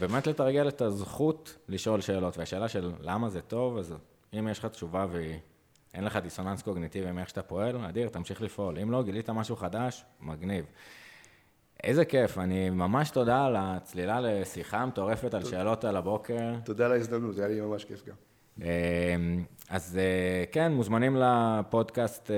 באמת 0.00 0.26
לתרגל 0.26 0.68
את 0.68 0.80
הזכות 0.80 1.56
לשאול 1.68 2.00
שאלות, 2.00 2.38
והשאלה 2.38 2.68
של 2.68 2.92
למה 3.00 3.28
זה 3.28 3.40
טוב, 3.40 3.78
אז 3.78 3.94
אם 4.38 4.48
יש 4.48 4.58
לך 4.58 4.66
תשובה 4.66 5.06
ואין 5.94 6.04
לך 6.04 6.16
דיסוננס 6.16 6.62
קוגניטיבי 6.62 7.12
מאיך 7.12 7.28
שאתה 7.28 7.42
פועל, 7.42 7.84
אדיר, 7.84 8.08
תמשיך 8.08 8.42
לפעול. 8.42 8.78
אם 8.78 8.90
לא, 8.90 9.02
גילית 9.02 9.30
משהו 9.30 9.56
חדש, 9.56 10.04
מגניב. 10.20 10.64
איזה 11.84 12.04
כיף, 12.04 12.38
אני 12.38 12.70
ממש 12.70 13.10
תודה 13.10 13.44
על 13.44 13.56
הצלילה 13.58 14.20
לשיחה 14.20 14.86
מטורפת 14.86 15.34
על 15.34 15.44
שאלות 15.44 15.84
על 15.84 15.96
הבוקר. 15.96 16.54
תודה 16.64 16.86
על 16.86 16.92
ההזדמנות, 16.92 17.38
היה 17.38 17.48
לי 17.48 17.60
ממש 17.60 17.84
כיף 17.84 18.04
גם. 18.06 18.14
אה, 18.62 19.16
אז 19.70 19.98
אה, 19.98 20.44
כן, 20.52 20.72
מוזמנים 20.72 21.16
לפודקאסט 21.16 22.30
אה, 22.30 22.36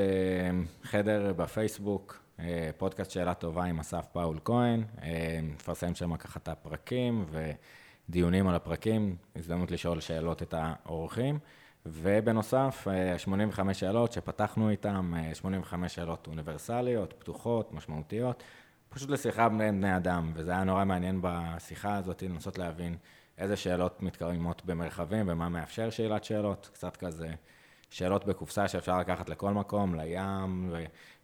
חדר 0.83 1.33
בפייסבוק, 1.37 2.19
אה, 2.41 2.71
פודקאסט 2.77 3.11
שאלה 3.11 3.35
טובה 3.35 3.65
עם 3.65 3.81
אסף 3.81 4.07
פאול 4.13 4.39
כהן, 4.45 4.85
נפרסם 5.43 5.95
שם 5.95 6.17
ככה 6.17 6.41
את 6.43 6.49
הפרקים 6.49 7.25
ודיונים 8.09 8.49
על 8.49 8.55
הפרקים, 8.55 9.17
הזדמנות 9.37 9.71
לשאול 9.71 10.01
שאלות 10.01 10.43
את 10.43 10.55
האורחים. 10.57 11.39
ובנוסף, 11.93 12.89
אה, 12.91 13.19
85 13.19 13.81
שאלות 13.81 14.13
שפתחנו 14.13 14.71
איתן, 14.71 15.11
אה, 15.17 15.35
85 15.35 15.95
שאלות 15.95 16.27
אוניברסליות, 16.27 17.13
פתוחות, 17.13 17.73
משמעותיות, 17.73 18.43
פשוט 18.89 19.11
לשיחה 19.11 19.49
בין 19.49 19.81
בני 19.81 19.97
אדם, 19.97 20.33
וזה 20.35 20.51
היה 20.51 20.65
נורא 20.65 20.85
מעניין 20.85 21.19
בשיחה 21.23 21.97
הזאת, 21.97 22.23
לנסות 22.23 22.59
להבין 22.59 22.97
איזה 23.39 23.57
שאלות 23.57 24.03
מתקיימות 24.03 24.65
במרחבים 24.65 25.29
ומה 25.29 25.49
מאפשר 25.49 25.91
שאלת 25.91 26.25
שאלות, 26.25 26.71
קצת 26.73 26.97
כזה 26.97 27.29
שאלות 27.91 28.25
בקופסה 28.25 28.69
שאפשר 28.69 28.99
לקחת 28.99 29.29
לכל 29.29 29.53
מקום, 29.53 29.95
לים, 29.95 30.75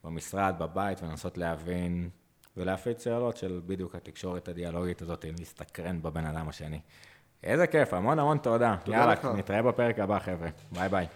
במשרד, 0.05 0.55
בבית, 0.59 1.02
ולנסות 1.02 1.39
להבין 1.39 2.10
ולהפיץ 2.56 3.05
שאלות 3.05 3.36
של 3.36 3.60
בדיוק 3.66 3.94
התקשורת 3.94 4.48
הדיאלוגית 4.48 5.02
הזאת, 5.02 5.24
להסתקרן 5.39 6.02
בבן 6.02 6.26
אדם 6.26 6.48
השני. 6.48 6.80
איזה 7.44 7.66
כיף, 7.66 7.94
המון 7.94 8.19
המון 8.19 8.39
תודה. 8.39 8.77
תודה 8.85 8.97
יאללה, 8.98 9.12
לך. 9.12 9.24
נתראה 9.36 9.62
בפרק 9.62 9.98
הבא, 9.98 10.19
חבר'ה. 10.19 10.48
ביי 10.73 10.89
ביי. 10.89 11.06